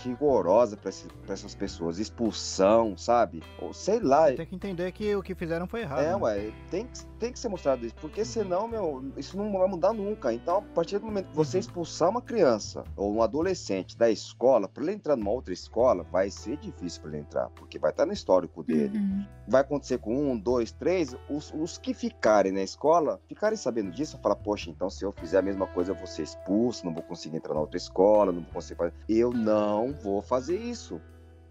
rigorosa 0.03 0.77
para 0.77 0.91
essas 1.33 1.55
pessoas, 1.55 1.99
expulsão, 1.99 2.97
sabe? 2.97 3.41
Ou 3.59 3.73
sei 3.73 3.99
lá. 3.99 4.31
Tem 4.31 4.45
que 4.45 4.55
entender 4.55 4.91
que 4.91 5.15
o 5.15 5.23
que 5.23 5.33
fizeram 5.33 5.67
foi 5.67 5.81
errado. 5.81 6.01
É, 6.01 6.09
né? 6.09 6.15
ué, 6.15 6.51
tem 6.69 6.85
que, 6.85 6.99
tem 7.19 7.31
que 7.33 7.37
ser 7.37 7.49
mostrado 7.49 7.85
isso, 7.85 7.95
porque 7.95 8.23
senão, 8.23 8.67
meu, 8.67 9.03
isso 9.17 9.37
não 9.37 9.51
vai 9.51 9.67
mudar 9.67 9.93
nunca. 9.93 10.33
Então, 10.33 10.57
a 10.57 10.61
partir 10.61 10.97
do 10.97 11.05
momento 11.05 11.29
que 11.29 11.35
você 11.35 11.57
uhum. 11.57 11.61
expulsar 11.61 12.09
uma 12.09 12.21
criança 12.21 12.83
ou 12.95 13.13
um 13.13 13.21
adolescente 13.21 13.97
da 13.97 14.09
escola, 14.09 14.67
para 14.67 14.83
ele 14.83 14.93
entrar 14.93 15.15
numa 15.15 15.31
outra 15.31 15.53
escola, 15.53 16.03
vai 16.03 16.31
ser 16.31 16.57
difícil 16.57 17.01
para 17.01 17.11
ele 17.11 17.19
entrar, 17.19 17.49
porque 17.49 17.77
vai 17.77 17.91
estar 17.91 18.05
no 18.05 18.13
histórico 18.13 18.63
dele. 18.63 18.97
Uhum. 18.97 19.25
Vai 19.47 19.61
acontecer 19.61 19.97
com 19.97 20.31
um, 20.31 20.37
dois, 20.37 20.71
três, 20.71 21.15
os, 21.29 21.53
os 21.53 21.77
que 21.77 21.93
ficarem 21.93 22.51
na 22.51 22.63
escola, 22.63 23.19
ficarem 23.27 23.57
sabendo 23.57 23.91
disso, 23.91 24.17
falar, 24.23 24.37
poxa, 24.37 24.69
então 24.69 24.89
se 24.89 25.03
eu 25.03 25.11
fizer 25.11 25.39
a 25.39 25.43
mesma 25.43 25.67
coisa, 25.67 25.91
eu 25.91 25.95
vou 25.95 26.07
ser 26.07 26.23
expulso, 26.23 26.85
não 26.85 26.93
vou 26.93 27.03
conseguir 27.03 27.37
entrar 27.37 27.53
na 27.53 27.59
outra 27.59 27.77
escola, 27.77 28.31
não 28.31 28.41
vou 28.41 28.53
conseguir 28.53 28.77
fazer. 28.77 28.93
Eu 29.09 29.31
não 29.31 29.91
vou 29.91 30.21
fazer 30.21 30.57
isso. 30.57 31.01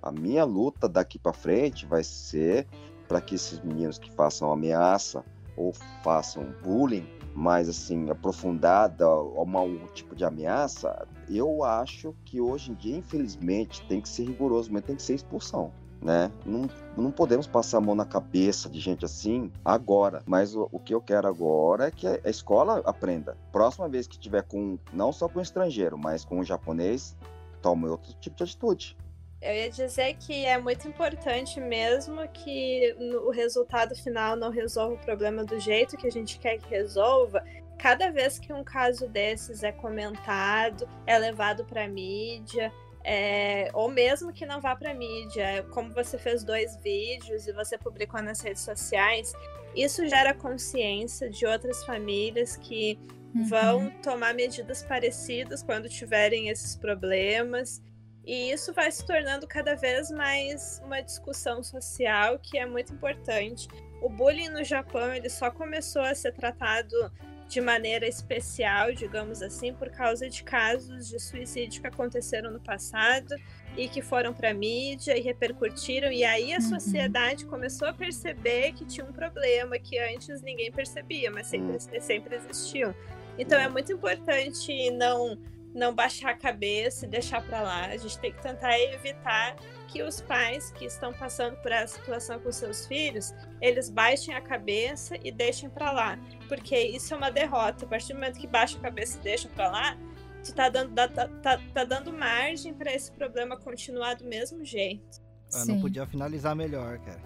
A 0.02 0.10
minha 0.10 0.44
luta 0.44 0.88
daqui 0.88 1.18
para 1.18 1.32
frente 1.32 1.84
vai 1.84 2.02
ser 2.02 2.66
para 3.06 3.20
que 3.20 3.34
esses 3.34 3.60
meninos 3.60 3.98
que 3.98 4.12
façam 4.12 4.52
ameaça 4.52 5.24
ou 5.58 5.72
façam 6.02 6.54
bullying 6.62 7.06
mais 7.34 7.68
assim 7.68 8.10
aprofundada 8.10 9.08
ou 9.08 9.38
algum 9.38 9.86
tipo 9.88 10.14
de 10.14 10.24
ameaça, 10.24 11.06
eu 11.28 11.62
acho 11.62 12.14
que 12.24 12.40
hoje 12.40 12.72
em 12.72 12.74
dia, 12.74 12.96
infelizmente, 12.96 13.86
tem 13.86 14.00
que 14.00 14.08
ser 14.08 14.24
rigoroso, 14.24 14.72
mas 14.72 14.82
tem 14.82 14.96
que 14.96 15.02
ser 15.02 15.14
expulsão. 15.14 15.72
Né? 16.00 16.30
Não, 16.46 16.68
não 16.96 17.10
podemos 17.10 17.46
passar 17.46 17.78
a 17.78 17.80
mão 17.80 17.94
na 17.94 18.04
cabeça 18.04 18.68
de 18.68 18.78
gente 18.78 19.04
assim 19.04 19.50
agora. 19.64 20.22
Mas 20.26 20.54
o, 20.54 20.68
o 20.70 20.78
que 20.78 20.94
eu 20.94 21.00
quero 21.00 21.26
agora 21.26 21.88
é 21.88 21.90
que 21.90 22.06
a 22.06 22.30
escola 22.30 22.80
aprenda. 22.84 23.36
Próxima 23.50 23.88
vez 23.88 24.06
que 24.06 24.18
tiver 24.18 24.42
com, 24.42 24.78
não 24.92 25.12
só 25.12 25.28
com 25.28 25.40
estrangeiro, 25.40 25.98
mas 25.98 26.24
com 26.24 26.38
o 26.38 26.44
japonês, 26.44 27.16
tome 27.60 27.88
outro 27.88 28.12
tipo 28.20 28.36
de 28.36 28.44
atitude. 28.44 28.96
Eu 29.40 29.54
ia 29.54 29.70
dizer 29.70 30.14
que 30.14 30.44
é 30.44 30.58
muito 30.58 30.88
importante 30.88 31.60
mesmo 31.60 32.26
que 32.28 32.94
o 33.24 33.30
resultado 33.30 33.94
final 33.94 34.34
não 34.34 34.50
resolva 34.50 34.94
o 34.94 34.98
problema 34.98 35.44
do 35.44 35.60
jeito 35.60 35.96
que 35.96 36.08
a 36.08 36.10
gente 36.10 36.38
quer 36.40 36.58
que 36.58 36.68
resolva. 36.68 37.44
Cada 37.78 38.10
vez 38.10 38.38
que 38.38 38.52
um 38.52 38.64
caso 38.64 39.08
desses 39.08 39.62
é 39.62 39.70
comentado, 39.70 40.88
é 41.06 41.16
levado 41.16 41.64
para 41.64 41.84
a 41.84 41.88
mídia, 41.88 42.72
é, 43.04 43.70
ou 43.72 43.88
mesmo 43.88 44.32
que 44.32 44.44
não 44.44 44.60
vá 44.60 44.74
para 44.74 44.90
a 44.90 44.94
mídia, 44.94 45.64
como 45.70 45.92
você 45.94 46.18
fez 46.18 46.42
dois 46.42 46.76
vídeos 46.82 47.46
e 47.46 47.52
você 47.52 47.78
publicou 47.78 48.20
nas 48.20 48.40
redes 48.40 48.62
sociais, 48.62 49.32
isso 49.74 50.06
gera 50.08 50.34
consciência 50.34 51.30
de 51.30 51.46
outras 51.46 51.84
famílias 51.84 52.56
que 52.56 52.98
uhum. 53.34 53.44
vão 53.46 53.90
tomar 54.02 54.34
medidas 54.34 54.82
parecidas 54.82 55.62
quando 55.62 55.88
tiverem 55.88 56.48
esses 56.48 56.74
problemas. 56.74 57.80
E 58.28 58.50
isso 58.52 58.74
vai 58.74 58.92
se 58.92 59.06
tornando 59.06 59.48
cada 59.48 59.74
vez 59.74 60.10
mais 60.10 60.82
uma 60.84 61.00
discussão 61.00 61.62
social 61.62 62.38
que 62.38 62.58
é 62.58 62.66
muito 62.66 62.92
importante. 62.92 63.66
O 64.02 64.10
bullying 64.10 64.50
no 64.50 64.62
Japão 64.62 65.14
ele 65.14 65.30
só 65.30 65.50
começou 65.50 66.02
a 66.02 66.14
ser 66.14 66.34
tratado 66.34 67.10
de 67.48 67.58
maneira 67.62 68.06
especial, 68.06 68.92
digamos 68.92 69.40
assim, 69.40 69.72
por 69.72 69.88
causa 69.88 70.28
de 70.28 70.44
casos 70.44 71.08
de 71.08 71.18
suicídio 71.18 71.80
que 71.80 71.86
aconteceram 71.86 72.50
no 72.50 72.60
passado 72.60 73.34
e 73.74 73.88
que 73.88 74.02
foram 74.02 74.34
para 74.34 74.50
a 74.50 74.54
mídia 74.54 75.16
e 75.16 75.22
repercutiram. 75.22 76.12
E 76.12 76.22
aí 76.22 76.52
a 76.52 76.56
uhum. 76.56 76.60
sociedade 76.60 77.46
começou 77.46 77.88
a 77.88 77.94
perceber 77.94 78.72
que 78.72 78.84
tinha 78.84 79.06
um 79.06 79.12
problema 79.12 79.78
que 79.78 79.98
antes 79.98 80.42
ninguém 80.42 80.70
percebia, 80.70 81.30
mas 81.30 81.46
sempre, 81.46 81.72
uhum. 81.72 82.00
sempre 82.02 82.36
existiu. 82.36 82.94
Então 83.38 83.58
é 83.58 83.70
muito 83.70 83.90
importante 83.90 84.90
não 84.90 85.38
não 85.78 85.94
baixar 85.94 86.30
a 86.30 86.36
cabeça 86.36 87.06
e 87.06 87.08
deixar 87.08 87.40
para 87.42 87.62
lá. 87.62 87.86
A 87.86 87.96
gente 87.96 88.18
tem 88.18 88.32
que 88.32 88.42
tentar 88.42 88.78
evitar 88.78 89.56
que 89.86 90.02
os 90.02 90.20
pais 90.20 90.70
que 90.72 90.84
estão 90.84 91.12
passando 91.14 91.56
por 91.56 91.72
essa 91.72 91.98
situação 91.98 92.38
com 92.40 92.52
seus 92.52 92.86
filhos, 92.86 93.32
eles 93.60 93.88
baixem 93.88 94.34
a 94.34 94.40
cabeça 94.40 95.16
e 95.24 95.32
deixem 95.32 95.70
para 95.70 95.90
lá, 95.90 96.18
porque 96.46 96.76
isso 96.76 97.14
é 97.14 97.16
uma 97.16 97.30
derrota. 97.30 97.86
A 97.86 97.88
partir 97.88 98.08
do 98.08 98.16
momento 98.16 98.38
que 98.38 98.46
baixa 98.46 98.76
a 98.76 98.80
cabeça 98.80 99.16
e 99.18 99.20
deixa 99.22 99.48
para 99.48 99.70
lá, 99.70 99.96
tu 100.44 100.52
tá 100.52 100.68
dando, 100.68 100.94
tá, 100.94 101.08
tá, 101.08 101.60
tá 101.72 101.84
dando 101.84 102.12
margem 102.12 102.74
para 102.74 102.92
esse 102.92 103.10
problema 103.12 103.56
continuar 103.56 104.14
do 104.16 104.24
mesmo 104.24 104.64
jeito. 104.64 105.22
Eu 105.54 105.64
não 105.66 105.80
podia 105.80 106.06
finalizar 106.06 106.54
melhor, 106.54 106.98
cara. 106.98 107.22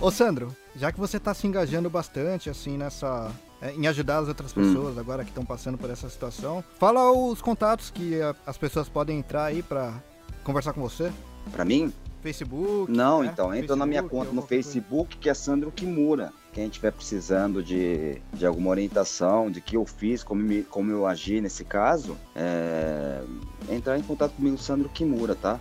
Ô 0.00 0.10
Sandro, 0.10 0.56
já 0.76 0.92
que 0.92 0.98
você 0.98 1.18
tá 1.18 1.34
se 1.34 1.46
engajando 1.46 1.90
bastante 1.90 2.48
assim 2.48 2.78
nessa 2.78 3.30
é, 3.60 3.72
em 3.72 3.86
ajudar 3.86 4.18
as 4.18 4.28
outras 4.28 4.52
hum. 4.52 4.62
pessoas 4.62 4.96
hum. 4.96 5.00
agora 5.00 5.24
que 5.24 5.30
estão 5.30 5.44
passando 5.44 5.78
por 5.78 5.90
essa 5.90 6.08
situação. 6.08 6.62
Fala 6.78 7.10
os 7.10 7.40
contatos 7.42 7.90
que 7.90 8.20
a, 8.20 8.34
as 8.46 8.56
pessoas 8.56 8.88
podem 8.88 9.18
entrar 9.18 9.44
aí 9.44 9.62
para 9.62 9.94
conversar 10.44 10.72
com 10.72 10.80
você. 10.80 11.12
Para 11.52 11.64
mim? 11.64 11.92
Facebook. 12.22 12.90
Não, 12.90 13.22
né? 13.22 13.30
então, 13.32 13.54
entra 13.54 13.76
na 13.76 13.86
minha 13.86 14.02
conta 14.02 14.32
no 14.32 14.42
Facebook, 14.42 15.10
coisa. 15.10 15.20
que 15.20 15.30
é 15.30 15.34
Sandro 15.34 15.70
Kimura. 15.70 16.32
Quem 16.52 16.66
estiver 16.66 16.90
precisando 16.90 17.62
de, 17.62 18.20
de 18.32 18.44
alguma 18.44 18.70
orientação, 18.70 19.50
de 19.50 19.60
que 19.60 19.76
eu 19.76 19.86
fiz, 19.86 20.24
como, 20.24 20.42
me, 20.42 20.62
como 20.64 20.90
eu 20.90 21.06
agi 21.06 21.40
nesse 21.40 21.64
caso, 21.64 22.16
é, 22.34 23.22
entrar 23.70 23.98
em 23.98 24.02
contato 24.02 24.32
comigo, 24.32 24.58
Sandro 24.58 24.88
Kimura, 24.88 25.34
tá? 25.34 25.60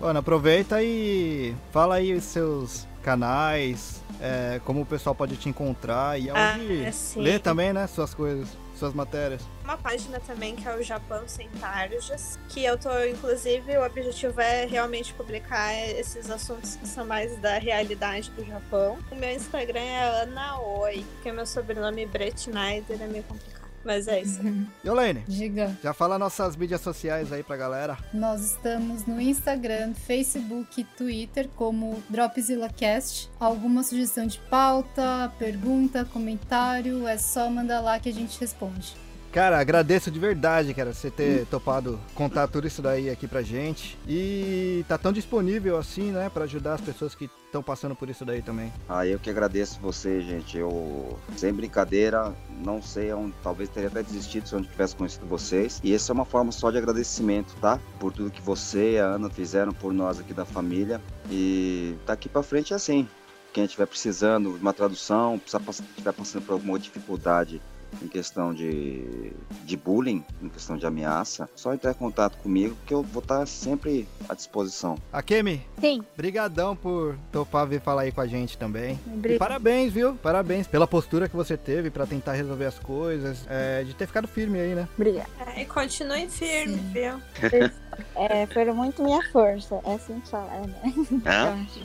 Mano, 0.00 0.18
aproveita 0.18 0.82
e 0.82 1.54
fala 1.70 1.96
aí 1.96 2.12
os 2.12 2.24
seus 2.24 2.88
canais, 3.02 4.02
é, 4.20 4.60
como 4.64 4.80
o 4.82 4.86
pessoal 4.86 5.14
pode 5.14 5.36
te 5.36 5.48
encontrar 5.48 6.18
e 6.18 6.30
ah, 6.30 6.56
onde 6.56 6.86
ah, 6.86 7.20
ler 7.20 7.40
também, 7.40 7.72
né, 7.72 7.86
suas 7.86 8.14
coisas, 8.14 8.48
suas 8.76 8.94
matérias. 8.94 9.42
Uma 9.64 9.76
página 9.76 10.20
também 10.20 10.54
que 10.54 10.66
é 10.66 10.74
o 10.74 10.82
Japão 10.82 11.22
Sem 11.26 11.48
Tarjas, 11.60 12.38
que 12.48 12.64
eu 12.64 12.78
tô, 12.78 12.90
inclusive, 13.04 13.76
o 13.76 13.84
objetivo 13.84 14.40
é 14.40 14.64
realmente 14.64 15.12
publicar 15.14 15.74
esses 15.74 16.30
assuntos 16.30 16.76
que 16.76 16.86
são 16.86 17.04
mais 17.04 17.36
da 17.38 17.58
realidade 17.58 18.30
do 18.30 18.44
Japão. 18.44 18.98
O 19.10 19.14
meu 19.14 19.32
Instagram 19.32 19.80
é 19.80 20.22
Ana 20.22 20.60
Oi, 20.60 21.04
que 21.22 21.28
é 21.28 21.32
meu 21.32 21.46
sobrenome 21.46 22.06
Brett 22.06 22.40
Schneider, 22.40 23.00
é 23.00 23.06
meio 23.06 23.24
complicado. 23.24 23.61
Mas 23.84 24.08
é 24.08 24.20
isso. 24.20 24.40
E 24.84 24.88
Olene? 24.88 25.22
Diga. 25.28 25.76
Já 25.82 25.92
fala 25.92 26.18
nossas 26.18 26.56
mídias 26.56 26.80
sociais 26.80 27.32
aí 27.32 27.42
pra 27.42 27.56
galera. 27.56 27.96
Nós 28.12 28.42
estamos 28.42 29.06
no 29.06 29.20
Instagram, 29.20 29.94
Facebook 29.94 30.80
e 30.80 30.84
Twitter 30.84 31.48
como 31.56 32.02
DropzillaCast. 32.08 33.30
Alguma 33.38 33.82
sugestão 33.82 34.26
de 34.26 34.38
pauta, 34.38 35.32
pergunta, 35.38 36.04
comentário, 36.04 37.06
é 37.06 37.16
só 37.16 37.48
mandar 37.48 37.80
lá 37.80 37.98
que 37.98 38.08
a 38.08 38.12
gente 38.12 38.38
responde. 38.40 38.94
Cara, 39.32 39.58
agradeço 39.58 40.10
de 40.10 40.18
verdade, 40.18 40.74
cara, 40.74 40.92
você 40.92 41.10
ter 41.10 41.46
topado 41.46 41.98
contar 42.14 42.46
tudo 42.48 42.66
isso 42.66 42.82
daí 42.82 43.08
aqui 43.08 43.26
pra 43.26 43.40
gente. 43.40 43.98
E 44.06 44.84
tá 44.86 44.98
tão 44.98 45.10
disponível 45.10 45.78
assim, 45.78 46.10
né, 46.10 46.28
para 46.28 46.44
ajudar 46.44 46.74
as 46.74 46.82
pessoas 46.82 47.14
que 47.14 47.30
estão 47.46 47.62
passando 47.62 47.96
por 47.96 48.10
isso 48.10 48.26
daí 48.26 48.42
também. 48.42 48.70
Ah, 48.86 49.06
eu 49.06 49.18
que 49.18 49.30
agradeço 49.30 49.80
você, 49.80 50.20
gente. 50.20 50.58
Eu, 50.58 51.18
sem 51.34 51.50
brincadeira, 51.50 52.34
não 52.62 52.82
sei 52.82 53.10
onde, 53.14 53.32
talvez 53.42 53.70
teria 53.70 53.88
até 53.88 54.02
desistido 54.02 54.46
se 54.46 54.54
eu 54.54 54.60
não 54.60 54.68
tivesse 54.68 54.94
conhecido 54.94 55.24
vocês. 55.24 55.80
E 55.82 55.94
essa 55.94 56.12
é 56.12 56.14
uma 56.14 56.26
forma 56.26 56.52
só 56.52 56.70
de 56.70 56.76
agradecimento, 56.76 57.54
tá? 57.58 57.80
Por 57.98 58.12
tudo 58.12 58.30
que 58.30 58.42
você 58.42 58.92
e 58.92 58.98
a 58.98 59.06
Ana 59.06 59.30
fizeram 59.30 59.72
por 59.72 59.94
nós 59.94 60.20
aqui 60.20 60.34
da 60.34 60.44
família. 60.44 61.00
E 61.30 61.94
tá 62.04 62.12
aqui 62.12 62.28
pra 62.28 62.42
frente 62.42 62.74
é 62.74 62.76
assim. 62.76 63.08
Quem 63.50 63.64
estiver 63.64 63.86
precisando 63.86 64.52
de 64.54 64.60
uma 64.60 64.72
tradução, 64.74 65.40
estiver 65.42 66.12
passando 66.12 66.44
por 66.44 66.52
alguma 66.52 66.78
dificuldade 66.78 67.60
em 68.00 68.08
questão 68.08 68.54
de, 68.54 69.32
de 69.64 69.76
bullying, 69.76 70.24
em 70.42 70.48
questão 70.48 70.76
de 70.76 70.86
ameaça, 70.86 71.48
só 71.54 71.74
entrar 71.74 71.90
em 71.90 71.94
contato 71.94 72.36
comigo 72.38 72.76
que 72.86 72.94
eu 72.94 73.02
vou 73.02 73.22
estar 73.22 73.46
sempre 73.46 74.08
à 74.28 74.34
disposição. 74.34 74.96
Akemi, 75.12 75.64
Sim, 75.80 76.02
brigadão 76.16 76.74
por 76.74 77.16
topar 77.30 77.66
vir 77.66 77.80
falar 77.80 78.02
aí 78.02 78.12
com 78.12 78.20
a 78.20 78.26
gente 78.26 78.56
também. 78.56 78.98
E 79.24 79.38
parabéns, 79.38 79.92
viu? 79.92 80.14
Parabéns 80.14 80.66
pela 80.66 80.86
postura 80.86 81.28
que 81.28 81.36
você 81.36 81.56
teve 81.56 81.90
pra 81.90 82.06
tentar 82.06 82.32
resolver 82.32 82.66
as 82.66 82.78
coisas, 82.78 83.46
é, 83.48 83.84
de 83.84 83.94
ter 83.94 84.06
ficado 84.06 84.28
firme 84.28 84.58
aí, 84.58 84.74
né? 84.74 84.88
Obrigada. 84.96 85.28
É, 85.54 85.62
e 85.62 85.66
continue 85.66 86.28
firme, 86.28 86.76
Sim. 86.76 86.90
viu? 86.92 87.20
É, 88.16 88.46
foi 88.46 88.64
muito 88.72 89.02
minha 89.02 89.22
força. 89.30 89.80
É 89.84 89.94
assim 89.94 90.18
que 90.20 90.28
fala, 90.30 90.50
né? 90.66 90.94
Hã? 91.26 91.46
Eu 91.46 91.52
acho. 91.52 91.80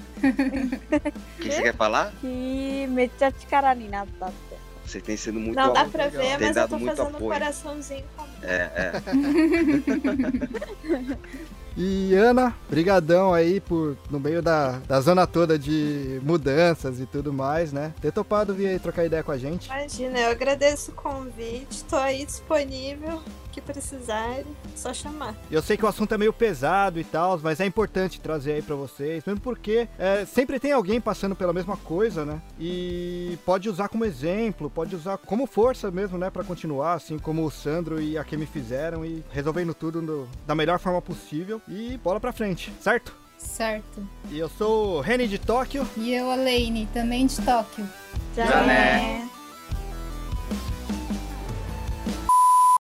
O 1.38 1.42
que 1.42 1.52
você 1.52 1.62
quer 1.64 1.76
falar? 1.76 2.14
Que 2.22 2.88
me 2.88 3.10
tchaticarani 3.10 3.90
na 3.90 4.06
tata. 4.20 4.47
Você 4.88 5.02
tem 5.02 5.18
sido 5.18 5.38
muito 5.40 5.56
Não 5.58 5.74
dá 5.74 5.84
pra 5.86 6.08
ver, 6.08 6.20
Tem 6.20 6.32
mas 6.40 6.48
eu 6.48 6.54
dado 6.54 6.70
tô 6.70 6.80
muito 6.80 6.96
fazendo 6.96 7.14
um 7.14 7.18
apoio. 7.18 7.32
coraçãozinho 7.34 8.06
com 8.16 8.24
É, 8.42 8.72
é. 8.76 8.92
E 11.80 12.16
Ana, 12.16 12.56
brigadão 12.68 13.32
aí 13.36 13.60
por, 13.62 13.96
no 14.10 14.20
meio 14.20 14.42
da, 14.42 14.80
da 14.88 15.00
zona 15.00 15.28
toda 15.28 15.60
de 15.60 16.20
mudanças 16.24 17.00
e 17.00 17.06
tudo 17.06 17.32
mais, 17.32 17.72
né? 17.72 17.94
Ter 18.02 18.12
topado 18.12 18.52
vir 18.52 18.70
aí 18.70 18.80
trocar 18.80 19.06
ideia 19.06 19.22
com 19.22 19.32
a 19.32 19.38
gente. 19.38 19.68
Imagina, 19.68 20.18
eu 20.22 20.32
agradeço 20.32 20.90
o 20.90 20.96
convite, 20.96 21.84
tô 21.84 21.96
aí 21.96 22.26
disponível, 22.26 23.22
que 23.58 23.62
precisarem, 23.62 24.46
só 24.76 24.94
chamar. 24.94 25.36
Eu 25.50 25.62
sei 25.64 25.76
que 25.76 25.84
o 25.84 25.88
assunto 25.88 26.14
é 26.14 26.18
meio 26.18 26.32
pesado 26.32 27.00
e 27.00 27.04
tal, 27.04 27.40
mas 27.42 27.60
é 27.60 27.66
importante 27.66 28.22
trazer 28.22 28.54
aí 28.54 28.62
pra 28.62 28.76
vocês, 28.76 29.24
mesmo 29.26 29.42
porque 29.42 29.88
é, 29.98 30.26
sempre 30.26 30.60
tem 30.60 30.72
alguém 30.72 31.02
passando 31.02 31.36
pela 31.36 31.52
mesma 31.52 31.76
coisa, 31.76 32.24
né? 32.24 32.40
E 32.60 33.38
pode 33.46 33.68
usar 33.70 33.88
como 33.90 34.06
exemplo, 34.06 34.70
pode 34.70 34.96
usar 34.96 35.18
como 35.18 35.48
força 35.48 35.90
mesmo, 35.90 36.18
né? 36.18 36.30
Pra 36.30 36.44
continuar, 36.44 36.94
assim 36.94 37.18
como 37.18 37.44
o 37.46 37.50
Sandro 37.52 38.00
e 38.00 38.18
a 38.18 38.24
Kemi 38.24 38.46
fizeram 38.46 39.04
e 39.04 39.24
resolvendo 39.32 39.74
tudo 39.74 40.02
no- 40.02 40.28
da 40.46 40.54
melhor 40.54 40.78
forma 40.80 41.02
possível. 41.02 41.60
E 41.68 41.98
bola 42.04 42.20
pra 42.20 42.32
frente, 42.32 42.72
certo? 42.80 43.16
Certo. 43.38 44.08
E 44.32 44.38
eu 44.38 44.50
sou 44.50 44.98
o 44.98 45.02
Reni 45.02 45.28
de 45.28 45.38
Tóquio. 45.40 45.88
E 45.98 46.14
eu, 46.14 46.30
a 46.30 46.36
Lane, 46.36 46.88
também 46.94 47.26
de 47.26 47.40
Tóquio. 47.42 47.88
Tchau. 48.36 48.46
Já, 48.48 48.64
né? 48.64 49.30